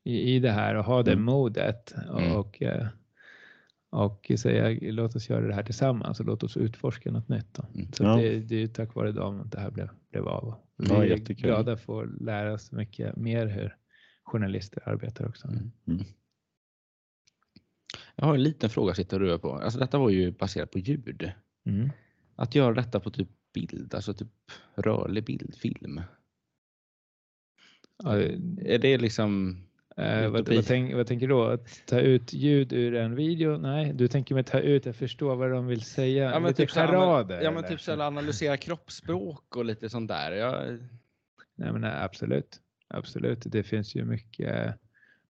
i, 0.08 0.36
i 0.36 0.40
det 0.40 0.52
här 0.52 0.76
och 0.76 0.86
ha 0.86 1.04
det 1.04 1.12
Mm. 1.12 1.24
modet 1.26 1.94
Mm. 2.10 2.32
och, 2.36 2.62
eh, 2.62 2.88
och 3.90 4.32
säga 4.38 4.80
låt 4.92 5.16
oss 5.16 5.30
göra 5.30 5.48
det 5.48 5.54
här 5.54 5.64
tillsammans 5.64 6.20
och 6.20 6.26
låt 6.26 6.44
oss 6.44 6.58
utforska 6.58 7.12
något 7.12 7.30
nytt. 7.30 7.54
Då. 7.54 7.66
Mm. 7.76 7.92
Så 7.94 8.04
Ja. 8.04 8.16
det, 8.16 8.40
det 8.40 8.56
är 8.56 8.60
ju 8.60 8.68
tack 8.68 8.96
vare 8.96 9.12
dem 9.12 9.42
att 9.42 9.52
det 9.52 9.60
här 9.60 9.72
blev, 9.72 9.90
blev 10.12 10.28
av. 10.28 10.56
Vi 10.78 10.88
Ja, 10.90 11.04
är 11.04 11.08
jättekul. 11.08 11.46
glada 11.48 11.78
för 11.78 12.04
att 12.04 12.22
lära 12.22 12.54
oss 12.54 12.72
mycket 12.72 13.16
mer 13.16 13.48
hur 13.48 13.76
journalister 14.24 14.90
arbetar 14.90 15.28
också. 15.28 15.48
Mm. 15.48 15.72
Mm. 15.88 16.04
Jag 18.16 18.26
har 18.26 18.34
en 18.36 18.44
liten 18.44 18.70
fråga 18.70 18.94
sitter 18.94 19.22
och 19.22 19.28
rör 19.28 19.38
på. 19.38 19.54
Alltså 19.56 19.80
detta 19.80 19.98
var 19.98 20.10
ju 20.10 20.32
baserat 20.32 20.72
på 20.72 20.80
ljud. 20.80 21.32
Mm. 21.66 21.90
Att 22.36 22.56
göra 22.56 22.74
detta 22.74 23.00
på 23.00 23.10
typ 23.12 23.30
bild, 23.54 23.94
alltså 23.96 24.14
typ 24.14 24.28
rörlig 24.76 25.24
bildfilm. 25.26 26.02
Ja, 28.04 28.16
Är 28.62 28.80
det 28.80 28.98
liksom... 28.98 29.64
Eh, 29.98 30.30
vad, 30.30 30.50
vad, 30.50 30.66
tänk, 30.66 30.94
vad 30.96 31.08
tänker 31.08 31.28
du 31.28 31.34
då? 31.34 31.44
Att 31.44 31.82
ta 31.86 32.00
ut 32.00 32.34
ljud 32.34 32.74
ur 32.74 32.96
en 32.96 33.16
video? 33.16 33.58
Nej, 33.58 33.94
du 33.94 34.08
tänker 34.08 34.36
med 34.36 34.46
ta 34.46 34.60
ut, 34.60 34.86
jag 34.86 34.96
förstår 34.96 35.36
vad 35.36 35.52
de 35.52 35.68
vill 35.68 35.82
säga. 35.82 36.24
Ja 36.24 36.40
men, 36.40 36.48
Lite 36.48 36.62
typ, 36.64 36.70
charader, 36.72 37.42
ja, 37.42 37.52
men 37.52 37.64
typ 37.64 37.82
så, 37.82 37.92
här 37.92 38.00
analysera 38.00 38.58
kroppsspråk 38.58 39.56
och 39.56 39.66
lite 39.66 39.90
sånt 39.90 40.08
där. 40.08 40.32
Jag, 40.32 40.78
Nej, 41.56 41.72
men 41.72 41.82
nej, 41.82 42.04
absolut. 42.04 42.58
Absolut, 42.88 43.42
det 43.46 43.64
finns 43.64 43.96
ju 43.96 44.06
mycket 44.06 44.76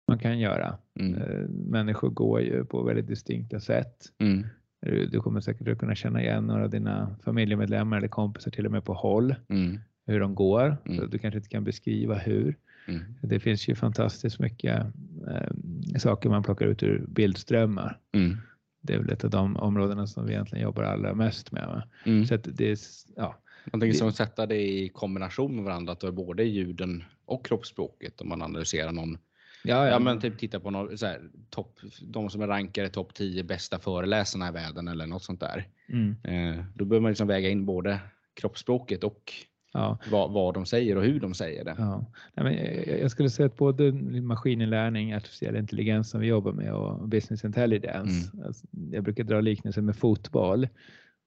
man 0.07 0.19
kan 0.19 0.39
göra. 0.39 0.77
mm, 0.99 1.21
Eh, 1.21 1.49
Människor 1.49 2.09
går 2.09 2.41
ju 2.41 2.65
på 2.65 2.83
väldigt 2.83 3.07
distinkta 3.07 3.59
sätt. 3.59 3.95
mm, 4.19 4.47
Du, 4.81 5.05
du 5.05 5.19
kommer 5.21 5.41
säkert 5.41 5.67
att 5.67 5.77
kunna 5.77 5.95
känna 5.95 6.21
igen 6.21 6.47
några 6.47 6.63
av 6.63 6.69
dina 6.69 7.15
familjemedlemmar 7.23 7.97
eller 7.97 8.07
kompisar 8.07 8.51
till 8.51 8.65
och 8.65 8.71
med 8.71 8.83
på 8.85 8.93
håll, 8.93 9.35
mm, 9.49 9.79
hur 10.05 10.19
de 10.19 10.35
går. 10.35 10.77
Mm. 10.85 10.97
Så 10.99 11.05
du 11.05 11.17
kanske 11.17 11.37
inte 11.37 11.49
kan 11.49 11.63
beskriva 11.63 12.15
hur. 12.15 12.55
Mm, 12.87 13.03
Det 13.21 13.39
finns 13.39 13.67
ju 13.67 13.75
fantastiskt 13.75 14.39
mycket 14.39 14.85
eh, 15.27 15.97
saker 15.99 16.29
man 16.29 16.43
plockar 16.43 16.65
ut 16.65 16.83
ur 16.83 17.05
bildströmmar. 17.07 17.99
mm, 18.13 18.37
Det 18.81 18.93
är 18.93 18.97
väl 18.99 19.09
ett 19.09 19.23
av 19.23 19.29
de 19.29 19.57
områdena 19.57 20.07
som 20.07 20.25
vi 20.25 20.33
egentligen 20.33 20.63
jobbar 20.63 20.83
allra 20.83 21.13
mest 21.13 21.51
med. 21.51 21.81
Mm. 22.05 22.25
Så 22.25 22.37
det 22.37 22.71
är, 22.71 22.77
ja, 23.15 23.35
Man 23.71 23.79
tänker 23.81 23.93
Det- 23.93 23.99
som 23.99 24.07
att 24.07 24.15
sätta 24.15 24.45
det 24.45 24.61
i 24.61 24.89
kombination 24.89 25.55
med 25.55 25.63
varandra, 25.63 25.93
att 25.93 25.99
du 25.99 26.07
har 26.07 26.11
både 26.11 26.43
ljuden 26.43 27.03
och 27.25 27.45
kroppsspråket 27.45 28.21
om 28.21 28.29
man 28.29 28.41
analyserar 28.41 28.91
någon. 28.91 29.17
ja, 29.63 29.87
Ja, 29.87 29.99
men 29.99 30.19
typ 30.19 30.37
titta 30.39 30.59
på 30.59 30.71
någon, 30.71 30.97
så 30.97 31.05
här, 31.05 31.21
topp, 31.49 31.79
de 32.01 32.29
som 32.29 32.41
är 32.41 32.47
rankade 32.47 32.89
topp 32.89 33.13
10 33.13 33.43
bästa 33.43 33.79
föreläsarna 33.79 34.49
i 34.49 34.51
världen 34.51 34.87
eller 34.87 35.05
något 35.07 35.23
sånt 35.23 35.39
där. 35.39 35.67
Mm, 35.89 36.15
Eh, 36.23 36.63
då 36.75 36.85
behöver 36.85 37.01
man 37.01 37.11
liksom 37.11 37.27
väga 37.27 37.49
in 37.49 37.65
både 37.65 37.99
kroppsspråket 38.33 39.03
och 39.03 39.33
ja, 39.73 39.97
vad, 40.11 40.31
vad 40.31 40.53
de 40.53 40.65
säger 40.65 40.95
och 40.95 41.03
hur 41.03 41.19
de 41.19 41.33
säger 41.33 41.65
det. 41.65 41.75
ja. 41.77 42.05
Nej, 42.33 42.43
men 42.43 42.99
jag, 42.99 43.11
skulle 43.11 43.29
säga 43.29 43.45
att 43.45 43.57
både 43.57 43.91
maskininlärning, 44.21 45.13
artificiell 45.13 45.55
intelligens 45.55 46.09
som 46.09 46.21
vi 46.21 46.27
jobbar 46.27 46.51
med 46.51 46.73
och 46.73 47.07
business 47.07 47.45
intelligence. 47.45 48.31
Mm. 48.33 48.45
Alltså, 48.45 48.67
jag 48.91 49.03
brukar 49.03 49.23
dra 49.23 49.41
liknelser 49.41 49.81
med 49.81 49.95
fotboll. 49.95 50.67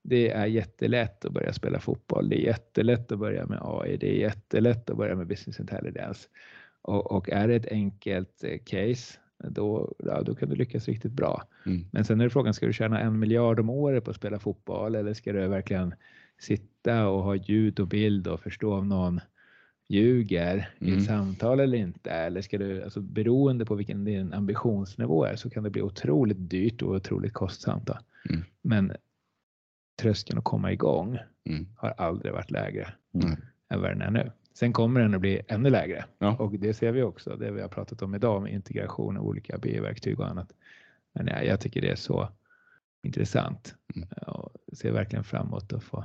det 0.03 0.31
är 0.31 0.47
jättelätt 0.47 1.25
att 1.25 1.33
börja 1.33 1.53
spela 1.53 1.81
fotboll. 1.81 2.29
Det 2.29 2.37
är 2.37 2.47
jättelätt 2.47 3.13
att 3.13 3.19
börja 3.19 3.47
med 3.47 3.59
AI. 3.63 3.97
Det 3.97 4.09
är 4.09 4.21
jättelätt 4.21 4.91
att 4.91 4.97
börja 4.97 5.15
med 5.15 5.27
business 5.27 5.61
intelligence. 5.61 6.29
Och, 6.83 7.13
och 7.13 7.31
är 7.31 7.49
det 7.49 7.55
ett 7.55 7.73
enkelt 7.73 8.45
eh, 8.45 8.59
case, 8.65 9.19
då, 9.49 9.95
ja, 9.99 10.23
då 10.23 10.35
kan 10.35 10.49
du 10.49 10.57
lyckas 10.57 10.89
riktigt 10.89 11.13
bra. 11.13 11.43
Mm. 11.67 11.87
Men 11.93 12.05
sen 12.05 12.21
är 12.21 12.29
frågan, 12.29 12.55
ska 12.55 12.67
du 12.67 12.73
tjäna 12.73 13.01
en 13.01 13.19
miljard 13.19 13.61
om 13.61 13.71
året 13.71 14.05
på 14.05 14.11
att 14.11 14.17
spela 14.17 14.39
fotboll 14.39 14.95
eller 14.95 15.15
ska 15.15 15.33
du 15.33 15.49
verkligen 15.49 15.95
sitta 16.41 17.09
och 17.09 17.23
ha 17.23 17.35
ljud 17.35 17.81
och 17.81 17.89
bild 17.89 18.27
och 18.27 18.41
förstå 18.41 18.75
om 18.75 18.89
någon 18.89 19.21
ljuger 19.89 20.71
i 20.79 20.87
Mm. 20.87 20.99
ett 20.99 21.07
samtal 21.07 21.61
eller 21.61 21.79
inte? 21.79 22.11
Eller 22.11 22.41
ska 22.43 22.59
du, 22.59 22.83
alltså 22.83 23.01
beroende 23.01 23.65
på 23.65 23.75
vilken 23.75 24.05
din 24.05 24.33
ambitionsnivå 24.33 25.25
är 25.25 25.37
så 25.37 25.51
kan 25.51 25.63
det 25.63 25.71
bli 25.71 25.83
otroligt 25.83 26.51
dyrt 26.51 26.83
och 26.83 26.95
otroligt 26.95 27.33
kostsamt. 27.33 27.91
Mm. 28.31 28.43
Men 28.63 28.93
tröskeln 30.01 30.39
att 30.39 30.45
komma 30.45 30.73
igång 30.73 31.19
Mm. 31.45 31.67
har 31.77 31.91
aldrig 31.91 32.33
varit 32.33 32.51
lägre 32.51 32.93
än 33.69 33.81
vad 33.81 33.91
den 33.91 34.03
är 34.03 34.11
nu. 34.11 34.33
Sen 34.53 34.73
kommer 34.73 35.01
den 35.01 35.15
att 35.15 35.21
bli 35.21 35.41
ännu 35.49 35.71
lägre 35.71 36.05
Ja. 36.19 36.37
och 36.37 36.53
det 36.59 36.75
ser 36.75 36.93
vi 36.93 37.03
också, 37.03 37.37
det 37.37 37.51
vi 37.51 37.61
har 37.61 37.69
pratat 37.69 38.03
om 38.03 38.15
idag 38.15 38.43
med 38.43 38.53
integration 38.53 39.17
av 39.17 39.25
olika 39.27 39.59
BI-verktyg 39.59 40.21
och 40.21 40.29
annat. 40.29 40.53
Men 41.13 41.27
ja, 41.27 41.43
jag 41.43 41.61
tycker 41.61 41.81
det 41.81 41.91
är 41.91 41.97
så 41.97 42.29
intressant 43.03 43.75
Mm. 43.97 44.09
och 44.27 44.53
ser 44.73 44.93
verkligen 44.93 45.25
framåt 45.25 45.73
att 45.73 45.83
få 45.85 46.05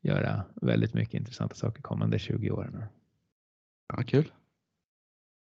göra 0.00 0.44
väldigt 0.54 0.94
mycket 0.94 1.14
intressanta 1.14 1.54
saker 1.54 1.82
kommande 1.82 2.18
20 2.18 2.50
åren. 2.50 2.84
Ja, 3.88 4.02
kul. 4.06 4.32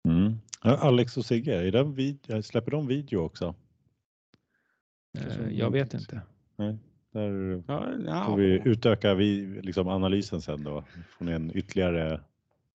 Mm. 0.07 0.33
Alex 0.61 1.17
och 1.17 1.25
Sigge, 1.25 1.67
är 1.67 1.71
den 1.71 1.93
vid- 1.93 2.45
släpper 2.45 2.71
de 2.71 2.87
video 2.87 3.17
också? 3.19 3.55
Eh, 5.17 5.49
Jag 5.49 5.71
vet 5.71 5.93
inte. 5.93 6.21
inte. 6.57 6.77
Där 7.11 7.63
Ja, 7.67 7.89
ja. 8.05 8.25
får 8.25 8.37
vi 8.37 8.61
utöka 8.65 9.13
vi, 9.13 9.45
liksom 9.61 9.87
analysen 9.87 10.41
sen 10.41 10.63
då. 10.63 10.83
Får 11.17 11.25
ni 11.25 11.31
en 11.31 11.57
ytterligare, 11.57 12.21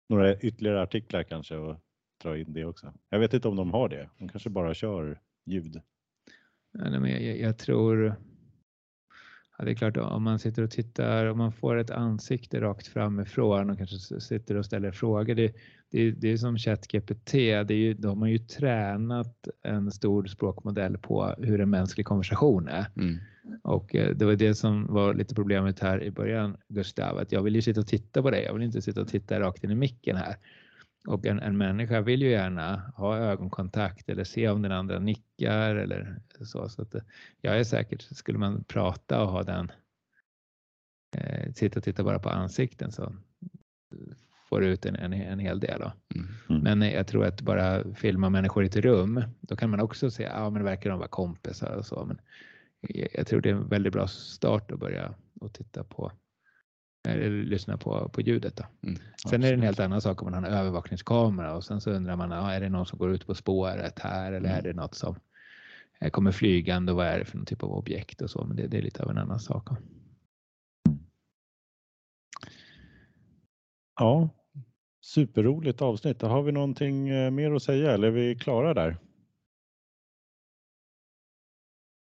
några 0.09 0.37
ytterligare 0.37 0.83
artiklar 0.83 1.23
kanske 1.23 1.57
och 1.57 1.77
dra 2.23 2.39
in 2.39 2.53
det 2.53 2.65
också. 2.65 2.93
Jag 3.09 3.19
vet 3.19 3.35
inte 3.35 3.49
om 3.49 3.57
de 3.57 3.71
har 3.71 3.89
det. 3.89 4.09
De 4.19 4.29
kanske 4.29 4.51
bara 4.51 4.75
kör 4.75 5.21
ljud. 5.45 5.81
Nej, 6.73 7.01
men 7.01 7.11
jag, 7.11 7.39
jag 7.39 7.59
tror, 7.59 8.15
ja, 9.59 9.65
det 9.65 9.71
är 9.71 9.75
klart 9.75 9.97
om 9.97 10.23
man 10.23 10.39
sitter 10.39 10.63
och 10.63 10.71
tittar, 10.71 11.27
om 11.27 11.39
man 11.39 11.53
får 11.53 11.77
ett 11.77 11.91
ansikte 11.91 12.61
rakt 12.61 12.87
framifrån 12.87 13.71
och 13.71 13.79
kanske 13.79 14.21
sitter 14.21 14.57
och 14.57 14.65
ställer 14.65 14.93
frågor. 14.93 15.35
Det, 15.35 15.55
det, 15.91 16.11
det 16.11 16.33
är 16.33 16.37
som 16.37 16.59
ChatGPT, 16.59 17.33
de 17.99 18.21
har 18.21 18.29
ju 18.29 18.39
tränat 18.39 19.49
en 19.63 19.91
stor 19.91 20.25
språkmodell 20.25 20.99
på 20.99 21.35
hur 21.39 21.61
en 21.61 21.71
mänsklig 21.71 22.07
konversation 22.07 22.69
är. 22.69 22.87
Mm. 22.97 23.19
Och 23.63 23.95
eh, 23.95 24.17
det 24.17 24.25
var 24.25 24.35
det 24.35 24.55
som 24.55 24.87
var 24.87 25.15
lite 25.15 25.35
problemet 25.35 25.81
här 25.81 26.03
i 26.03 26.11
början, 26.11 26.57
Gustav, 26.69 27.19
att 27.19 27.33
jag 27.33 27.43
vill 27.43 27.55
ju 27.55 27.63
sitta 27.63 27.81
och 27.81 27.87
titta 27.87 28.23
på 28.23 28.31
dig. 28.31 28.45
Jag 28.45 28.55
vill 28.55 28.63
inte 28.63 28.83
sitta 28.83 29.01
och 29.01 29.09
titta 29.09 29.41
rakt 29.41 29.65
in 29.65 29.71
i 29.71 29.75
micken 29.75 30.17
här. 30.17 30.37
Och 31.09 31.27
en, 31.27 31.41
en 31.41 31.57
människa 31.57 32.01
vill 32.01 32.23
ju 32.23 32.31
gärna 32.31 32.93
ha 32.97 33.17
ögonkontakt 33.17 34.09
eller 34.09 34.25
se 34.25 34.49
om 34.49 34.63
den 34.63 34.73
andra 34.73 34.99
nickar 34.99 35.77
eller 35.77 36.21
så. 36.41 36.69
så 36.69 36.83
att, 36.83 36.95
eh, 36.95 37.03
jag 37.41 37.59
är 37.59 37.65
säkert, 37.65 38.03
skulle 38.03 38.39
man 38.39 38.65
prata 38.65 39.23
och 39.23 39.29
ha 39.29 39.43
den, 39.43 39.73
eh, 41.17 41.53
sitta 41.53 41.79
och 41.79 41.85
titta 41.85 42.05
bara 42.05 42.19
på 42.19 42.29
ansikten 42.29 42.93
så 42.93 43.15
får 44.49 44.61
du 44.61 44.67
ut 44.67 44.87
en, 44.87 44.97
en, 44.97 45.13
en 45.13 45.39
hel 45.39 45.61
del. 45.61 45.81
Då. 45.81 45.93
Mm. 46.15 46.29
Mm. 46.49 46.63
Men 46.63 46.83
eh, 46.83 46.95
jag 46.95 47.07
tror 47.07 47.25
att 47.25 47.41
bara 47.41 47.95
filma 47.95 48.31
människor 48.31 48.65
i 48.65 48.67
ett 48.67 48.77
rum, 48.77 49.25
då 49.41 49.57
kan 49.57 49.71
man 49.71 49.81
också 49.81 50.11
se, 50.11 50.23
ja 50.23 50.51
men 50.51 50.63
det 50.63 50.71
verkar 50.71 50.91
de 50.91 50.99
vara 50.99 51.09
kompisar 51.09 51.77
och 51.77 51.87
så. 51.87 52.05
Men 52.05 52.21
jag, 52.81 53.09
jag 53.13 53.27
tror 53.27 53.41
det 53.41 53.51
är 53.51 53.55
en 53.55 53.69
väldigt 53.69 53.93
bra 53.93 54.07
start 54.07 54.73
att 54.73 54.79
börja 54.79 55.15
och 55.41 55.53
titta 55.53 55.85
på 55.85 56.13
eller 57.09 57.31
lyssna 57.31 57.77
på, 57.79 58.09
på 58.09 58.21
ljudet. 58.21 58.57
Då. 58.57 58.65
Mm. 58.89 59.01
Sen 59.29 59.43
är 59.43 59.49
det 59.49 59.55
en 59.55 59.63
helt 59.63 59.81
annan 59.81 60.01
sak 60.01 60.23
om 60.23 60.31
man 60.31 60.45
har 60.45 60.51
en 60.51 60.59
övervakningskamera 60.59 61.57
och 61.57 61.65
sen 61.65 61.81
så 61.81 61.91
undrar 61.91 62.17
man, 62.17 62.31
ja, 62.31 62.53
är 62.53 62.61
det 62.61 62.69
någon 62.69 62.87
som 62.87 62.99
går 62.99 63.13
ut 63.15 63.27
på 63.27 63.35
spåret 63.35 63.99
här 63.99 64.33
eller 64.33 64.49
är 64.49 64.53
Mm. 64.61 64.65
det 64.65 64.73
något 64.73 64.95
som 64.95 65.17
eh, 66.01 66.11
kommer 66.11 66.33
flygande 66.33 66.93
och 66.93 66.97
vad 66.99 67.07
är 67.07 67.19
det 67.19 67.25
för 67.25 67.37
någon 67.37 67.47
typ 67.47 67.63
av 67.63 67.73
objekt 67.73 68.23
och 68.23 68.31
så. 68.31 68.45
Men 68.45 68.57
det, 68.57 68.67
det 68.67 68.79
är 68.79 68.83
lite 68.83 69.03
av 69.03 69.11
en 69.11 69.19
annan 69.19 69.41
sak. 69.41 69.69
då. 69.71 69.77
Ja, 74.01 74.29
superroligt 75.01 75.83
avsnitt. 75.83 76.23
Har 76.23 76.43
vi 76.43 76.53
någonting 76.53 77.09
eh, 77.09 77.31
mer 77.31 77.53
att 77.53 77.63
säga 77.63 77.93
eller 77.93 78.09
är 78.09 78.13
vi 78.13 78.35
klara 78.37 78.75
där? 78.75 78.97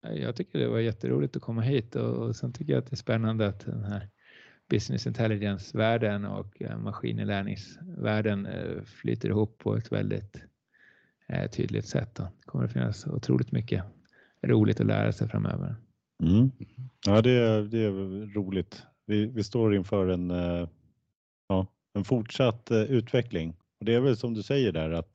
Jag 0.01 0.35
tycker 0.35 0.59
det 0.59 0.67
var 0.67 0.79
jätteroligt 0.79 1.35
att 1.35 1.41
komma 1.41 1.61
hit 1.61 1.95
och, 1.95 2.15
och 2.15 2.35
sen 2.35 2.53
tycker 2.53 2.73
jag 2.73 2.79
att 2.79 2.89
det 2.89 2.93
är 2.93 2.97
spännande 2.97 3.47
att 3.47 3.59
den 3.59 3.83
här 3.83 4.09
business 4.69 5.07
intelligence-världen 5.07 6.25
och 6.25 6.61
eh, 6.61 6.77
maskininlärningsvärlden 6.77 8.45
eh, 8.45 8.81
flyter 8.83 9.29
ihop 9.29 9.57
på 9.57 9.75
ett 9.75 9.91
väldigt 9.91 10.41
eh, 11.27 11.49
tydligt 11.49 11.85
sätt. 11.87 12.15
Då. 12.15 12.23
Det 12.23 12.45
kommer 12.45 12.65
att 12.65 12.73
finnas 12.73 13.07
otroligt 13.07 13.51
mycket 13.51 13.83
roligt 14.41 14.79
att 14.79 14.87
lära 14.87 15.11
sig 15.11 15.29
framöver. 15.29 15.75
Mm. 16.23 16.51
Ja, 17.05 17.21
det, 17.21 17.31
är- 17.31 17.61
det 17.63 17.79
är 17.79 18.33
roligt. 18.33 18.83
Vi, 19.05 19.25
vi 19.25 19.43
står 19.43 19.75
inför 19.75 20.07
en, 20.07 20.29
ja, 21.47 21.67
en 21.93 22.03
fortsatt 22.03 22.71
utveckling. 22.71 23.55
Och 23.79 23.85
det 23.85 23.93
är 23.93 23.99
väl 23.99 24.17
som 24.17 24.33
du 24.33 24.43
säger 24.43 24.71
där 24.71 24.91
att 24.91 25.13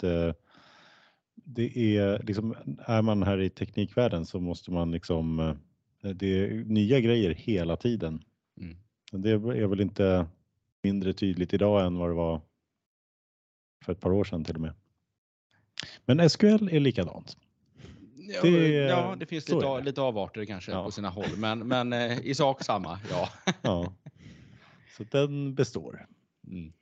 det 1.34 1.96
är 1.98 2.22
liksom, 2.22 2.54
är 2.78 3.02
man 3.02 3.22
här 3.22 3.40
i 3.40 3.50
teknikvärlden 3.50 4.26
så 4.26 4.40
måste 4.40 4.70
man 4.70 4.90
liksom, 4.90 5.56
det 6.14 6.26
är 6.26 6.64
nya 6.64 7.00
grejer 7.00 7.30
hela 7.30 7.76
tiden. 7.76 8.22
Det 9.12 9.30
är 9.30 9.66
väl 9.66 9.80
inte 9.80 10.26
mindre 10.82 11.12
tydligt 11.12 11.54
idag 11.54 11.86
än 11.86 11.98
vad 11.98 12.10
det 12.10 12.14
var 12.14 12.40
för 13.84 13.92
ett 13.92 14.00
par 14.00 14.12
år 14.12 14.24
sedan 14.24 14.44
till 14.44 14.54
och 14.54 14.60
med. 14.60 14.74
Men 16.06 16.30
SQL 16.30 16.68
är 16.72 16.80
likadant. 16.80 17.36
Ja, 18.16 18.42
Det- 18.42 18.68
ja, 18.74 19.16
det 19.20 19.26
finns 19.26 19.48
lite, 19.48 19.66
det. 19.66 19.80
lite 19.80 20.02
avarter 20.02 20.44
kanske 20.44 20.72
Ja. 20.72 20.84
på 20.84 20.90
sina 20.90 21.08
håll, 21.08 21.36
men, 21.38 21.58
men 21.68 21.92
eh, 21.92 22.18
i 22.20 22.34
sak 22.34 22.62
samma. 22.64 22.98
Ja. 23.10 23.28
Ja. 23.62 23.92
Så 24.96 25.04
den 25.04 25.54
består. 25.54 26.06
Mm. 26.46 26.72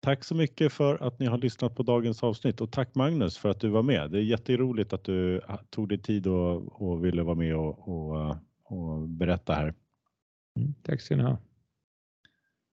Tack 0.00 0.24
så 0.24 0.34
mycket 0.34 0.72
för 0.72 1.02
att 1.02 1.18
ni 1.18 1.26
har 1.26 1.38
lyssnat 1.38 1.76
på 1.76 1.82
dagens 1.82 2.22
avsnitt 2.22 2.60
och 2.60 2.72
tack 2.72 2.94
Magnus 2.94 3.38
för 3.38 3.48
att 3.48 3.60
du 3.60 3.68
var 3.68 3.82
med. 3.82 4.10
Det 4.10 4.18
är 4.18 4.22
jätteroligt 4.22 4.92
att 4.92 5.04
du 5.04 5.40
ah, 5.48 5.56
tog 5.70 5.88
dig 5.88 5.98
tid 5.98 6.26
och, 6.26 6.82
och 6.82 7.04
ville 7.04 7.22
vara 7.22 7.34
med 7.34 7.56
och, 7.56 7.88
och, 7.88 8.20
eh, 8.20 8.36
och 8.64 9.08
berätta 9.08 9.52
här. 9.54 9.74
Mm, 10.56 10.74
tack 10.82 11.00
ska 11.00 11.16
ni 11.16 11.22
ha. 11.22 11.38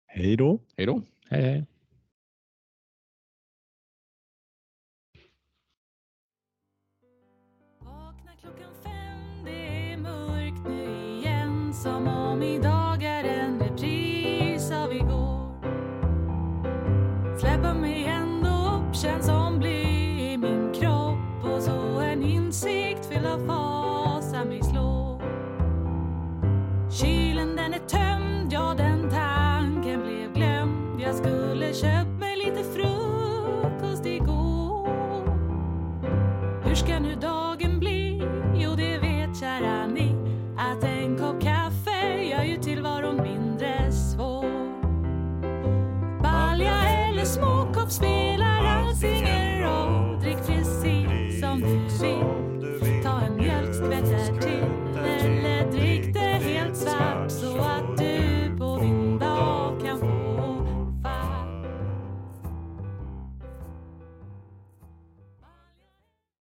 Hej 0.07 0.37
då! 0.37 0.61
Hej 0.77 0.87
då. 0.87 1.03
Hej 1.31 1.43
hej. 1.43 1.67